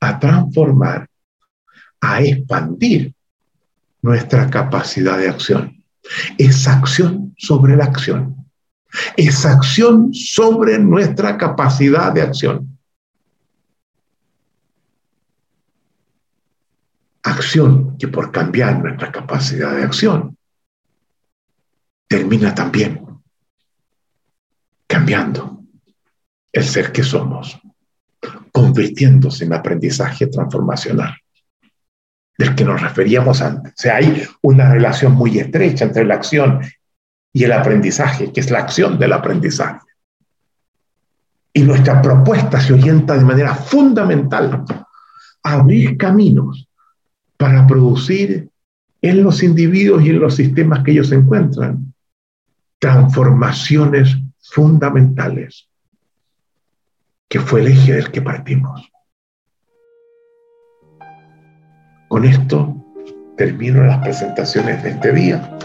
a 0.00 0.18
transformar, 0.18 1.08
a 2.00 2.22
expandir 2.22 3.14
nuestra 4.02 4.48
capacidad 4.50 5.18
de 5.18 5.28
acción. 5.28 5.84
Es 6.36 6.66
acción 6.66 7.34
sobre 7.38 7.76
la 7.76 7.84
acción. 7.84 8.36
Es 9.16 9.44
acción 9.44 10.12
sobre 10.14 10.78
nuestra 10.78 11.36
capacidad 11.36 12.12
de 12.12 12.22
acción. 12.22 12.78
Acción 17.22 17.98
que 17.98 18.08
por 18.08 18.32
cambiar 18.32 18.78
nuestra 18.80 19.12
capacidad 19.12 19.76
de 19.76 19.82
acción 19.82 20.36
termina 22.08 22.54
también 22.54 23.07
el 26.52 26.64
ser 26.64 26.92
que 26.92 27.02
somos, 27.02 27.58
convirtiéndose 28.52 29.44
en 29.44 29.54
aprendizaje 29.54 30.26
transformacional 30.26 31.16
del 32.36 32.54
que 32.54 32.64
nos 32.64 32.80
referíamos 32.80 33.40
antes. 33.40 33.72
O 33.72 33.76
sea, 33.76 33.96
hay 33.96 34.22
una 34.42 34.70
relación 34.70 35.12
muy 35.12 35.38
estrecha 35.38 35.84
entre 35.84 36.04
la 36.04 36.14
acción 36.14 36.60
y 37.32 37.44
el 37.44 37.52
aprendizaje, 37.52 38.32
que 38.32 38.40
es 38.40 38.50
la 38.50 38.60
acción 38.60 38.98
del 38.98 39.12
aprendizaje. 39.12 39.80
Y 41.52 41.62
nuestra 41.62 42.00
propuesta 42.00 42.60
se 42.60 42.74
orienta 42.74 43.16
de 43.16 43.24
manera 43.24 43.54
fundamental 43.54 44.64
a 45.42 45.52
abrir 45.52 45.96
caminos 45.96 46.68
para 47.36 47.66
producir 47.66 48.48
en 49.00 49.22
los 49.22 49.42
individuos 49.42 50.04
y 50.04 50.10
en 50.10 50.20
los 50.20 50.36
sistemas 50.36 50.84
que 50.84 50.92
ellos 50.92 51.10
encuentran 51.12 51.94
transformaciones 52.78 54.16
fundamentales, 54.50 55.68
que 57.28 57.40
fue 57.40 57.60
el 57.60 57.68
eje 57.68 57.94
del 57.94 58.10
que 58.10 58.22
partimos. 58.22 58.90
Con 62.08 62.24
esto 62.24 62.74
termino 63.36 63.84
las 63.84 63.98
presentaciones 63.98 64.82
de 64.82 64.90
este 64.90 65.12
día 65.12 65.58